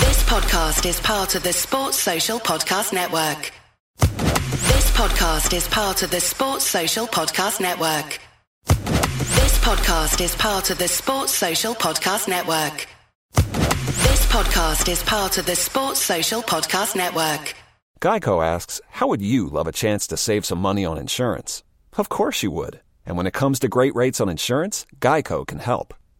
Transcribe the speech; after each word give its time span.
This 0.00 0.22
podcast 0.24 0.86
is 0.86 1.00
part 1.00 1.34
of 1.34 1.42
the 1.42 1.52
Sports 1.52 1.98
Social 1.98 2.38
Podcast 2.38 2.92
Network. 2.92 3.52
This 3.98 4.90
podcast 4.92 5.54
is 5.54 5.68
part 5.68 6.02
of 6.02 6.10
the 6.10 6.20
Sports 6.20 6.66
Social 6.66 7.06
Podcast 7.06 7.60
Network. 7.60 8.18
This 8.66 9.58
podcast 9.58 10.20
is 10.22 10.34
part 10.36 10.70
of 10.70 10.78
the 10.78 10.88
Sports 10.88 11.32
Social 11.32 11.74
Podcast 11.74 12.28
Network. 12.28 12.86
This 13.34 14.26
podcast 14.26 14.88
is 14.88 15.02
part 15.02 15.38
of 15.38 15.46
the 15.46 15.56
Sports 15.56 16.00
Social 16.00 16.42
Podcast 16.42 16.96
Network. 16.96 17.54
Geico 18.00 18.44
asks, 18.44 18.80
How 18.90 19.06
would 19.08 19.22
you 19.22 19.48
love 19.48 19.66
a 19.66 19.72
chance 19.72 20.06
to 20.08 20.16
save 20.16 20.44
some 20.44 20.58
money 20.58 20.84
on 20.84 20.98
insurance? 20.98 21.62
Of 21.96 22.08
course 22.08 22.42
you 22.42 22.50
would. 22.50 22.80
And 23.06 23.16
when 23.16 23.26
it 23.26 23.32
comes 23.34 23.58
to 23.60 23.68
great 23.68 23.94
rates 23.94 24.20
on 24.20 24.28
insurance, 24.28 24.86
Geico 25.00 25.46
can 25.46 25.58
help. 25.58 25.94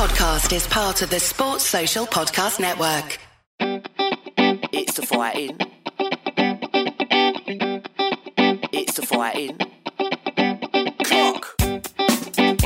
This 0.00 0.08
podcast 0.12 0.56
is 0.56 0.66
part 0.66 1.02
of 1.02 1.10
the 1.10 1.20
Sports 1.20 1.66
Social 1.66 2.06
Podcast 2.06 2.58
Network. 2.58 3.18
It's 4.72 4.94
the 4.94 5.02
fighting. 5.02 5.58
It's 8.72 8.94
the 8.94 9.04
fighting. 9.04 9.58
Clock. 11.04 11.54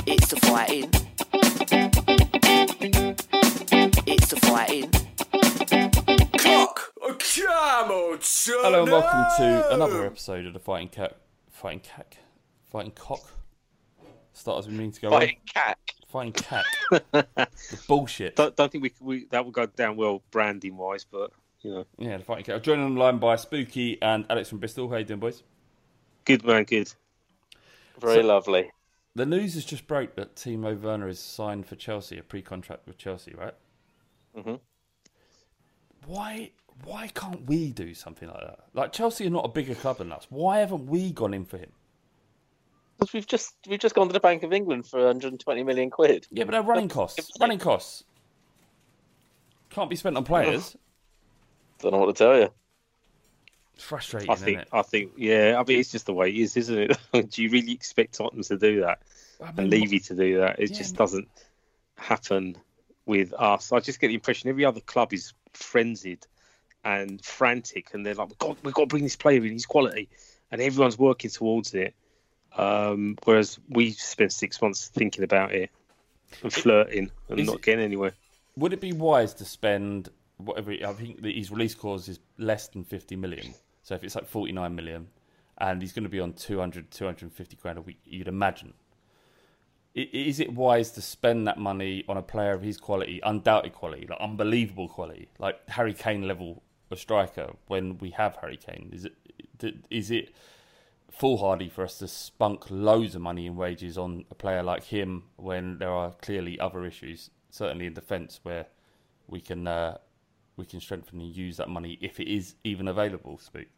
It's 0.06 0.28
the 0.28 0.36
fighting. 0.42 0.90
It's 4.06 4.28
the 4.28 4.36
fighting. 4.36 4.90
Clock. 6.38 6.92
Hello 8.46 8.82
and 8.84 8.92
welcome 8.92 9.24
to 9.38 9.74
another 9.74 10.06
episode 10.06 10.46
of 10.46 10.52
the 10.52 10.60
Fighting 10.60 10.88
Cat, 10.88 11.16
Fighting 11.50 11.80
Cack, 11.80 12.18
Fighting 12.70 12.92
Cock. 12.92 13.32
Start 14.34 14.60
as 14.60 14.68
we 14.68 14.74
mean 14.74 14.92
to 14.92 15.00
go. 15.00 15.10
Fighting 15.10 15.38
on. 15.56 15.62
cat. 15.64 15.78
Fighting 16.14 16.32
the 17.12 17.48
bullshit. 17.88 18.36
Don't, 18.36 18.54
don't 18.54 18.70
think 18.70 18.84
we, 18.84 18.92
we 19.00 19.24
that 19.32 19.44
will 19.44 19.50
go 19.50 19.66
down 19.66 19.96
well 19.96 20.22
branding 20.30 20.76
wise, 20.76 21.04
but 21.04 21.32
you 21.62 21.72
know, 21.72 21.86
Yeah, 21.98 22.18
the 22.18 22.24
Fighting 22.24 22.44
Cat. 22.44 22.54
I'm 22.54 22.62
joined 22.62 22.82
online 22.82 23.18
by 23.18 23.34
Spooky 23.34 24.00
and 24.00 24.24
Alex 24.30 24.48
from 24.48 24.58
Bristol. 24.58 24.88
How 24.88 24.98
you 24.98 25.04
doing, 25.04 25.18
boys? 25.18 25.42
good 26.24 26.44
man, 26.44 26.62
good. 26.62 26.92
Very 28.00 28.22
So- 28.22 28.28
lovely. 28.28 28.70
The 29.16 29.26
news 29.26 29.54
has 29.54 29.64
just 29.64 29.88
broke 29.88 30.14
that 30.14 30.36
Timo 30.36 30.80
Werner 30.80 31.08
is 31.08 31.18
signed 31.18 31.66
for 31.66 31.74
Chelsea, 31.74 32.16
a 32.18 32.22
pre-contract 32.22 32.86
with 32.86 32.96
Chelsea, 32.96 33.32
right? 33.36 33.54
Mm-hmm. 34.36 34.54
Why? 36.06 36.52
Why 36.84 37.08
can't 37.08 37.44
we 37.46 37.70
do 37.72 37.92
something 37.94 38.28
like 38.28 38.40
that? 38.40 38.60
Like 38.72 38.92
Chelsea 38.92 39.26
are 39.26 39.30
not 39.30 39.44
a 39.46 39.48
bigger 39.48 39.74
club 39.74 39.98
than 39.98 40.12
us. 40.12 40.28
Why 40.30 40.58
haven't 40.58 40.86
we 40.86 41.10
gone 41.10 41.34
in 41.34 41.44
for 41.44 41.58
him? 41.58 41.72
Because 42.98 43.12
we've 43.12 43.26
just 43.26 43.54
we've 43.68 43.80
just 43.80 43.94
gone 43.94 44.06
to 44.08 44.12
the 44.12 44.20
Bank 44.20 44.42
of 44.42 44.52
England 44.52 44.86
for 44.86 44.98
120 44.98 45.62
million 45.64 45.90
quid. 45.90 46.26
Yeah, 46.30 46.44
but 46.44 46.52
they're 46.52 46.62
running 46.62 46.88
costs. 46.88 47.30
Running 47.40 47.58
costs 47.58 48.04
can't 49.70 49.90
be 49.90 49.96
spent 49.96 50.16
on 50.16 50.24
players. 50.24 50.76
Don't 51.80 51.92
know 51.92 51.98
what 51.98 52.14
to 52.16 52.24
tell 52.24 52.38
you. 52.38 52.48
It's 53.74 53.82
frustrating, 53.82 54.30
I 54.30 54.34
isn't 54.34 54.44
think 54.46 54.60
it? 54.60 54.68
I 54.72 54.82
think 54.82 55.12
yeah. 55.16 55.56
I 55.58 55.64
mean, 55.68 55.80
it's 55.80 55.90
just 55.90 56.06
the 56.06 56.14
way 56.14 56.28
it 56.30 56.36
is, 56.36 56.56
isn't 56.56 56.78
it? 57.12 57.30
do 57.30 57.42
you 57.42 57.50
really 57.50 57.72
expect 57.72 58.14
Tottenham 58.14 58.44
to 58.44 58.56
do 58.56 58.80
that 58.82 59.00
I 59.42 59.48
and 59.48 59.56
mean, 59.56 59.70
Levy 59.70 59.98
to 60.00 60.14
do 60.14 60.38
that? 60.38 60.60
It 60.60 60.70
Yeah. 60.70 60.78
just 60.78 60.94
doesn't 60.96 61.28
happen 61.96 62.56
with 63.06 63.32
us. 63.34 63.72
I 63.72 63.80
just 63.80 64.00
get 64.00 64.08
the 64.08 64.14
impression 64.14 64.48
every 64.48 64.64
other 64.64 64.80
club 64.80 65.12
is 65.12 65.32
frenzied 65.52 66.24
and 66.84 67.22
frantic, 67.24 67.92
and 67.94 68.06
they're 68.06 68.14
like, 68.14 68.38
"God, 68.38 68.56
we've 68.62 68.74
got 68.74 68.82
to 68.82 68.86
bring 68.86 69.02
this 69.02 69.16
player 69.16 69.44
in. 69.44 69.50
He's 69.52 69.66
quality," 69.66 70.08
and 70.52 70.60
everyone's 70.62 70.96
working 70.98 71.30
towards 71.30 71.74
it. 71.74 71.94
Um, 72.56 73.16
whereas 73.24 73.58
we 73.68 73.90
spent 73.92 74.32
six 74.32 74.62
months 74.62 74.88
thinking 74.88 75.24
about 75.24 75.52
it 75.52 75.70
and 76.42 76.52
flirting 76.52 77.10
and 77.28 77.40
is 77.40 77.46
not 77.46 77.56
it- 77.56 77.62
getting 77.62 77.84
anywhere. 77.84 78.12
Would 78.56 78.72
it 78.72 78.80
be 78.80 78.92
wise 78.92 79.34
to 79.34 79.44
spend 79.44 80.10
whatever. 80.38 80.72
I 80.72 80.92
think 80.92 81.22
that 81.22 81.34
his 81.34 81.50
release 81.50 81.74
clause 81.74 82.08
is 82.08 82.20
less 82.38 82.68
than 82.68 82.84
50 82.84 83.16
million. 83.16 83.54
So 83.82 83.94
if 83.94 84.04
it's 84.04 84.14
like 84.14 84.26
49 84.26 84.74
million, 84.74 85.08
and 85.58 85.80
he's 85.80 85.92
going 85.92 86.04
to 86.04 86.08
be 86.08 86.20
on 86.20 86.32
200, 86.32 86.90
250 86.90 87.56
grand 87.56 87.78
a 87.78 87.82
week, 87.82 87.98
you'd 88.04 88.28
imagine. 88.28 88.74
Is 89.94 90.40
it 90.40 90.52
wise 90.52 90.90
to 90.92 91.02
spend 91.02 91.46
that 91.46 91.56
money 91.56 92.04
on 92.08 92.16
a 92.16 92.22
player 92.22 92.52
of 92.52 92.62
his 92.62 92.78
quality, 92.78 93.20
undoubted 93.22 93.74
quality, 93.74 94.06
like 94.08 94.18
unbelievable 94.20 94.88
quality, 94.88 95.28
like 95.38 95.68
Harry 95.68 95.94
Kane 95.94 96.26
level 96.26 96.64
of 96.90 96.98
striker 96.98 97.52
when 97.68 97.98
we 97.98 98.10
have 98.10 98.36
Harry 98.40 98.56
Kane? 98.56 98.90
Is 98.92 99.04
it 99.04 99.14
is 99.90 100.10
it 100.10 100.34
foolhardy 101.18 101.68
for 101.68 101.84
us 101.84 101.98
to 101.98 102.08
spunk 102.08 102.70
loads 102.70 103.14
of 103.14 103.22
money 103.22 103.46
in 103.46 103.56
wages 103.56 103.96
on 103.96 104.24
a 104.30 104.34
player 104.34 104.62
like 104.62 104.84
him 104.84 105.24
when 105.36 105.78
there 105.78 105.90
are 105.90 106.12
clearly 106.22 106.58
other 106.58 106.84
issues, 106.84 107.30
certainly 107.50 107.86
in 107.86 107.94
defence, 107.94 108.40
where 108.42 108.66
we 109.28 109.40
can 109.40 109.66
uh, 109.66 109.96
we 110.56 110.64
can 110.64 110.80
strengthen 110.80 111.20
and 111.20 111.34
use 111.34 111.56
that 111.56 111.68
money 111.68 111.98
if 112.00 112.20
it 112.20 112.28
is 112.28 112.54
even 112.64 112.88
available. 112.88 113.38
Speak. 113.38 113.68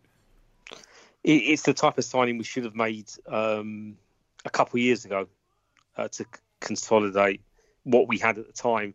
It's 1.25 1.62
the 1.62 1.75
type 1.75 1.99
of 1.99 2.05
signing 2.05 2.38
we 2.38 2.44
should 2.44 2.65
have 2.65 2.77
made 2.77 3.11
um, 3.27 3.97
a 4.44 4.50
couple 4.50 4.79
of 4.79 4.82
years 4.82 5.05
ago 5.05 5.27
uh, 5.97 6.09
to 6.09 6.25
consolidate 6.61 7.41
what 7.82 8.09
we 8.09 8.19
had 8.19 8.39
at 8.39 8.47
the 8.47 8.53
time. 8.53 8.94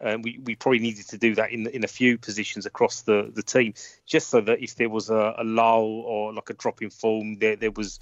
Uh, 0.00 0.18
we, 0.22 0.38
we 0.44 0.54
probably 0.54 0.78
needed 0.78 1.08
to 1.08 1.18
do 1.18 1.34
that 1.34 1.50
in 1.50 1.66
in 1.68 1.84
a 1.84 1.88
few 1.88 2.18
positions 2.18 2.66
across 2.66 3.02
the, 3.02 3.30
the 3.34 3.42
team, 3.42 3.74
just 4.06 4.28
so 4.28 4.40
that 4.40 4.62
if 4.62 4.76
there 4.76 4.88
was 4.88 5.10
a, 5.10 5.34
a 5.38 5.44
lull 5.44 6.02
or 6.06 6.32
like 6.32 6.50
a 6.50 6.54
drop 6.54 6.82
in 6.82 6.90
form, 6.90 7.38
there 7.38 7.56
there 7.56 7.70
was 7.70 8.00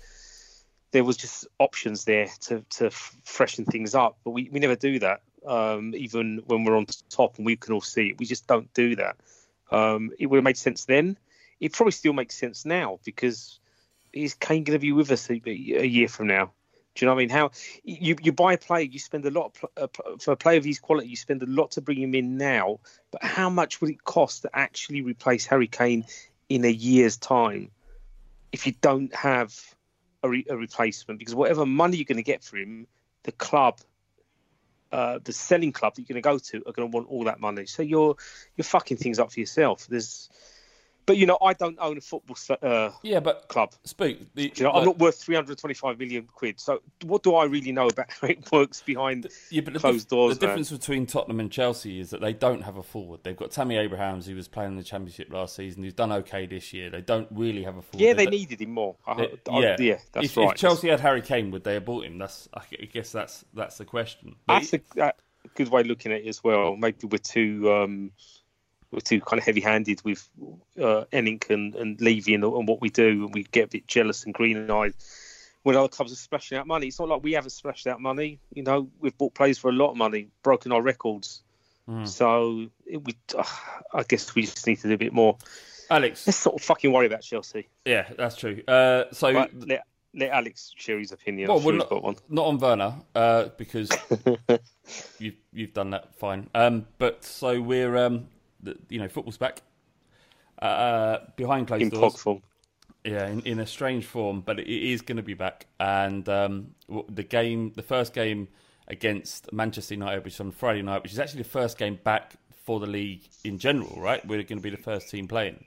there 0.92 1.04
was 1.04 1.16
just 1.16 1.46
options 1.58 2.04
there 2.04 2.28
to 2.40 2.64
to 2.70 2.90
freshen 2.90 3.64
things 3.64 3.94
up. 3.94 4.18
But 4.24 4.30
we, 4.30 4.48
we 4.50 4.60
never 4.60 4.76
do 4.76 4.98
that. 5.00 5.22
Um, 5.46 5.94
even 5.94 6.42
when 6.46 6.64
we're 6.64 6.76
on 6.76 6.86
top 7.08 7.36
and 7.36 7.46
we 7.46 7.56
can 7.56 7.72
all 7.72 7.80
see 7.80 8.08
it, 8.08 8.18
we 8.18 8.26
just 8.26 8.46
don't 8.46 8.72
do 8.74 8.96
that. 8.96 9.16
Um, 9.70 10.10
it 10.18 10.26
would 10.26 10.36
have 10.36 10.44
made 10.44 10.56
sense 10.56 10.84
then. 10.84 11.16
It 11.60 11.72
probably 11.72 11.92
still 11.92 12.12
makes 12.12 12.34
sense 12.36 12.64
now 12.64 12.98
because 13.04 13.60
is 14.12 14.34
Kane 14.34 14.64
going 14.64 14.78
to 14.78 14.80
be 14.80 14.92
with 14.92 15.10
us 15.10 15.30
a, 15.30 15.40
a 15.46 15.86
year 15.86 16.08
from 16.08 16.26
now? 16.26 16.52
Do 16.96 17.04
you 17.04 17.06
know 17.10 17.14
what 17.14 17.20
I 17.20 17.24
mean? 17.24 17.28
How 17.28 17.50
you 17.84 18.16
you 18.22 18.32
buy 18.32 18.54
a 18.54 18.58
player, 18.58 18.84
you 18.84 18.98
spend 18.98 19.26
a 19.26 19.30
lot 19.30 19.54
uh, 19.76 19.86
for 20.18 20.32
a 20.32 20.36
player 20.36 20.56
of 20.56 20.64
his 20.64 20.78
quality, 20.78 21.08
you 21.08 21.16
spend 21.16 21.42
a 21.42 21.46
lot 21.46 21.72
to 21.72 21.82
bring 21.82 22.00
him 22.00 22.14
in 22.14 22.38
now. 22.38 22.80
But 23.10 23.22
how 23.22 23.50
much 23.50 23.80
would 23.80 23.90
it 23.90 24.02
cost 24.04 24.42
to 24.42 24.50
actually 24.54 25.02
replace 25.02 25.44
Harry 25.46 25.66
Kane 25.66 26.06
in 26.48 26.64
a 26.64 26.70
year's 26.70 27.18
time 27.18 27.70
if 28.50 28.66
you 28.66 28.72
don't 28.80 29.14
have 29.14 29.54
a, 30.22 30.30
re, 30.30 30.46
a 30.48 30.56
replacement? 30.56 31.18
Because 31.18 31.34
whatever 31.34 31.66
money 31.66 31.98
you're 31.98 32.06
going 32.06 32.16
to 32.16 32.22
get 32.22 32.42
for 32.42 32.56
him, 32.56 32.86
the 33.24 33.32
club, 33.32 33.78
uh, 34.90 35.18
the 35.22 35.34
selling 35.34 35.72
club 35.72 35.94
that 35.96 36.08
you're 36.08 36.14
going 36.14 36.22
to 36.22 36.26
go 36.26 36.38
to, 36.38 36.66
are 36.66 36.72
going 36.72 36.90
to 36.90 36.96
want 36.96 37.08
all 37.10 37.24
that 37.24 37.40
money. 37.40 37.66
So 37.66 37.82
you're 37.82 38.16
you're 38.56 38.64
fucking 38.64 38.96
things 38.96 39.18
up 39.18 39.32
for 39.32 39.40
yourself. 39.40 39.86
There's 39.86 40.30
but 41.06 41.16
you 41.16 41.26
know, 41.26 41.38
I 41.40 41.52
don't 41.52 41.78
own 41.80 41.96
a 41.96 42.00
football 42.00 42.36
uh, 42.62 42.90
yeah, 43.02 43.20
but 43.20 43.46
club. 43.48 43.72
Speak. 43.84 44.34
The, 44.34 44.52
you 44.54 44.64
know, 44.64 44.72
I'm 44.72 44.84
not 44.84 44.98
worth 44.98 45.22
325 45.22 45.98
million 45.98 46.28
quid. 46.34 46.60
So 46.60 46.82
what 47.04 47.22
do 47.22 47.36
I 47.36 47.44
really 47.44 47.72
know 47.72 47.86
about 47.86 48.10
how 48.10 48.26
it 48.28 48.50
works 48.52 48.82
behind 48.82 49.28
yeah, 49.50 49.60
but 49.60 49.72
the 49.72 49.80
closed 49.80 50.06
dif- 50.06 50.10
doors? 50.10 50.38
The 50.38 50.46
man? 50.46 50.56
difference 50.56 50.78
between 50.78 51.06
Tottenham 51.06 51.40
and 51.40 51.50
Chelsea 51.50 52.00
is 52.00 52.10
that 52.10 52.20
they 52.20 52.32
don't 52.32 52.62
have 52.62 52.76
a 52.76 52.82
forward. 52.82 53.20
They've 53.22 53.36
got 53.36 53.52
Tammy 53.52 53.76
Abrahams, 53.76 54.26
who 54.26 54.34
was 54.34 54.48
playing 54.48 54.72
in 54.72 54.76
the 54.76 54.82
Championship 54.82 55.32
last 55.32 55.54
season, 55.54 55.84
who's 55.84 55.94
done 55.94 56.12
okay 56.12 56.46
this 56.46 56.72
year. 56.72 56.90
They 56.90 57.02
don't 57.02 57.28
really 57.30 57.62
have 57.62 57.76
a 57.76 57.82
forward. 57.82 58.04
Yeah, 58.04 58.12
they 58.12 58.24
don't- 58.24 58.32
needed 58.32 58.60
him 58.60 58.72
more. 58.72 58.96
I, 59.06 59.14
They- 59.14 59.38
I, 59.50 59.60
yeah, 59.60 59.76
yeah, 59.78 59.98
that's 60.12 60.26
if, 60.26 60.36
right. 60.36 60.50
If 60.50 60.56
Chelsea 60.56 60.88
had 60.88 61.00
Harry 61.00 61.22
Kane, 61.22 61.50
would 61.52 61.62
they 61.64 61.74
have 61.74 61.84
bought 61.84 62.04
him? 62.04 62.18
That's 62.18 62.48
I 62.52 62.62
guess 62.86 63.12
that's 63.12 63.44
that's 63.54 63.78
the 63.78 63.84
question. 63.84 64.34
That's 64.48 64.72
a, 64.74 64.80
a 64.98 65.12
good 65.54 65.68
way 65.68 65.82
of 65.82 65.86
looking 65.86 66.12
at 66.12 66.22
it 66.22 66.26
as 66.26 66.42
well. 66.42 66.76
Maybe 66.76 67.06
we're 67.06 67.18
too 67.18 67.72
um, 67.72 68.10
we're 68.96 69.00
too 69.00 69.20
kind 69.20 69.38
of 69.38 69.44
heavy-handed 69.44 70.02
with 70.04 70.26
uh, 70.80 71.04
ENIC 71.12 71.50
and, 71.50 71.74
and 71.76 72.00
Levy 72.00 72.34
and, 72.34 72.42
and 72.42 72.66
what 72.66 72.80
we 72.80 72.88
do, 72.88 73.26
and 73.26 73.34
we 73.34 73.44
get 73.44 73.64
a 73.64 73.68
bit 73.68 73.86
jealous 73.86 74.24
and 74.24 74.32
green-eyed 74.32 74.94
when 75.62 75.76
other 75.76 75.88
clubs 75.88 76.12
are 76.12 76.16
splashing 76.16 76.56
out 76.56 76.66
money. 76.66 76.86
It's 76.86 76.98
not 76.98 77.08
like 77.08 77.22
we 77.22 77.32
haven't 77.32 77.50
splashed 77.50 77.86
out 77.86 78.00
money. 78.00 78.38
You 78.54 78.62
know, 78.62 78.88
we've 79.00 79.16
bought 79.18 79.34
players 79.34 79.58
for 79.58 79.68
a 79.68 79.72
lot 79.72 79.90
of 79.90 79.96
money, 79.96 80.28
broken 80.42 80.72
our 80.72 80.80
records. 80.80 81.42
Mm. 81.88 82.08
So 82.08 82.68
it, 82.86 83.04
we, 83.04 83.14
uh, 83.36 83.44
I 83.92 84.02
guess 84.04 84.34
we 84.34 84.42
just 84.42 84.66
need 84.66 84.76
to 84.76 84.88
do 84.88 84.94
a 84.94 84.98
bit 84.98 85.12
more. 85.12 85.36
Alex, 85.90 86.26
let's 86.26 86.38
sort 86.38 86.56
of 86.56 86.62
fucking 86.62 86.92
worry 86.92 87.06
about 87.06 87.22
Chelsea. 87.22 87.68
Yeah, 87.84 88.08
that's 88.16 88.36
true. 88.36 88.62
Uh, 88.66 89.04
so 89.12 89.32
But 89.32 89.50
let, 89.66 89.84
let 90.14 90.30
Alex 90.30 90.72
share 90.76 90.98
his 90.98 91.12
opinion. 91.12 91.48
Well, 91.48 91.60
sure 91.60 91.72
not, 91.74 91.90
got 91.90 92.02
one. 92.02 92.16
not 92.28 92.46
on 92.46 92.58
Werner 92.58 92.94
uh, 93.14 93.48
because 93.58 93.90
you've 95.18 95.36
you've 95.52 95.74
done 95.74 95.90
that 95.90 96.14
fine. 96.14 96.48
Um, 96.54 96.86
but 96.98 97.24
so 97.24 97.60
we're 97.60 97.96
um, 97.96 98.28
you 98.88 98.98
know 98.98 99.08
football's 99.08 99.38
back 99.38 99.62
uh, 100.60 101.18
behind 101.36 101.66
closed 101.66 101.82
In 101.82 101.88
doors. 101.90 102.14
pog 102.14 102.18
form. 102.18 102.42
Yeah, 103.04 103.28
in, 103.28 103.40
in 103.42 103.60
a 103.60 103.66
strange 103.66 104.04
form, 104.04 104.40
but 104.40 104.58
it 104.58 104.68
is 104.68 105.00
going 105.00 105.16
to 105.16 105.22
be 105.22 105.34
back. 105.34 105.66
And 105.78 106.28
um, 106.28 106.74
the 107.08 107.22
game, 107.22 107.72
the 107.76 107.82
first 107.82 108.12
game 108.12 108.48
against 108.88 109.52
Manchester 109.52 109.94
United, 109.94 110.24
which 110.24 110.34
is 110.34 110.40
on 110.40 110.50
Friday 110.50 110.82
night, 110.82 111.02
which 111.02 111.12
is 111.12 111.18
actually 111.20 111.42
the 111.42 111.48
first 111.48 111.78
game 111.78 112.00
back 112.02 112.34
for 112.64 112.80
the 112.80 112.86
league 112.86 113.22
in 113.44 113.58
general, 113.58 114.00
right? 114.00 114.26
We're 114.26 114.42
going 114.42 114.58
to 114.58 114.62
be 114.62 114.70
the 114.70 114.76
first 114.76 115.08
team 115.08 115.28
playing. 115.28 115.64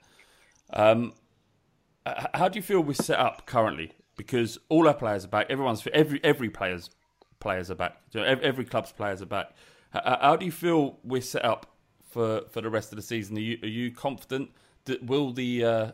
Um, 0.72 1.14
how 2.34 2.48
do 2.48 2.58
you 2.58 2.62
feel 2.62 2.80
we're 2.80 2.92
set 2.94 3.18
up 3.18 3.46
currently? 3.46 3.92
Because 4.16 4.58
all 4.68 4.86
our 4.86 4.94
players 4.94 5.24
are 5.24 5.28
back. 5.28 5.46
Everyone's 5.48 5.86
every 5.94 6.22
every 6.22 6.50
players 6.50 6.90
players 7.38 7.70
are 7.70 7.74
back. 7.74 7.96
So 8.12 8.22
every 8.22 8.66
club's 8.66 8.92
players 8.92 9.22
are 9.22 9.26
back. 9.26 9.52
How 9.92 10.36
do 10.36 10.44
you 10.44 10.52
feel 10.52 10.98
we're 11.02 11.22
set 11.22 11.44
up 11.44 11.69
for, 12.10 12.42
for 12.50 12.60
the 12.60 12.68
rest 12.68 12.92
of 12.92 12.96
the 12.96 13.02
season? 13.02 13.36
Are 13.36 13.40
you 13.40 13.58
are 13.62 13.68
you 13.68 13.90
confident 13.90 14.50
that 14.84 15.02
will 15.04 15.32
the 15.32 15.64
uh, 15.64 15.92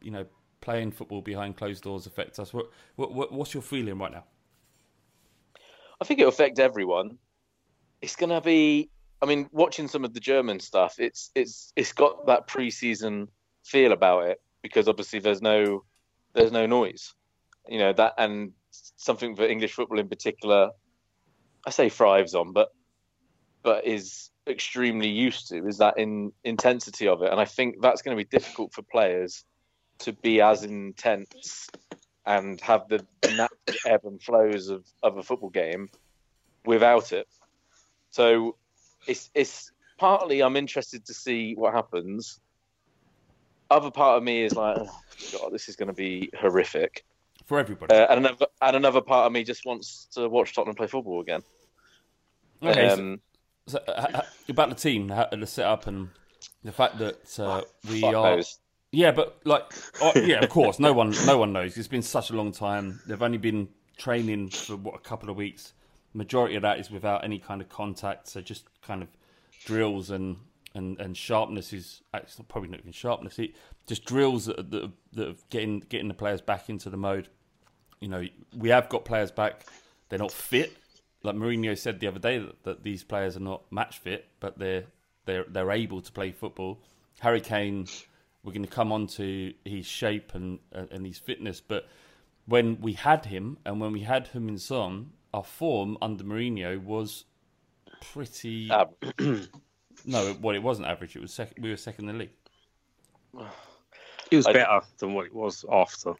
you 0.00 0.10
know 0.10 0.26
playing 0.60 0.90
football 0.90 1.20
behind 1.20 1.56
closed 1.56 1.84
doors 1.84 2.06
affect 2.06 2.38
us? 2.38 2.52
What, 2.52 2.70
what 2.96 3.32
what's 3.32 3.54
your 3.54 3.62
feeling 3.62 3.98
right 3.98 4.12
now? 4.12 4.24
I 6.00 6.04
think 6.04 6.20
it'll 6.20 6.30
affect 6.30 6.58
everyone. 6.58 7.18
It's 8.02 8.16
gonna 8.16 8.40
be. 8.40 8.90
I 9.22 9.26
mean, 9.26 9.48
watching 9.52 9.88
some 9.88 10.04
of 10.04 10.12
the 10.12 10.20
German 10.20 10.60
stuff, 10.60 10.96
it's 10.98 11.30
it's 11.34 11.72
it's 11.76 11.92
got 11.92 12.26
that 12.26 12.46
pre-season 12.46 13.28
feel 13.64 13.92
about 13.92 14.24
it 14.24 14.42
because 14.62 14.88
obviously 14.88 15.18
there's 15.18 15.40
no 15.40 15.84
there's 16.34 16.52
no 16.52 16.66
noise, 16.66 17.14
you 17.68 17.78
know 17.78 17.92
that 17.92 18.14
and 18.18 18.52
something 18.96 19.34
that 19.36 19.50
English 19.50 19.72
football 19.72 19.98
in 19.98 20.08
particular, 20.08 20.70
I 21.66 21.70
say 21.70 21.88
thrives 21.88 22.34
on, 22.34 22.52
but 22.52 22.68
but 23.62 23.86
is 23.86 24.30
extremely 24.48 25.08
used 25.08 25.48
to 25.48 25.66
is 25.66 25.78
that 25.78 25.98
in 25.98 26.32
intensity 26.44 27.08
of 27.08 27.22
it, 27.22 27.30
and 27.30 27.40
I 27.40 27.44
think 27.44 27.76
that's 27.80 28.02
going 28.02 28.16
to 28.16 28.22
be 28.22 28.28
difficult 28.28 28.72
for 28.72 28.82
players 28.82 29.44
to 30.00 30.12
be 30.12 30.40
as 30.40 30.64
intense 30.64 31.68
and 32.26 32.60
have 32.60 32.88
the 32.88 33.06
natural 33.24 33.78
ebb 33.86 34.00
and 34.04 34.22
flows 34.22 34.68
of, 34.68 34.84
of 35.02 35.16
a 35.16 35.22
football 35.22 35.50
game 35.50 35.88
without 36.64 37.12
it. 37.12 37.26
So 38.10 38.56
it's 39.06 39.30
it's 39.34 39.70
partly 39.98 40.42
I'm 40.42 40.56
interested 40.56 41.04
to 41.06 41.14
see 41.14 41.54
what 41.54 41.74
happens. 41.74 42.40
Other 43.70 43.90
part 43.90 44.18
of 44.18 44.22
me 44.22 44.44
is 44.44 44.54
like, 44.54 44.76
oh, 44.78 45.00
God, 45.32 45.52
this 45.52 45.68
is 45.68 45.76
going 45.76 45.88
to 45.88 45.94
be 45.94 46.30
horrific 46.38 47.04
for 47.46 47.58
everybody. 47.58 47.94
Uh, 47.94 48.06
and 48.10 48.26
another 48.26 48.46
and 48.60 48.76
another 48.76 49.00
part 49.00 49.26
of 49.26 49.32
me 49.32 49.44
just 49.44 49.64
wants 49.66 50.06
to 50.12 50.28
watch 50.28 50.54
Tottenham 50.54 50.76
play 50.76 50.86
football 50.86 51.20
again. 51.20 51.42
Okay, 52.62 52.86
Um, 52.88 53.20
So, 53.20 53.33
uh, 53.72 53.78
uh, 53.86 54.22
about 54.48 54.68
the 54.68 54.74
team, 54.74 55.08
the 55.08 55.46
setup, 55.46 55.86
and 55.86 56.08
the 56.62 56.72
fact 56.72 56.98
that 56.98 57.38
uh, 57.38 57.62
we 57.88 58.00
fuck 58.00 58.14
are. 58.14 58.36
knows. 58.36 58.58
Yeah, 58.92 59.12
but 59.12 59.40
like, 59.44 59.72
oh, 60.00 60.12
yeah, 60.16 60.42
of 60.42 60.50
course, 60.50 60.78
no 60.78 60.92
one, 60.92 61.14
no 61.26 61.38
one 61.38 61.52
knows. 61.52 61.76
It's 61.76 61.88
been 61.88 62.02
such 62.02 62.30
a 62.30 62.34
long 62.34 62.52
time. 62.52 63.00
They've 63.06 63.22
only 63.22 63.38
been 63.38 63.68
training 63.96 64.50
for 64.50 64.76
what 64.76 64.94
a 64.94 64.98
couple 64.98 65.30
of 65.30 65.36
weeks. 65.36 65.72
Majority 66.12 66.56
of 66.56 66.62
that 66.62 66.78
is 66.78 66.90
without 66.90 67.24
any 67.24 67.38
kind 67.38 67.60
of 67.60 67.68
contact, 67.68 68.28
so 68.28 68.40
just 68.40 68.66
kind 68.82 69.02
of 69.02 69.08
drills 69.64 70.10
and 70.10 70.36
and, 70.74 70.98
and 71.00 71.16
sharpness 71.16 71.72
is 71.72 72.02
actually 72.12 72.46
probably 72.48 72.68
not 72.70 72.80
even 72.80 72.92
sharpness. 72.92 73.38
It 73.38 73.54
just 73.86 74.04
drills 74.04 74.46
that, 74.46 74.70
that, 74.70 74.90
that 75.12 75.28
are 75.28 75.36
getting 75.50 75.80
getting 75.80 76.08
the 76.08 76.14
players 76.14 76.40
back 76.40 76.68
into 76.68 76.90
the 76.90 76.96
mode. 76.96 77.28
You 78.00 78.08
know, 78.08 78.24
we 78.56 78.68
have 78.70 78.88
got 78.88 79.04
players 79.04 79.30
back. 79.30 79.64
They're 80.08 80.18
not 80.18 80.32
fit, 80.32 80.76
like 81.24 81.34
Mourinho 81.34 81.76
said 81.76 82.00
the 82.00 82.06
other 82.06 82.18
day 82.20 82.38
that, 82.38 82.62
that 82.64 82.82
these 82.84 83.02
players 83.02 83.36
are 83.36 83.40
not 83.40 83.70
match 83.72 83.98
fit, 83.98 84.26
but 84.40 84.58
they're 84.58 84.84
they're 85.24 85.44
they're 85.48 85.72
able 85.72 86.00
to 86.00 86.12
play 86.12 86.30
football. 86.30 86.78
Harry 87.20 87.40
Kane, 87.40 87.86
we're 88.42 88.52
going 88.52 88.64
to 88.64 88.70
come 88.70 88.92
on 88.92 89.06
to 89.08 89.52
his 89.64 89.86
shape 89.86 90.34
and 90.34 90.60
uh, 90.74 90.84
and 90.90 91.04
his 91.06 91.18
fitness, 91.18 91.60
but 91.60 91.88
when 92.46 92.80
we 92.80 92.92
had 92.92 93.24
him 93.26 93.56
and 93.64 93.80
when 93.80 93.92
we 93.92 94.00
had 94.00 94.28
him 94.28 94.48
in 94.48 94.58
Son, 94.58 95.10
our 95.32 95.44
form 95.44 95.96
under 96.02 96.22
Mourinho 96.24 96.82
was 96.82 97.24
pretty. 98.12 98.68
no, 100.04 100.36
well, 100.40 100.54
it 100.54 100.62
wasn't 100.62 100.86
average. 100.86 101.16
It 101.16 101.22
was 101.22 101.32
sec- 101.32 101.54
we 101.58 101.70
were 101.70 101.76
second 101.76 102.08
in 102.08 102.18
the 102.18 102.24
league. 102.24 103.46
It 104.30 104.36
was 104.36 104.46
I- 104.46 104.52
better 104.52 104.80
than 104.98 105.14
what 105.14 105.26
it 105.26 105.34
was 105.34 105.64
after. 105.70 106.14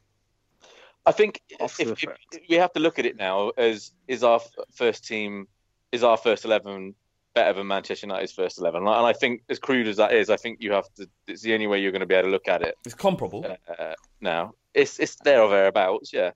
I 1.06 1.12
think 1.12 1.42
if, 1.61 1.78
if, 1.80 2.04
we 2.49 2.56
have 2.56 2.73
to 2.73 2.80
look 2.80 2.99
at 2.99 3.06
it 3.06 3.16
now 3.16 3.50
as 3.50 3.92
is 4.08 4.25
our 4.25 4.40
first 4.73 5.06
team, 5.06 5.49
is 5.92 6.02
our 6.02 6.16
first 6.16 6.44
eleven 6.44 6.94
better 7.34 7.52
than 7.52 7.66
Manchester 7.66 8.06
United's 8.06 8.32
first 8.32 8.58
eleven. 8.58 8.82
And 8.82 8.88
I 8.88 8.99
and 8.99 9.06
I 9.06 9.12
think, 9.12 9.42
as 9.49 9.58
crude 9.58 9.87
as 9.87 9.96
that 9.99 10.12
is, 10.12 10.30
I 10.30 10.37
think 10.37 10.62
you 10.62 10.73
have 10.73 10.92
to. 10.94 11.08
It's 11.26 11.42
the 11.42 11.52
only 11.52 11.66
way 11.66 11.80
you're 11.80 11.92
going 11.92 12.00
to 12.00 12.06
be 12.06 12.14
able 12.14 12.28
to 12.28 12.32
look 12.32 12.49
at 12.49 12.62
it. 12.62 12.78
It's 12.84 12.94
comparable. 12.94 13.44
Uh, 13.46 13.94
now 14.20 14.54
it's 14.75 14.99
it's 14.99 15.16
there 15.16 15.42
or 15.42 15.50
thereabouts, 15.50 16.12
yeah. 16.12 16.32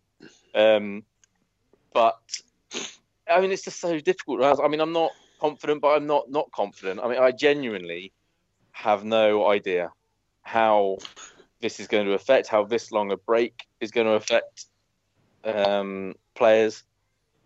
Um, 0.55 1.05
but 1.93 2.19
I 3.29 3.41
mean, 3.41 3.53
it's 3.53 3.65
just 3.65 3.81
so 3.81 3.99
difficult. 3.99 4.43
I 4.43 4.69
mean, 4.69 4.81
I'm 4.81 4.93
not 4.93 5.11
confident, 5.41 5.83
but 5.83 5.89
I'm 5.89 6.07
not 6.07 6.31
not 6.31 6.51
confident. 6.53 7.01
I 7.01 7.09
mean, 7.09 7.19
I 7.19 7.33
genuinely 7.33 8.13
have 8.73 9.05
no 9.05 9.49
idea 9.49 9.91
how 10.43 10.99
this 11.61 11.81
is 11.81 11.89
going 11.89 12.07
to 12.07 12.13
affect, 12.13 12.49
how 12.49 12.65
this 12.65 12.93
long 12.93 13.11
a 13.13 13.17
break 13.17 13.67
is 13.81 13.91
going 13.91 14.07
to 14.07 14.13
affect 14.15 14.67
um, 15.45 16.15
players. 16.35 16.85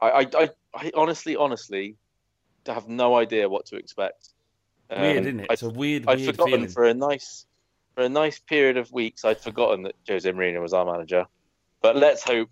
I, 0.01 0.11
I, 0.11 0.21
I, 0.35 0.51
I 0.75 0.91
honestly, 0.95 1.37
honestly, 1.37 1.97
have 2.67 2.89
no 2.89 3.17
idea 3.17 3.49
what 3.49 3.67
to 3.67 3.77
expect. 3.77 4.29
Weird, 4.91 5.19
Um, 5.19 5.25
isn't 5.25 5.41
it? 5.41 5.47
It's 5.51 5.63
a 5.63 5.71
weird, 5.71 6.05
I'd 6.07 6.19
weird 6.19 6.31
forgotten 6.35 6.53
feeling. 6.53 6.69
for 6.69 6.85
a 6.85 6.95
nice, 6.95 7.47
for 7.95 8.05
a 8.05 8.09
nice 8.09 8.39
period 8.39 8.77
of 8.77 8.93
weeks. 8.93 9.25
I'd 9.25 9.41
forgotten 9.41 9.85
that 9.85 9.95
Jose 10.09 10.31
Mourinho 10.31 10.61
was 10.61 10.73
our 10.73 10.85
manager. 10.85 11.27
But 11.81 11.97
let's 11.97 12.23
hope, 12.23 12.51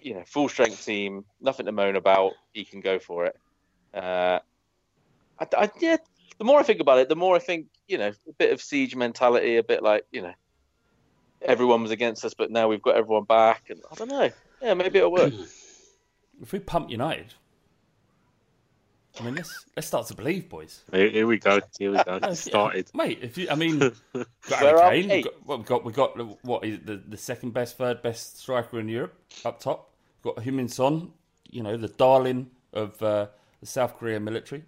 you 0.00 0.14
know, 0.14 0.22
full 0.26 0.48
strength 0.48 0.84
team, 0.84 1.24
nothing 1.40 1.66
to 1.66 1.72
moan 1.72 1.96
about. 1.96 2.32
He 2.52 2.64
can 2.64 2.80
go 2.80 2.98
for 2.98 3.26
it. 3.26 3.36
Uh, 3.94 4.40
I, 5.38 5.46
I, 5.56 5.70
yeah, 5.80 5.98
the 6.38 6.44
more 6.44 6.58
I 6.58 6.62
think 6.62 6.80
about 6.80 6.98
it, 6.98 7.08
the 7.08 7.16
more 7.16 7.36
I 7.36 7.38
think, 7.38 7.66
you 7.88 7.98
know, 7.98 8.12
a 8.28 8.32
bit 8.38 8.52
of 8.52 8.60
siege 8.62 8.94
mentality, 8.96 9.56
a 9.56 9.62
bit 9.62 9.82
like, 9.82 10.04
you 10.12 10.22
know, 10.22 10.32
everyone 11.42 11.82
was 11.82 11.90
against 11.90 12.24
us, 12.24 12.34
but 12.34 12.50
now 12.50 12.68
we've 12.68 12.82
got 12.82 12.96
everyone 12.96 13.24
back, 13.24 13.64
and 13.70 13.80
I 13.90 13.94
don't 13.94 14.08
know. 14.08 14.30
Yeah, 14.60 14.74
maybe 14.74 14.98
it'll 14.98 15.12
work. 15.12 15.32
If 16.40 16.50
we 16.52 16.58
pump 16.58 16.90
United, 16.90 17.34
I 19.20 19.22
mean, 19.22 19.36
let's 19.36 19.66
let's 19.76 19.86
start 19.86 20.06
to 20.08 20.14
believe, 20.14 20.48
boys. 20.48 20.82
Here, 20.90 21.08
here 21.08 21.26
we 21.26 21.38
go. 21.38 21.60
Here 21.78 21.92
we 21.92 22.02
go. 22.02 22.18
Yeah, 22.22 22.30
It 22.30 22.34
started. 22.36 22.90
mate. 22.94 23.18
If 23.22 23.38
you, 23.38 23.46
I 23.48 23.54
mean, 23.54 23.78
we've 23.78 24.02
got 24.48 24.58
Harry 24.58 25.02
we? 25.02 25.08
Kane. 25.08 25.24
We've 25.24 25.24
got, 25.24 25.46
what, 25.46 25.84
we've 25.84 25.94
got 25.94 26.16
we've 26.16 26.26
got 26.26 26.44
what 26.44 26.64
is 26.64 26.80
the 26.84 26.96
the 26.96 27.16
second 27.16 27.52
best, 27.52 27.76
third 27.76 28.02
best 28.02 28.40
striker 28.40 28.80
in 28.80 28.88
Europe 28.88 29.14
up 29.44 29.60
top. 29.60 29.90
We've 30.24 30.34
got 30.34 30.44
Heung-min 30.44 30.68
Son, 30.68 31.12
you 31.50 31.62
know, 31.62 31.76
the 31.76 31.88
darling 31.88 32.50
of 32.72 33.00
uh, 33.02 33.26
the 33.60 33.66
South 33.66 33.98
Korean 33.98 34.24
military. 34.24 34.64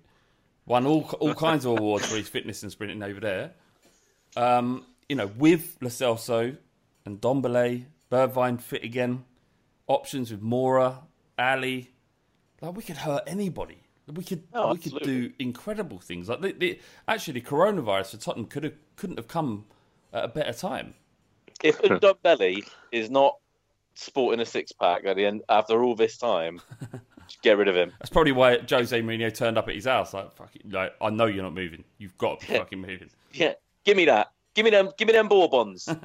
Won 0.67 0.87
all 0.87 1.03
all 1.21 1.35
kinds 1.35 1.65
of 1.65 1.73
awards 1.73 2.07
for 2.07 2.17
his 2.17 2.29
fitness 2.29 2.63
and 2.63 2.73
sprinting 2.73 3.03
over 3.03 3.21
there. 3.21 3.53
Um, 4.37 4.87
you 5.09 5.17
know, 5.17 5.27
with 5.27 5.77
Lo 5.81 5.89
Celso 5.89 6.57
and 7.05 7.21
Ndombele, 7.21 7.85
Bergwijn 8.11 8.61
fit 8.61 8.83
again. 8.83 9.25
Options 9.87 10.31
with 10.31 10.43
Moura, 10.43 11.03
Alli. 11.39 11.91
Like 12.63 12.77
we 12.77 12.83
could 12.83 12.97
hurt 12.97 13.25
anybody. 13.27 13.79
We 14.07 14.25
could 14.25 14.45
Oh, 14.53 14.73
we 14.73 14.79
could 14.79 15.03
do 15.03 15.33
incredible 15.39 15.99
things. 15.99 16.29
Like 16.29 16.41
the, 16.41 16.53
the 16.53 16.81
actually 17.09 17.43
coronavirus 17.43 18.13
for 18.13 18.17
Tottenham 18.19 18.47
could 18.47 18.65
have 18.65 18.75
couldn't 18.97 19.19
have 19.19 19.29
come 19.29 19.67
at 20.13 20.25
a 20.25 20.29
better 20.29 20.53
time. 20.53 20.95
If 21.63 21.81
Ndombele 21.83 22.67
is 22.93 23.11
not 23.11 23.39
sporting 23.95 24.41
a 24.41 24.47
six 24.47 24.73
pack 24.73 25.05
at 25.05 25.17
the 25.17 25.25
end 25.27 25.43
after 25.49 25.83
all 25.83 25.95
this 25.95 26.17
time, 26.17 26.61
just 27.27 27.43
get 27.43 27.59
rid 27.59 27.69
of 27.69 27.77
him. 27.77 27.93
That's 27.99 28.11
probably 28.11 28.33
why 28.33 28.59
Jose 28.59 29.01
Mourinho 29.01 29.35
turned 29.35 29.59
up 29.59 29.69
at 29.69 29.75
his 29.75 29.87
house. 29.87 30.15
Like, 30.15 30.35
fuck 30.35 30.55
it, 30.55 30.71
like 30.71 30.95
I 31.01 31.11
know 31.11 31.27
you're 31.27 31.43
not 31.43 31.55
moving. 31.55 31.85
You've 31.99 32.17
got 32.19 32.41
to 32.41 32.47
be 32.47 32.59
fucking 32.59 32.81
moving. 32.81 33.11
Yeah, 33.33 33.55
give 33.85 33.97
me 33.97 34.05
that. 34.07 34.33
Give 34.55 34.65
me 34.65 34.71
them. 34.71 34.91
Give 34.97 35.09
me 35.09 35.13
them 35.13 35.29
Bourbons. 35.29 35.89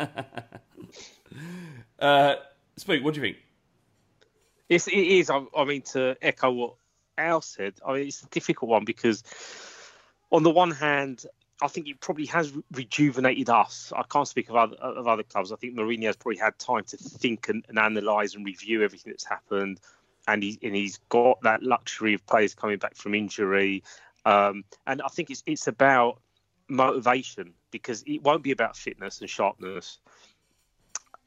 Uh, 1.99 2.35
Spook, 2.77 3.03
what 3.03 3.13
do 3.13 3.19
you 3.19 3.27
think? 3.27 3.37
It's, 4.69 4.87
it 4.87 4.93
is. 4.93 5.29
I, 5.29 5.43
I 5.55 5.65
mean, 5.65 5.81
to 5.93 6.15
echo 6.21 6.51
what 6.51 6.73
Al 7.17 7.41
said, 7.41 7.73
I 7.85 7.93
mean, 7.93 8.07
it's 8.07 8.23
a 8.23 8.27
difficult 8.27 8.69
one 8.69 8.85
because, 8.85 9.23
on 10.31 10.43
the 10.43 10.49
one 10.49 10.71
hand, 10.71 11.25
I 11.61 11.67
think 11.67 11.87
it 11.87 11.99
probably 11.99 12.27
has 12.27 12.53
rejuvenated 12.71 13.49
us. 13.49 13.91
I 13.95 14.03
can't 14.03 14.27
speak 14.27 14.49
of 14.49 14.55
other, 14.55 14.75
of 14.77 15.07
other 15.07 15.23
clubs. 15.23 15.51
I 15.51 15.57
think 15.57 15.75
Mourinho 15.75 16.05
has 16.05 16.15
probably 16.15 16.37
had 16.37 16.57
time 16.57 16.83
to 16.85 16.97
think 16.97 17.49
and, 17.49 17.65
and 17.67 17.77
analyse 17.77 18.35
and 18.35 18.45
review 18.45 18.83
everything 18.83 19.11
that's 19.11 19.25
happened, 19.25 19.81
and 20.27 20.43
he 20.43 20.59
and 20.61 20.75
he's 20.75 20.97
got 21.09 21.41
that 21.41 21.63
luxury 21.63 22.13
of 22.13 22.25
players 22.25 22.53
coming 22.53 22.77
back 22.77 22.95
from 22.95 23.15
injury. 23.15 23.83
Um, 24.25 24.63
and 24.85 25.01
I 25.01 25.07
think 25.07 25.29
it's 25.29 25.43
it's 25.45 25.67
about 25.67 26.21
motivation 26.67 27.53
because 27.71 28.03
it 28.05 28.23
won't 28.23 28.43
be 28.43 28.51
about 28.51 28.77
fitness 28.77 29.21
and 29.21 29.29
sharpness. 29.29 29.99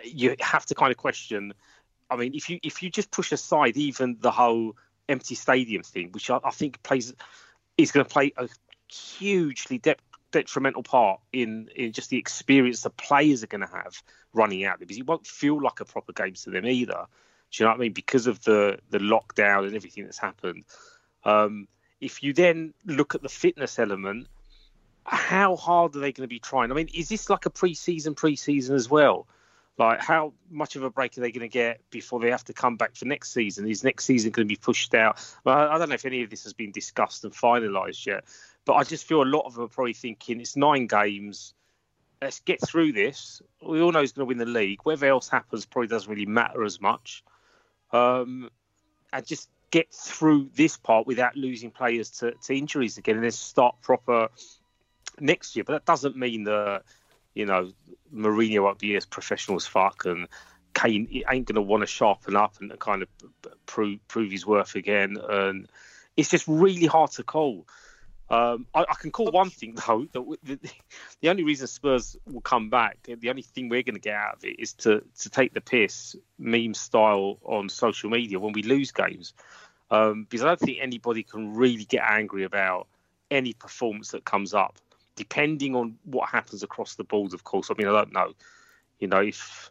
You 0.04 0.36
have 0.40 0.66
to 0.66 0.74
kind 0.74 0.90
of 0.90 0.96
question 0.96 1.54
I 2.12 2.16
mean, 2.16 2.34
if 2.34 2.50
you 2.50 2.60
if 2.62 2.82
you 2.82 2.90
just 2.90 3.10
push 3.10 3.32
aside 3.32 3.76
even 3.78 4.18
the 4.20 4.30
whole 4.30 4.76
empty 5.08 5.34
stadium 5.34 5.82
thing, 5.82 6.10
which 6.12 6.28
I, 6.28 6.38
I 6.44 6.50
think 6.50 6.82
plays 6.82 7.14
is 7.78 7.90
going 7.90 8.04
to 8.04 8.12
play 8.12 8.32
a 8.36 8.48
hugely 8.92 9.78
de- 9.78 9.96
detrimental 10.30 10.82
part 10.82 11.20
in 11.32 11.70
in 11.74 11.92
just 11.92 12.10
the 12.10 12.18
experience 12.18 12.82
the 12.82 12.90
players 12.90 13.42
are 13.42 13.46
going 13.46 13.62
to 13.62 13.66
have 13.66 14.02
running 14.34 14.66
out 14.66 14.78
there, 14.78 14.86
because 14.86 14.98
it 14.98 15.06
won't 15.06 15.26
feel 15.26 15.60
like 15.60 15.80
a 15.80 15.86
proper 15.86 16.12
game 16.12 16.34
to 16.34 16.50
them 16.50 16.66
either. 16.66 17.06
Do 17.52 17.62
you 17.62 17.66
know 17.66 17.72
what 17.72 17.76
I 17.76 17.80
mean? 17.80 17.92
Because 17.92 18.26
of 18.26 18.42
the 18.42 18.78
the 18.90 18.98
lockdown 18.98 19.66
and 19.66 19.76
everything 19.76 20.04
that's 20.04 20.18
happened. 20.18 20.64
Um, 21.24 21.68
if 22.00 22.22
you 22.22 22.32
then 22.32 22.74
look 22.84 23.14
at 23.14 23.22
the 23.22 23.28
fitness 23.28 23.78
element, 23.78 24.26
how 25.04 25.56
hard 25.56 25.94
are 25.94 26.00
they 26.00 26.12
going 26.12 26.24
to 26.24 26.28
be 26.28 26.40
trying? 26.40 26.70
I 26.70 26.74
mean, 26.74 26.88
is 26.92 27.08
this 27.08 27.30
like 27.30 27.46
a 27.46 27.50
pre-season, 27.50 28.14
pre-season 28.14 28.74
as 28.74 28.90
well? 28.90 29.26
Like, 29.78 30.00
how 30.00 30.32
much 30.50 30.76
of 30.76 30.82
a 30.82 30.90
break 30.90 31.16
are 31.16 31.22
they 31.22 31.32
going 31.32 31.48
to 31.48 31.48
get 31.48 31.80
before 31.90 32.20
they 32.20 32.30
have 32.30 32.44
to 32.44 32.52
come 32.52 32.76
back 32.76 32.94
for 32.94 33.06
next 33.06 33.32
season? 33.32 33.68
Is 33.68 33.84
next 33.84 34.04
season 34.04 34.30
going 34.30 34.46
to 34.46 34.52
be 34.52 34.56
pushed 34.56 34.94
out? 34.94 35.18
Well, 35.44 35.56
I 35.56 35.78
don't 35.78 35.88
know 35.88 35.94
if 35.94 36.04
any 36.04 36.22
of 36.22 36.30
this 36.30 36.44
has 36.44 36.52
been 36.52 36.72
discussed 36.72 37.24
and 37.24 37.32
finalised 37.32 38.04
yet, 38.04 38.24
but 38.64 38.74
I 38.74 38.84
just 38.84 39.06
feel 39.06 39.22
a 39.22 39.24
lot 39.24 39.46
of 39.46 39.54
them 39.54 39.64
are 39.64 39.68
probably 39.68 39.94
thinking 39.94 40.40
it's 40.40 40.56
nine 40.56 40.86
games. 40.86 41.54
Let's 42.20 42.40
get 42.40 42.60
through 42.66 42.92
this. 42.92 43.40
We 43.66 43.80
all 43.80 43.92
know 43.92 44.00
he's 44.00 44.12
going 44.12 44.26
to 44.26 44.28
win 44.28 44.38
the 44.38 44.46
league. 44.46 44.80
Whatever 44.82 45.06
else 45.06 45.28
happens 45.28 45.66
probably 45.66 45.88
doesn't 45.88 46.10
really 46.10 46.26
matter 46.26 46.64
as 46.64 46.80
much. 46.80 47.24
Um, 47.92 48.50
and 49.12 49.26
just 49.26 49.48
get 49.70 49.92
through 49.92 50.50
this 50.54 50.76
part 50.76 51.06
without 51.06 51.36
losing 51.36 51.70
players 51.70 52.10
to, 52.10 52.32
to 52.32 52.54
injuries 52.54 52.98
again 52.98 53.16
and 53.16 53.24
then 53.24 53.30
start 53.30 53.74
proper 53.82 54.28
next 55.18 55.56
year. 55.56 55.64
But 55.64 55.72
that 55.72 55.84
doesn't 55.84 56.16
mean 56.16 56.44
that, 56.44 56.82
you 57.34 57.46
know, 57.46 57.72
Mourinho 58.14 58.62
won't 58.62 58.78
be 58.78 58.94
as 58.96 59.06
professional 59.06 59.56
as 59.56 59.66
fuck 59.66 60.04
and 60.04 60.28
Kane 60.74 61.08
ain't 61.30 61.46
going 61.46 61.54
to 61.54 61.62
want 61.62 61.82
to 61.82 61.86
sharpen 61.86 62.36
up 62.36 62.56
and 62.60 62.78
kind 62.78 63.02
of 63.02 63.08
prove, 63.66 64.06
prove 64.08 64.30
his 64.30 64.46
worth 64.46 64.74
again. 64.74 65.16
And 65.28 65.68
it's 66.16 66.30
just 66.30 66.46
really 66.46 66.86
hard 66.86 67.10
to 67.12 67.22
call. 67.22 67.66
Um, 68.30 68.66
I, 68.74 68.86
I 68.88 68.94
can 68.94 69.10
call 69.10 69.30
one 69.30 69.50
thing 69.50 69.76
though 69.86 70.06
that 70.12 70.38
the, 70.42 70.58
the 71.20 71.28
only 71.28 71.44
reason 71.44 71.66
Spurs 71.66 72.16
will 72.26 72.40
come 72.40 72.70
back, 72.70 72.98
the 73.02 73.28
only 73.28 73.42
thing 73.42 73.68
we're 73.68 73.82
going 73.82 73.94
to 73.94 74.00
get 74.00 74.14
out 74.14 74.36
of 74.36 74.44
it 74.44 74.58
is 74.58 74.72
to 74.74 75.02
to 75.20 75.30
take 75.30 75.52
the 75.52 75.60
piss, 75.60 76.16
meme 76.38 76.74
style 76.74 77.38
on 77.44 77.68
social 77.68 78.10
media 78.10 78.38
when 78.38 78.52
we 78.52 78.62
lose 78.62 78.90
games, 78.90 79.34
um, 79.90 80.24
because 80.24 80.44
I 80.44 80.48
don't 80.48 80.60
think 80.60 80.78
anybody 80.80 81.22
can 81.22 81.54
really 81.54 81.84
get 81.84 82.04
angry 82.08 82.44
about 82.44 82.86
any 83.30 83.52
performance 83.52 84.12
that 84.12 84.24
comes 84.24 84.54
up, 84.54 84.78
depending 85.14 85.74
on 85.76 85.98
what 86.04 86.28
happens 86.30 86.62
across 86.62 86.94
the 86.94 87.04
board. 87.04 87.34
Of 87.34 87.44
course, 87.44 87.70
I 87.70 87.74
mean 87.76 87.88
I 87.88 87.92
don't 87.92 88.12
know, 88.12 88.32
you 88.98 89.08
know, 89.08 89.20
if 89.20 89.70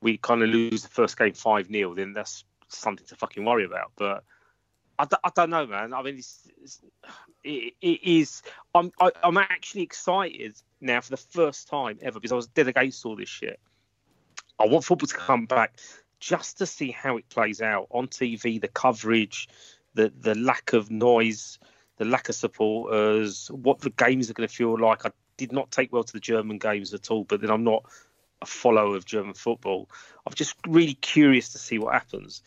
we 0.00 0.16
kind 0.18 0.42
of 0.42 0.48
lose 0.48 0.82
the 0.82 0.88
first 0.88 1.16
game 1.16 1.34
five 1.34 1.68
0 1.68 1.94
then 1.94 2.12
that's 2.12 2.44
something 2.68 3.06
to 3.06 3.14
fucking 3.14 3.44
worry 3.44 3.64
about, 3.64 3.92
but. 3.96 4.24
I, 4.98 5.04
d- 5.06 5.16
I 5.24 5.30
don't 5.34 5.50
know, 5.50 5.66
man. 5.66 5.92
I 5.92 6.02
mean, 6.02 6.16
it's, 6.18 6.48
it's, 6.62 6.80
it, 7.42 7.74
it 7.80 8.02
is. 8.02 8.42
I'm 8.74 8.92
I, 9.00 9.10
I'm 9.22 9.36
actually 9.36 9.82
excited 9.82 10.56
now 10.80 11.00
for 11.00 11.10
the 11.10 11.16
first 11.16 11.68
time 11.68 11.98
ever 12.02 12.18
because 12.20 12.32
I 12.32 12.36
was 12.36 12.46
dead 12.46 12.68
against 12.68 13.04
all 13.04 13.16
this 13.16 13.28
shit. 13.28 13.58
I 14.58 14.66
want 14.66 14.84
football 14.84 15.08
to 15.08 15.14
come 15.14 15.46
back 15.46 15.78
just 16.20 16.58
to 16.58 16.66
see 16.66 16.90
how 16.90 17.16
it 17.16 17.28
plays 17.28 17.60
out 17.60 17.88
on 17.90 18.06
TV, 18.06 18.60
the 18.60 18.68
coverage, 18.68 19.48
the 19.94 20.12
the 20.20 20.34
lack 20.34 20.72
of 20.72 20.90
noise, 20.90 21.58
the 21.96 22.04
lack 22.04 22.28
of 22.28 22.34
supporters, 22.34 23.50
what 23.50 23.80
the 23.80 23.90
games 23.90 24.30
are 24.30 24.34
going 24.34 24.48
to 24.48 24.54
feel 24.54 24.78
like. 24.78 25.04
I 25.04 25.10
did 25.36 25.52
not 25.52 25.70
take 25.70 25.92
well 25.92 26.04
to 26.04 26.12
the 26.12 26.20
German 26.20 26.58
games 26.58 26.94
at 26.94 27.10
all, 27.10 27.24
but 27.24 27.40
then 27.40 27.50
I'm 27.50 27.64
not 27.64 27.84
a 28.42 28.46
follower 28.46 28.96
of 28.96 29.04
German 29.04 29.34
football. 29.34 29.88
I'm 30.26 30.34
just 30.34 30.54
really 30.66 30.94
curious 30.94 31.50
to 31.50 31.58
see 31.58 31.78
what 31.78 31.94
happens. 31.94 32.42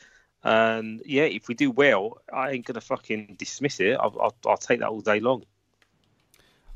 And 0.48 1.02
yeah, 1.06 1.24
if 1.24 1.50
we 1.50 1.56
do 1.56 1.72
well, 1.72 2.22
I 2.34 2.52
ain't 2.52 2.66
gonna 2.66 2.80
fucking 2.80 3.36
dismiss 3.38 3.82
it. 3.82 3.98
I'll, 4.00 4.16
I'll, 4.22 4.36
I'll 4.46 4.58
take 4.58 4.80
that 4.80 4.88
all 4.88 5.02
day 5.02 5.20
long. 5.20 5.44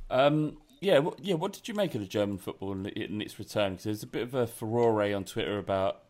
Um, 0.10 0.58
yeah, 0.82 1.00
what, 1.00 1.24
yeah. 1.24 1.36
What 1.36 1.54
did 1.54 1.70
you 1.70 1.74
make 1.74 1.96
of 1.96 2.02
the 2.02 2.08
German 2.08 2.38
football 2.38 2.74
and, 2.74 2.88
and 2.88 3.22
its 3.22 3.40
return? 3.40 3.74
Because 3.74 3.86
there's 3.86 4.04
a 4.04 4.08
bit 4.08 4.24
of 4.24 4.34
a 4.34 4.46
furore 4.46 5.02
on 5.16 5.24
Twitter 5.24 5.58
about 5.58 6.02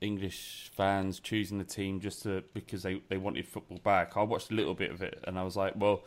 English 0.00 0.70
fans 0.76 1.18
choosing 1.18 1.58
the 1.58 1.64
team 1.64 1.98
just 1.98 2.22
to 2.22 2.44
because 2.54 2.84
they, 2.84 3.02
they 3.08 3.16
wanted 3.16 3.48
football 3.48 3.78
back. 3.78 4.16
I 4.16 4.22
watched 4.22 4.52
a 4.52 4.54
little 4.54 4.74
bit 4.74 4.92
of 4.92 5.02
it 5.02 5.18
and 5.24 5.36
I 5.40 5.42
was 5.42 5.56
like, 5.56 5.74
well, 5.74 6.04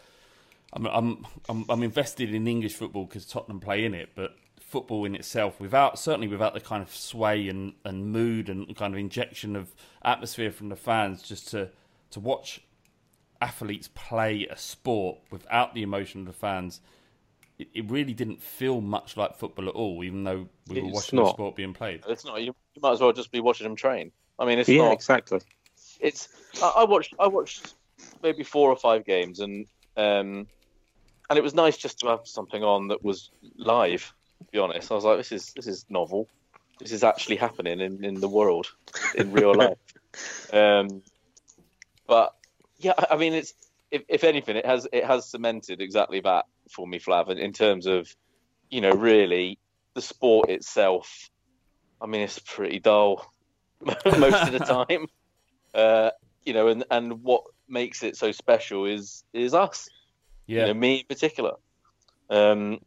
I'm 0.72 0.86
I'm 0.86 1.28
I'm, 1.50 1.66
I'm 1.68 1.84
invested 1.84 2.34
in 2.34 2.48
English 2.48 2.76
football 2.76 3.04
because 3.04 3.26
Tottenham 3.26 3.60
play 3.60 3.84
in 3.84 3.94
it, 3.94 4.12
but 4.16 4.38
football 4.72 5.04
in 5.04 5.14
itself, 5.16 5.60
without 5.60 6.00
certainly 6.00 6.28
without 6.28 6.54
the 6.54 6.62
kind 6.62 6.82
of 6.82 6.96
sway 6.96 7.50
and, 7.50 7.74
and 7.84 8.12
mood 8.12 8.50
and 8.50 8.74
kind 8.76 8.94
of 8.94 9.00
injection 9.00 9.56
of 9.56 9.76
atmosphere 10.04 10.52
from 10.52 10.70
the 10.70 10.76
fans, 10.76 11.22
just 11.22 11.50
to 11.50 11.70
to 12.12 12.20
watch 12.20 12.62
athletes 13.42 13.90
play 13.94 14.48
a 14.50 14.58
sport 14.58 15.18
without 15.30 15.74
the 15.74 15.82
emotion 15.82 16.22
of 16.22 16.28
the 16.28 16.34
fans, 16.34 16.80
it, 17.60 17.68
it 17.74 17.92
really 17.92 18.14
didn't 18.14 18.42
feel 18.42 18.80
much 18.82 19.18
like 19.18 19.36
football 19.36 19.68
at 19.68 19.76
all, 19.76 20.04
even 20.04 20.24
though 20.24 20.48
we 20.68 20.82
were 20.82 20.88
It's 20.88 20.96
watching 20.96 21.20
the 21.20 21.30
sport 21.30 21.56
being 21.56 21.74
played. 21.74 22.04
It's 22.08 22.24
not. 22.24 22.40
You, 22.42 22.56
you 22.74 22.82
might 22.82 22.94
as 22.94 23.02
well 23.02 23.12
just 23.12 23.32
be 23.32 23.42
watching 23.42 23.66
them 23.66 23.76
train. 23.76 24.12
I 24.40 24.46
mean, 24.46 24.58
it's 24.58 24.70
yeah, 24.70 24.84
not. 24.84 24.94
exactly. 24.94 25.42
It's. 26.00 26.30
I, 26.62 26.74
I 26.78 26.84
watched. 26.86 27.14
I 27.20 27.28
watched 27.28 27.76
maybe 28.24 28.44
four 28.44 28.70
or 28.70 28.78
five 28.78 29.06
games, 29.06 29.42
and 29.42 29.68
um, 29.98 30.48
and 31.30 31.38
it 31.38 31.44
was 31.44 31.54
nice 31.54 31.78
just 31.78 32.00
to 32.00 32.08
have 32.08 32.22
something 32.24 32.64
on 32.64 32.88
that 32.88 33.04
was 33.04 33.32
live. 33.58 34.14
Be 34.52 34.60
honest, 34.60 34.92
I 34.92 34.96
was 34.96 35.04
like, 35.04 35.18
this 35.18 35.32
is 35.32 35.54
this 35.54 35.68
is 35.68 35.86
novel. 35.90 36.28
This 36.80 36.92
is 36.92 37.04
actually 37.04 37.36
happening 37.36 37.80
in, 37.80 38.04
in 38.04 38.16
the 38.16 38.28
world, 38.28 38.68
in 39.16 39.32
real 39.32 39.54
life. 39.56 39.78
Um, 40.52 41.04
but 42.08 42.36
yeah, 42.78 42.94
I 42.98 43.08
I 43.12 43.18
mean, 43.18 43.34
it's 43.34 43.54
if, 43.92 44.04
if 44.08 44.24
anything, 44.24 44.56
it 44.56 44.66
has 44.66 44.88
it 44.92 45.06
has 45.06 45.30
cemented 45.30 45.82
exactly 45.82 46.22
that 46.22 46.46
for 46.70 46.88
me, 46.88 47.00
Flav, 47.00 47.30
in, 47.30 47.38
in 47.38 47.54
terms 47.54 47.86
of 47.86 48.14
you 48.70 48.82
know 48.82 48.92
really 48.92 49.60
the 49.94 50.02
sport 50.02 50.50
itself. 50.50 51.30
I 52.02 52.08
mean, 52.08 52.22
it's 52.22 52.40
pretty 52.40 52.80
dull 52.80 53.32
most 53.86 54.48
of 54.48 54.52
the 54.54 54.60
time. 54.90 55.08
Uh, 55.74 56.12
you 56.44 56.54
know, 56.54 56.70
and 56.70 56.86
and 56.90 57.24
what 57.24 57.44
makes 57.68 58.04
it 58.04 58.18
so 58.18 58.32
special 58.32 58.86
is 58.86 59.24
is 59.34 59.54
us. 59.54 59.90
Yeah. 60.48 60.62
You 60.62 60.74
know, 60.74 60.80
me 60.80 60.96
in 60.98 61.06
particular. 61.08 61.54
Um, 62.30 62.80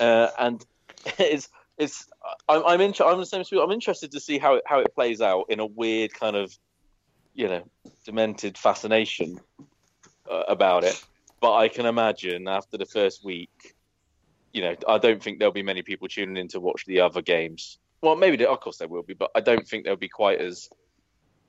uh, 0.00 0.30
and 0.38 0.64
it's 1.18 1.48
it's 1.78 2.06
I'm 2.48 2.64
I'm, 2.64 2.80
I'm 2.80 3.18
the 3.18 3.26
same. 3.26 3.44
I'm 3.60 3.70
interested 3.70 4.12
to 4.12 4.20
see 4.20 4.38
how 4.38 4.54
it, 4.54 4.64
how 4.66 4.80
it 4.80 4.94
plays 4.94 5.20
out 5.20 5.46
in 5.48 5.60
a 5.60 5.66
weird 5.66 6.12
kind 6.12 6.36
of 6.36 6.56
you 7.34 7.48
know 7.48 7.62
demented 8.04 8.58
fascination 8.58 9.40
uh, 10.30 10.44
about 10.48 10.84
it. 10.84 11.02
But 11.40 11.54
I 11.54 11.68
can 11.68 11.86
imagine 11.86 12.48
after 12.48 12.76
the 12.76 12.84
first 12.84 13.24
week, 13.24 13.74
you 14.52 14.62
know, 14.62 14.74
I 14.86 14.98
don't 14.98 15.22
think 15.22 15.38
there'll 15.38 15.52
be 15.52 15.62
many 15.62 15.82
people 15.82 16.08
tuning 16.08 16.36
in 16.36 16.48
to 16.48 16.60
watch 16.60 16.84
the 16.84 17.00
other 17.00 17.22
games. 17.22 17.78
Well, 18.02 18.16
maybe 18.16 18.36
they, 18.36 18.46
of 18.46 18.60
course 18.60 18.78
there 18.78 18.88
will 18.88 19.02
be, 19.02 19.14
but 19.14 19.30
I 19.34 19.40
don't 19.40 19.66
think 19.66 19.84
there'll 19.84 19.98
be 19.98 20.08
quite 20.08 20.40
as 20.40 20.68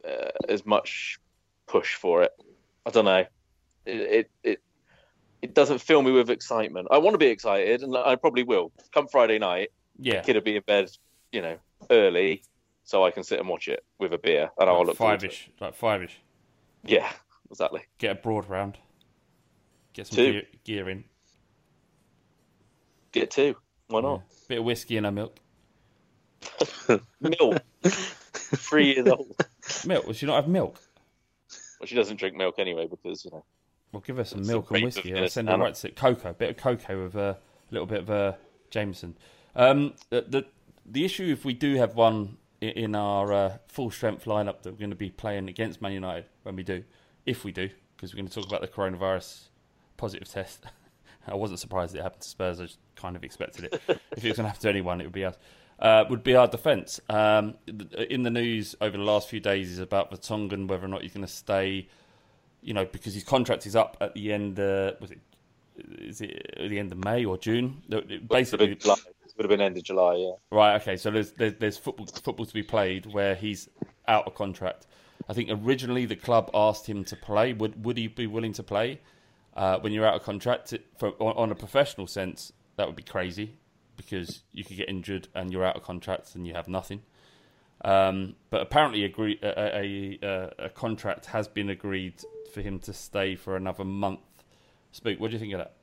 uh, 0.08 0.32
as 0.48 0.66
much 0.66 1.20
push 1.68 1.96
for 1.96 2.24
it. 2.24 2.32
I 2.86 2.90
don't 2.92 3.06
know. 3.06 3.26
It, 3.86 4.02
it 4.02 4.32
it 4.44 4.62
it 5.42 5.54
doesn't 5.56 5.80
fill 5.80 6.02
me 6.02 6.12
with 6.12 6.30
excitement. 6.30 6.88
I 6.92 6.98
want 7.00 7.14
to 7.14 7.18
be 7.18 7.28
excited, 7.28 7.82
and 7.84 7.96
I 7.98 8.16
probably 8.16 8.44
will. 8.44 8.72
Come 8.94 9.08
Friday 9.08 9.40
night, 9.40 9.70
Yeah. 10.00 10.22
kid 10.22 10.36
will 10.36 10.42
be 10.44 10.56
in 10.56 10.64
bed, 10.68 10.90
you 11.32 11.42
know, 11.42 11.58
early, 11.90 12.44
so 12.84 13.04
I 13.06 13.12
can 13.12 13.24
sit 13.24 13.40
and 13.40 13.48
watch 13.50 13.68
it 13.68 13.84
with 14.00 14.14
a 14.14 14.18
beer, 14.18 14.50
and 14.60 14.70
I'll 14.70 14.78
Like 14.80 14.88
look 14.88 14.98
to 14.98 15.04
it. 15.04 15.08
five-ish, 15.08 15.50
like 15.60 15.74
five-ish. 15.76 16.18
Yeah, 16.84 17.12
exactly. 17.50 17.82
Get 17.98 18.12
a 18.12 18.16
broad 18.16 18.48
round. 18.50 18.78
Get 19.94 20.08
some 20.08 20.16
Two. 20.18 20.32
gear, 20.34 20.44
gear 20.64 20.90
in. 20.90 21.04
Get 23.12 23.30
two. 23.32 23.56
Why 23.88 24.02
not? 24.02 24.22
Bit 24.48 24.60
of 24.60 24.64
whiskey 24.64 24.96
and 24.98 25.06
a 25.06 25.12
milk. 25.12 25.38
Milk. 27.20 27.62
Three 27.84 28.94
years 28.94 29.08
old. 29.08 29.36
Milk? 29.86 30.06
Does 30.08 30.18
she 30.18 30.26
not 30.26 30.36
have 30.36 30.48
milk? 30.48 30.80
Well, 31.80 31.88
she 31.88 31.96
doesn't 31.96 32.18
drink 32.18 32.36
milk 32.36 32.56
anyway 32.58 32.88
because 32.88 33.26
you 33.26 33.32
know. 33.32 33.44
Well, 33.92 34.04
give 34.06 34.18
her 34.18 34.24
some 34.24 34.46
milk 34.46 34.72
a 34.72 34.76
and 34.76 34.84
whiskey. 34.86 35.16
I'll 35.16 35.28
send 35.28 35.50
her 35.50 35.58
right 35.58 35.76
to 35.76 35.92
cocoa, 35.92 36.30
a 36.30 36.34
bit 36.34 36.52
of 36.52 36.58
cocoa 36.58 37.04
with 37.04 37.16
a 37.16 37.38
little 37.72 37.88
bit 37.88 38.00
of 38.00 38.10
uh, 38.10 38.34
Jameson. 38.70 39.18
Um, 39.56 39.94
the, 40.10 40.22
the 40.22 40.46
the 40.86 41.06
issue 41.06 41.26
if 41.32 41.46
we 41.46 41.54
do 41.54 41.76
have 41.76 41.96
one 41.96 42.38
in 42.62 42.96
our 42.96 43.34
uh, 43.34 43.58
full 43.68 43.90
strength 43.90 44.26
lineup 44.26 44.62
that 44.62 44.72
we're 44.72 44.80
going 44.80 44.92
to 44.92 44.96
be 44.96 45.10
playing 45.10 45.50
against 45.50 45.82
Man 45.82 45.92
United 45.92 46.26
when 46.44 46.56
we 46.56 46.64
do, 46.64 46.84
if 47.26 47.44
we 47.44 47.52
do, 47.52 47.70
because 47.96 48.14
we're 48.14 48.18
going 48.18 48.28
to 48.28 48.34
talk 48.34 48.48
about 48.48 48.62
the 48.62 48.68
coronavirus 48.68 49.50
positive 49.98 50.28
test. 50.28 50.66
I 51.28 51.36
wasn't 51.36 51.60
surprised 51.60 51.96
it 51.96 52.02
happened 52.02 52.22
to 52.22 52.30
Spurs. 52.30 52.60
I 52.60 52.66
just 52.66 52.80
kind 52.96 53.16
of 53.16 53.24
expected 53.24 53.66
it. 53.66 53.82
if 53.88 54.24
it 54.24 54.30
was 54.30 54.38
going 54.38 54.44
to 54.44 54.44
happen 54.44 54.62
to 54.62 54.70
anyone, 54.70 55.02
it 55.02 55.06
would 55.06 55.14
be 55.14 55.26
us. 55.26 55.36
Uh, 55.80 56.06
would 56.10 56.24
be 56.24 56.36
our 56.36 56.48
defence. 56.48 57.00
Um, 57.10 57.56
in 57.68 58.22
the 58.22 58.30
news 58.30 58.76
over 58.80 58.96
the 58.96 59.04
last 59.04 59.28
few 59.28 59.40
days 59.40 59.72
is 59.72 59.80
about 59.80 60.12
Vertonghen, 60.12 60.68
whether 60.68 60.86
or 60.86 60.88
not 60.88 61.02
he's 61.02 61.14
going 61.14 61.26
to 61.26 61.32
stay 61.32 61.88
you 62.62 62.74
know, 62.74 62.86
because 62.86 63.14
his 63.14 63.24
contract 63.24 63.66
is 63.66 63.76
up 63.76 63.98
at 64.02 64.14
the 64.14 64.32
end. 64.32 64.60
Uh, 64.60 64.94
was 65.00 65.12
it? 65.12 65.20
Is 66.00 66.22
it 66.22 66.56
at 66.58 66.70
the 66.70 66.80
end 66.80 66.92
of 66.92 67.04
May 67.04 67.26
or 67.26 67.38
June? 67.38 67.82
Basically. 68.30 68.72
It 68.72 69.38
would 69.38 69.46
have 69.46 69.50
been 69.50 69.62
end 69.62 69.78
of 69.78 69.84
July. 69.84 70.16
Yeah. 70.16 70.32
right. 70.52 70.82
Okay, 70.82 70.98
so 70.98 71.10
there's 71.10 71.32
there's, 71.32 71.54
there's 71.56 71.78
football 71.78 72.06
football 72.06 72.46
to 72.46 72.54
be 72.54 72.64
played 72.64 73.06
where 73.08 73.34
he's 73.34 73.70
out 74.08 74.28
of 74.28 74.36
contract. 74.36 74.88
I 75.30 75.34
think 75.34 75.50
originally 75.52 76.06
the 76.06 76.16
club 76.16 76.52
asked 76.54 76.88
him 76.88 77.04
to 77.06 77.16
play. 77.16 77.54
Would 77.54 77.84
would 77.86 77.98
he 77.98 78.08
be 78.08 78.28
willing 78.28 78.54
to 78.54 78.64
play 78.64 79.00
uh, 79.56 79.80
when 79.80 79.94
you're 79.94 80.06
out 80.06 80.16
of 80.16 80.24
contract? 80.24 80.74
For 80.98 81.10
on, 81.20 81.34
on 81.38 81.52
a 81.52 81.56
professional 81.56 82.08
sense, 82.08 82.52
that 82.76 82.88
would 82.88 82.96
be 82.96 83.04
crazy 83.04 83.56
because 83.96 84.42
you 84.52 84.64
could 84.64 84.78
get 84.78 84.90
injured 84.90 85.28
and 85.34 85.52
you're 85.52 85.64
out 85.64 85.76
of 85.76 85.84
contract 85.84 86.36
and 86.36 86.46
you 86.46 86.54
have 86.54 86.68
nothing. 86.68 87.02
Um, 87.84 88.36
but 88.50 88.62
apparently, 88.62 89.04
agree, 89.04 89.40
a, 89.42 89.48
a, 89.48 90.20
a, 90.22 90.66
a 90.66 90.70
contract 90.70 91.26
has 91.28 91.48
been 91.48 91.70
agreed 91.70 92.14
for 92.54 92.62
him 92.62 92.80
to 92.80 92.94
stay 92.94 93.36
for 93.36 93.56
another 93.56 93.84
month. 93.84 94.20
Spook, 94.92 95.20
what 95.20 95.30
do 95.30 95.34
you 95.34 95.40
think 95.40 95.54
of 95.54 95.60
that? 95.60 95.74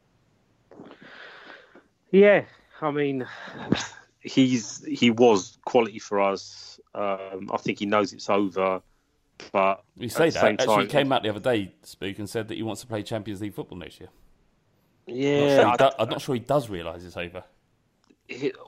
Yeah, 2.11 2.45
I 2.81 2.91
mean, 2.91 3.27
he's 4.21 4.85
he 4.85 5.11
was 5.11 5.59
quality 5.65 5.99
for 5.99 6.21
us. 6.21 6.79
Um, 6.95 7.51
I 7.53 7.57
think 7.59 7.79
he 7.81 7.87
knows 7.87 8.13
it's 8.13 8.31
over, 8.31 8.81
but 9.53 9.83
You 9.97 10.09
say 10.09 10.31
that. 10.31 10.45
Actually, 10.45 10.67
time, 10.67 10.81
he 10.83 10.87
came 10.87 11.13
out 11.13 11.23
the 11.23 11.31
other 11.31 11.41
day, 11.41 11.75
Spook, 11.83 12.19
and 12.19 12.29
said 12.29 12.49
that 12.49 12.55
he 12.57 12.63
wants 12.63 12.81
to 12.83 12.87
play 12.87 13.03
Champions 13.03 13.41
League 13.41 13.55
football 13.55 13.79
next 13.79 14.01
year. 14.01 14.11
Yeah, 15.07 15.37
I'm 15.37 15.41
not 15.41 15.51
sure 15.51 15.71
he, 15.71 15.77
do- 16.05 16.11
not 16.11 16.21
sure 16.21 16.35
he 16.35 16.41
does 16.41 16.69
realise 16.69 17.03
it's 17.03 17.17
over. 17.17 17.45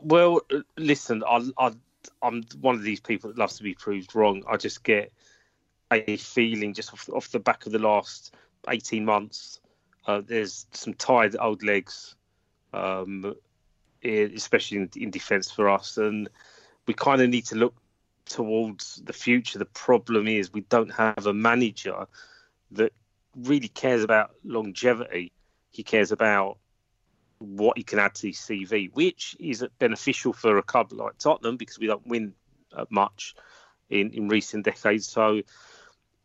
Well, 0.03 0.41
uh, 0.51 0.61
listen, 0.79 1.23
I, 1.27 1.47
I, 1.59 1.73
I'm 2.23 2.45
one 2.61 2.75
of 2.75 2.83
these 2.83 3.01
people 3.01 3.31
that 3.31 3.39
loves 3.39 3.57
to 3.57 3.63
be 3.63 3.75
proved 3.75 4.15
wrong. 4.15 4.43
I 4.49 4.57
just 4.57 4.85
get 4.85 5.13
a 5.93 6.17
feeling 6.17 6.75
just 6.75 6.93
off, 6.93 7.09
off 7.11 7.31
the 7.31 7.41
back 7.41 7.67
of 7.67 7.73
the 7.73 7.79
last 7.79 8.35
18 8.69 9.05
months. 9.05 9.61
Uh, 10.07 10.23
there's 10.25 10.67
some 10.73 10.95
tired 10.95 11.37
old 11.41 11.63
legs, 11.63 12.15
um, 12.73 13.35
especially 14.03 14.79
in, 14.79 14.91
in 14.97 15.11
defence 15.11 15.51
for 15.51 15.69
us, 15.69 15.97
and 15.99 16.29
we 16.87 16.95
kind 16.95 17.21
of 17.21 17.29
need 17.29 17.47
to 17.47 17.57
look 17.57 17.75
towards 18.25 19.03
the 19.05 19.13
future. 19.13 19.59
The 19.59 19.65
problem 19.67 20.27
is 20.29 20.53
we 20.53 20.63
don't 20.63 20.93
have 20.93 21.27
a 21.27 21.35
manager 21.35 22.07
that 22.73 22.93
really 23.37 23.69
cares 23.69 24.03
about 24.03 24.31
longevity. 24.45 25.33
He 25.71 25.83
cares 25.83 26.13
about 26.13 26.59
what 27.41 27.77
he 27.77 27.83
can 27.83 27.99
add 27.99 28.15
to 28.15 28.29
his 28.29 28.37
CV, 28.37 28.93
which 28.93 29.35
is 29.41 29.65
beneficial 29.79 30.33
for 30.33 30.59
a 30.59 30.63
club 30.63 30.93
like 30.93 31.19
Tottenham 31.19 31.57
because 31.57 31.79
we 31.79 31.87
don't 31.87 32.07
win 32.07 32.35
uh, 32.75 32.85
much 32.91 33.35
in, 33.89 34.11
in 34.11 34.29
recent 34.29 34.65
decades. 34.65 35.09
So, 35.09 35.43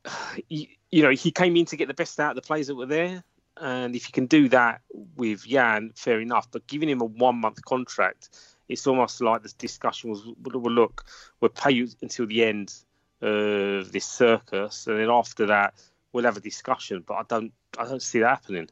you, 0.49 0.67
you 0.91 1.03
know, 1.03 1.11
he 1.11 1.31
came 1.31 1.55
in 1.55 1.65
to 1.65 1.77
get 1.77 1.87
the 1.87 1.93
best 1.93 2.19
out 2.19 2.31
of 2.31 2.35
the 2.35 2.41
players 2.41 2.67
that 2.67 2.75
were 2.75 2.85
there. 2.85 3.23
And 3.57 3.95
if 3.95 4.07
you 4.07 4.11
can 4.11 4.25
do 4.25 4.49
that 4.49 4.81
with 5.15 5.47
Jan, 5.47 5.93
fair 5.95 6.19
enough. 6.19 6.51
But 6.51 6.67
giving 6.67 6.89
him 6.89 7.01
a 7.01 7.05
one 7.05 7.37
month 7.37 7.63
contract, 7.63 8.29
it's 8.67 8.85
almost 8.85 9.21
like 9.21 9.43
this 9.43 9.53
discussion 9.53 10.09
was 10.09 10.25
well, 10.25 10.73
look, 10.73 11.05
we'll 11.39 11.49
pay 11.49 11.71
you 11.71 11.87
until 12.01 12.27
the 12.27 12.43
end 12.43 12.73
of 13.21 13.93
this 13.93 14.05
circus. 14.05 14.87
And 14.87 14.99
then 14.99 15.09
after 15.09 15.45
that, 15.45 15.75
we'll 16.11 16.25
have 16.25 16.35
a 16.35 16.41
discussion. 16.41 17.03
But 17.07 17.13
I 17.13 17.23
don't, 17.29 17.53
I 17.77 17.85
don't 17.85 18.01
see 18.01 18.19
that 18.19 18.29
happening. 18.29 18.69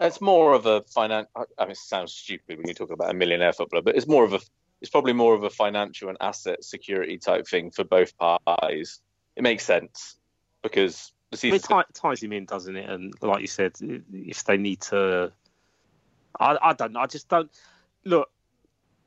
It's 0.00 0.20
more 0.20 0.54
of 0.54 0.64
a 0.64 0.80
finan. 0.80 1.26
I 1.36 1.64
mean, 1.64 1.72
it 1.72 1.76
sounds 1.76 2.12
stupid 2.12 2.56
when 2.58 2.66
you 2.66 2.74
talk 2.74 2.90
about 2.90 3.10
a 3.10 3.14
millionaire 3.14 3.52
footballer, 3.52 3.82
but 3.82 3.96
it's 3.96 4.06
more 4.06 4.24
of 4.24 4.32
a. 4.32 4.40
It's 4.80 4.90
probably 4.90 5.12
more 5.12 5.34
of 5.34 5.42
a 5.44 5.50
financial 5.50 6.08
and 6.08 6.16
asset 6.22 6.64
security 6.64 7.18
type 7.18 7.46
thing 7.46 7.70
for 7.70 7.84
both 7.84 8.14
parties. 8.16 9.00
It 9.36 9.42
makes 9.42 9.64
sense 9.64 10.16
because 10.62 11.12
the 11.30 11.36
season. 11.36 11.56
it 11.56 11.62
ti- 11.62 11.92
ties 11.92 12.22
him 12.22 12.32
in, 12.32 12.46
doesn't 12.46 12.74
it? 12.74 12.88
And 12.88 13.12
like 13.20 13.42
you 13.42 13.46
said, 13.46 13.72
if 13.80 14.44
they 14.44 14.56
need 14.56 14.80
to, 14.82 15.32
I, 16.38 16.56
I 16.62 16.72
don't 16.72 16.92
know. 16.92 17.00
I 17.00 17.06
just 17.06 17.28
don't 17.28 17.50
look. 18.04 18.30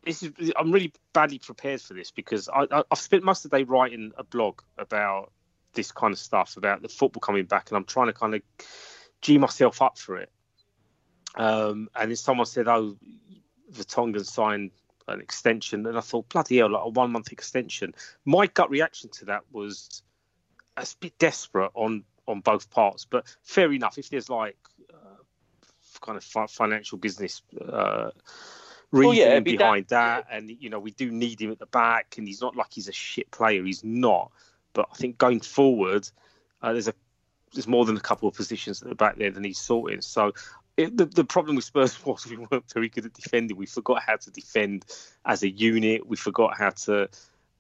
This 0.06 0.22
is 0.22 0.52
I'm 0.58 0.72
really 0.72 0.94
badly 1.14 1.40
prepared 1.40 1.82
for 1.82 1.96
this 1.96 2.12
because 2.12 2.50
I, 2.50 2.68
I, 2.70 2.84
I've 2.92 3.00
spent 3.00 3.24
most 3.24 3.46
of 3.46 3.52
the 3.52 3.58
day 3.58 3.64
writing 3.64 4.12
a 4.18 4.24
blog 4.24 4.62
about 4.78 5.32
this 5.74 5.92
kind 5.92 6.14
of 6.14 6.20
stuff 6.20 6.56
about 6.56 6.84
the 6.84 6.90
football 6.90 7.22
coming 7.22 7.46
back, 7.46 7.72
and 7.72 7.78
I'm 7.78 7.86
trying 7.86 8.08
to 8.08 8.14
kind 8.14 8.36
of 8.36 8.42
g 9.22 9.40
myself 9.40 9.82
up 9.82 9.98
for 9.98 10.18
it. 10.18 10.30
Um, 11.36 11.90
and 11.96 12.12
then 12.12 12.16
someone 12.16 12.46
said, 12.46 12.68
"Oh, 12.68 12.98
Vertonghen 13.72 14.26
signed 14.26 14.72
an 15.08 15.20
extension," 15.20 15.86
and 15.86 15.98
I 15.98 16.02
thought, 16.02 16.30
"Bloody 16.30 16.58
hell, 16.58 16.72
like 16.72 16.86
a 16.86 16.90
one 16.90 17.12
month 17.12 17.32
extension." 17.32 17.96
My 18.26 18.48
gut 18.48 18.70
reaction 18.70 19.10
to 19.12 19.26
that 19.26 19.44
was 19.52 20.04
a 20.78 20.86
bit 21.00 21.18
desperate 21.18 21.72
on 21.74 22.04
on 22.28 22.42
both 22.42 22.70
parts, 22.70 23.06
but 23.06 23.26
fair 23.42 23.72
enough. 23.74 23.98
If 23.98 24.10
there's 24.10 24.30
like 24.30 24.58
uh, 24.94 25.24
kind 26.02 26.18
of 26.18 26.24
fi- 26.24 26.48
financial 26.48 26.98
business 26.98 27.42
uh, 27.60 28.12
reason 28.92 29.08
Well, 29.08 29.14
yeah, 29.14 29.40
be 29.40 29.58
behind 29.58 29.88
that, 29.88 30.28
and 30.32 30.50
you 30.50 30.70
know 30.70 30.80
we 30.80 30.92
do 30.92 31.12
need 31.12 31.42
him 31.42 31.52
at 31.52 31.60
the 31.60 31.66
back, 31.66 32.16
and 32.18 32.28
he's 32.28 32.42
not 32.42 32.56
like 32.56 32.68
he's 32.72 32.88
a 32.88 32.94
shit 32.94 33.30
player. 33.32 33.64
He's 33.64 33.84
not, 33.84 34.32
but 34.74 34.88
I 34.92 34.96
think 34.96 35.18
going 35.18 35.40
forward, 35.40 36.08
uh, 36.62 36.74
there's 36.74 36.88
a 36.88 36.94
there's 37.54 37.68
more 37.68 37.86
than 37.86 37.98
a 37.98 38.02
couple 38.02 38.28
of 38.28 38.36
positions 38.36 38.82
at 38.82 38.90
the 38.90 38.96
back 38.96 39.18
there 39.18 39.32
that 39.32 39.46
he's 39.46 39.60
sorting. 39.60 40.02
So 40.02 40.34
it, 40.78 40.98
the, 40.98 41.06
the 41.06 41.24
problem 41.24 41.56
with 41.56 41.66
Spurs 41.66 42.04
was 42.06 42.26
we 42.28 42.38
weren't 42.38 42.72
very 42.74 42.90
good 42.90 43.06
at 43.06 43.14
defending. 43.14 43.58
We 43.58 43.66
forgot 43.66 44.02
how 44.02 44.18
to 44.18 44.32
defend 44.32 44.86
as 45.26 45.44
a 45.44 45.50
unit. 45.50 46.08
We 46.08 46.18
forgot 46.18 46.58
how 46.58 46.72
to 46.72 47.10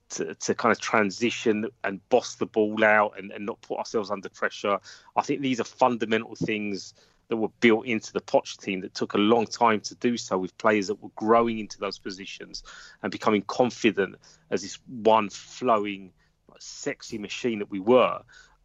to, 0.09 0.35
to 0.35 0.53
kind 0.53 0.71
of 0.71 0.79
transition 0.79 1.67
and 1.83 2.07
boss 2.09 2.35
the 2.35 2.45
ball 2.45 2.83
out 2.83 3.17
and, 3.17 3.31
and 3.31 3.45
not 3.45 3.61
put 3.61 3.79
ourselves 3.79 4.11
under 4.11 4.29
pressure. 4.29 4.79
I 5.15 5.21
think 5.23 5.41
these 5.41 5.59
are 5.59 5.65
fundamental 5.65 6.35
things 6.35 6.93
that 7.29 7.37
were 7.37 7.49
built 7.61 7.85
into 7.85 8.13
the 8.13 8.21
Poch 8.21 8.57
team 8.57 8.81
that 8.81 8.93
took 8.93 9.13
a 9.13 9.17
long 9.17 9.47
time 9.47 9.79
to 9.81 9.95
do 9.95 10.17
so 10.17 10.37
with 10.37 10.55
players 10.57 10.87
that 10.87 11.01
were 11.01 11.09
growing 11.15 11.59
into 11.59 11.79
those 11.79 11.97
positions 11.97 12.63
and 13.01 13.11
becoming 13.11 13.41
confident 13.43 14.15
as 14.51 14.61
this 14.61 14.77
one 14.87 15.29
flowing, 15.29 16.11
sexy 16.59 17.17
machine 17.17 17.59
that 17.59 17.71
we 17.71 17.79
were. 17.79 18.21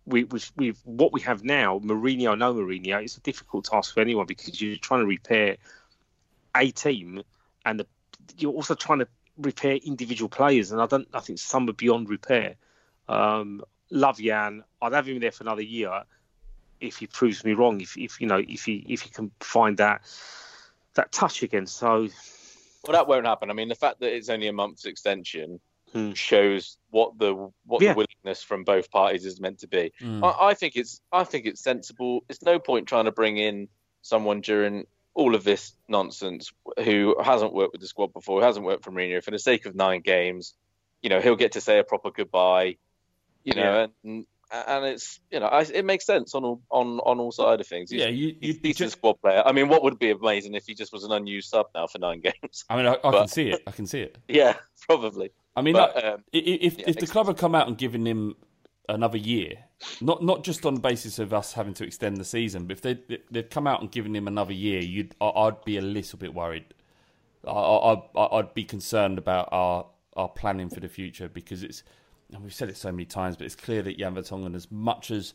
We, 0.08 0.24
with, 0.24 0.50
with 0.56 0.80
what 0.84 1.12
we 1.12 1.20
have 1.22 1.44
now, 1.44 1.78
Mourinho, 1.80 2.36
no 2.36 2.54
Mourinho, 2.54 3.02
it's 3.02 3.16
a 3.16 3.20
difficult 3.20 3.66
task 3.66 3.94
for 3.94 4.00
anyone 4.00 4.26
because 4.26 4.60
you're 4.60 4.76
trying 4.76 5.00
to 5.00 5.06
repair 5.06 5.56
a 6.56 6.70
team 6.70 7.22
and 7.64 7.80
the, 7.80 7.86
you're 8.38 8.52
also 8.52 8.74
trying 8.74 9.00
to 9.00 9.08
repair 9.38 9.76
individual 9.76 10.28
players, 10.28 10.72
and 10.72 10.80
I 10.80 10.86
don't. 10.86 11.08
I 11.14 11.20
think 11.20 11.38
some 11.38 11.68
are 11.68 11.72
beyond 11.72 12.08
repair. 12.08 12.56
Um, 13.08 13.62
love 13.90 14.18
Jan. 14.18 14.64
I'd 14.82 14.92
have 14.92 15.08
him 15.08 15.20
there 15.20 15.32
for 15.32 15.44
another 15.44 15.62
year 15.62 16.02
if 16.80 16.98
he 16.98 17.06
proves 17.06 17.44
me 17.44 17.52
wrong. 17.52 17.80
If, 17.80 17.96
if 17.96 18.20
you 18.20 18.26
know, 18.26 18.42
if 18.46 18.64
he 18.64 18.84
if 18.88 19.02
he 19.02 19.10
can 19.10 19.30
find 19.40 19.76
that 19.78 20.02
that 20.94 21.12
touch 21.12 21.42
again. 21.42 21.66
So, 21.66 22.08
well, 22.84 22.92
that 22.92 23.06
won't 23.06 23.26
happen. 23.26 23.50
I 23.50 23.54
mean, 23.54 23.68
the 23.68 23.74
fact 23.74 24.00
that 24.00 24.14
it's 24.14 24.28
only 24.28 24.48
a 24.48 24.52
month's 24.52 24.84
extension 24.84 25.60
hmm. 25.92 26.12
shows 26.12 26.76
what 26.90 27.18
the 27.18 27.50
what 27.64 27.82
Yeah. 27.82 27.94
the 27.94 28.06
willingness 28.22 28.42
from 28.42 28.64
both 28.64 28.90
parties 28.90 29.24
is 29.24 29.40
meant 29.40 29.60
to 29.60 29.68
be. 29.68 29.92
Mm. 30.00 30.24
I, 30.24 30.48
I 30.48 30.54
think 30.54 30.76
it's 30.76 31.00
I 31.12 31.24
think 31.24 31.46
it's 31.46 31.62
sensible. 31.62 32.24
It's 32.28 32.42
no 32.42 32.58
point 32.58 32.86
trying 32.86 33.06
to 33.06 33.12
bring 33.12 33.36
in 33.36 33.68
someone 34.02 34.40
during 34.40 34.86
all 35.14 35.34
of 35.34 35.44
this 35.44 35.72
nonsense 35.88 36.52
who 36.84 37.16
hasn't 37.22 37.52
worked 37.52 37.72
with 37.72 37.80
the 37.80 37.88
squad 37.88 38.12
before, 38.12 38.40
who 38.40 38.46
hasn't 38.46 38.64
worked 38.64 38.84
for 38.84 38.92
Mourinho 38.92 39.22
for 39.22 39.30
the 39.30 39.38
sake 39.38 39.66
of 39.66 39.74
nine 39.74 40.00
games. 40.00 40.54
You 41.02 41.10
know, 41.10 41.20
he'll 41.20 41.36
get 41.36 41.52
to 41.52 41.60
say 41.60 41.78
a 41.78 41.84
proper 41.84 42.10
goodbye. 42.10 42.76
You 43.44 43.54
know, 43.54 43.88
and 44.04 44.26
and 44.50 44.84
it's 44.86 45.20
you 45.30 45.40
know, 45.40 45.46
I, 45.46 45.62
it 45.62 45.84
makes 45.84 46.06
sense 46.06 46.34
on 46.34 46.44
all 46.44 46.62
on 46.70 47.00
on 47.00 47.18
all 47.20 47.32
side 47.32 47.60
of 47.60 47.66
things. 47.66 47.90
He's, 47.90 48.00
Yeah, 48.00 48.08
you- 48.08 48.36
he's 48.40 48.54
you 48.54 48.60
a 48.60 48.62
decent 48.62 48.92
squad 48.92 49.20
player. 49.20 49.42
I 49.44 49.52
mean, 49.52 49.68
what 49.68 49.82
would 49.82 49.98
be 49.98 50.10
amazing 50.10 50.54
if 50.54 50.64
he 50.66 50.74
just 50.74 50.92
was 50.92 51.04
an 51.04 51.12
unused 51.12 51.50
sub 51.50 51.66
now 51.74 51.86
for 51.86 51.98
nine 51.98 52.20
games? 52.24 52.64
I 52.70 52.76
mean, 52.76 52.86
I, 52.86 52.96
I 53.04 53.10
can 53.12 53.28
see 53.28 53.50
it. 53.50 53.62
I 53.66 53.70
can 53.70 53.86
see 53.86 54.00
it. 54.00 54.18
Yeah, 54.28 54.54
probably. 54.86 55.30
I 55.56 55.62
mean, 55.62 55.74
But, 55.74 55.94
like, 55.96 56.04
um, 56.04 56.24
if 56.32 56.78
yeah, 56.78 56.84
if 56.88 56.96
the 56.96 57.06
club 57.06 57.26
had 57.26 57.36
come 57.36 57.54
out 57.54 57.66
and 57.68 57.76
given 57.76 58.06
him 58.06 58.36
another 58.88 59.18
year, 59.18 59.54
not 60.00 60.22
not 60.22 60.44
just 60.44 60.64
on 60.64 60.74
the 60.74 60.80
basis 60.80 61.18
of 61.18 61.34
us 61.34 61.52
having 61.52 61.74
to 61.74 61.84
extend 61.84 62.16
the 62.16 62.24
season, 62.24 62.66
but 62.66 62.72
if 62.78 62.80
they 62.82 62.98
they'd 63.30 63.50
come 63.50 63.66
out 63.66 63.80
and 63.80 63.90
given 63.90 64.14
him 64.16 64.26
another 64.28 64.52
year, 64.52 64.80
you'd 64.80 65.14
I- 65.20 65.26
I'd 65.28 65.64
be 65.64 65.76
a 65.76 65.82
little 65.82 66.18
bit 66.18 66.32
worried. 66.32 66.64
I, 67.46 67.50
I- 67.50 68.38
I'd 68.38 68.54
be 68.54 68.64
concerned 68.64 69.18
about 69.18 69.48
our 69.52 69.86
our 70.16 70.28
planning 70.28 70.68
for 70.68 70.80
the 70.80 70.88
future 70.88 71.28
because 71.28 71.62
it's 71.62 71.82
and 72.32 72.42
we've 72.42 72.54
said 72.54 72.68
it 72.68 72.76
so 72.76 72.92
many 72.92 73.04
times, 73.04 73.36
but 73.36 73.46
it's 73.46 73.56
clear 73.56 73.82
that 73.82 73.98
Jan 73.98 74.14
Vertonghen, 74.14 74.54
as 74.54 74.70
much 74.70 75.10
as 75.10 75.34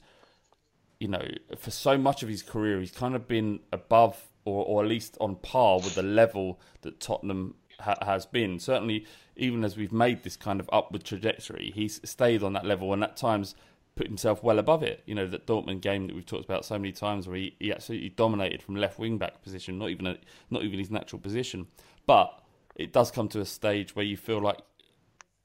you 0.99 1.09
know, 1.09 1.27
for 1.57 1.69
so 1.69 1.97
much 1.97 2.23
of 2.23 2.29
his 2.29 2.41
career, 2.41 2.79
he's 2.79 2.91
kind 2.91 3.13
of 3.13 3.27
been 3.27 3.59
above 3.73 4.17
or, 4.45 4.65
or 4.65 4.83
at 4.83 4.89
least 4.89 5.17
on 5.19 5.35
par 5.35 5.77
with 5.77 5.95
the 5.95 6.03
level 6.03 6.61
that 6.81 6.99
Tottenham 7.01 7.55
ha- 7.79 7.97
has 8.01 8.25
been. 8.25 8.57
Certainly, 8.59 9.05
even 9.35 9.65
as 9.65 9.75
we've 9.75 9.91
made 9.91 10.23
this 10.23 10.37
kind 10.37 10.59
of 10.59 10.69
upward 10.71 11.03
trajectory, 11.03 11.71
he's 11.75 11.99
stayed 12.05 12.41
on 12.41 12.53
that 12.53 12.65
level 12.65 12.93
and 12.93 13.03
at 13.03 13.17
times 13.17 13.53
put 13.95 14.07
himself 14.07 14.43
well 14.43 14.59
above 14.59 14.81
it. 14.81 15.03
You 15.05 15.15
know, 15.15 15.27
that 15.27 15.45
Dortmund 15.45 15.81
game 15.81 16.07
that 16.07 16.15
we've 16.15 16.25
talked 16.25 16.45
about 16.45 16.63
so 16.63 16.77
many 16.77 16.91
times 16.91 17.27
where 17.27 17.37
he, 17.37 17.55
he 17.59 17.73
absolutely 17.73 18.09
dominated 18.09 18.61
from 18.61 18.75
left 18.75 18.97
wing 18.97 19.17
back 19.17 19.41
position, 19.41 19.77
not 19.77 19.89
even 19.89 20.07
a, 20.07 20.17
not 20.49 20.63
even 20.63 20.79
his 20.79 20.89
natural 20.89 21.19
position. 21.19 21.67
But 22.05 22.41
it 22.75 22.93
does 22.93 23.11
come 23.11 23.27
to 23.29 23.41
a 23.41 23.45
stage 23.45 23.95
where 23.95 24.05
you 24.05 24.17
feel 24.17 24.41
like 24.41 24.59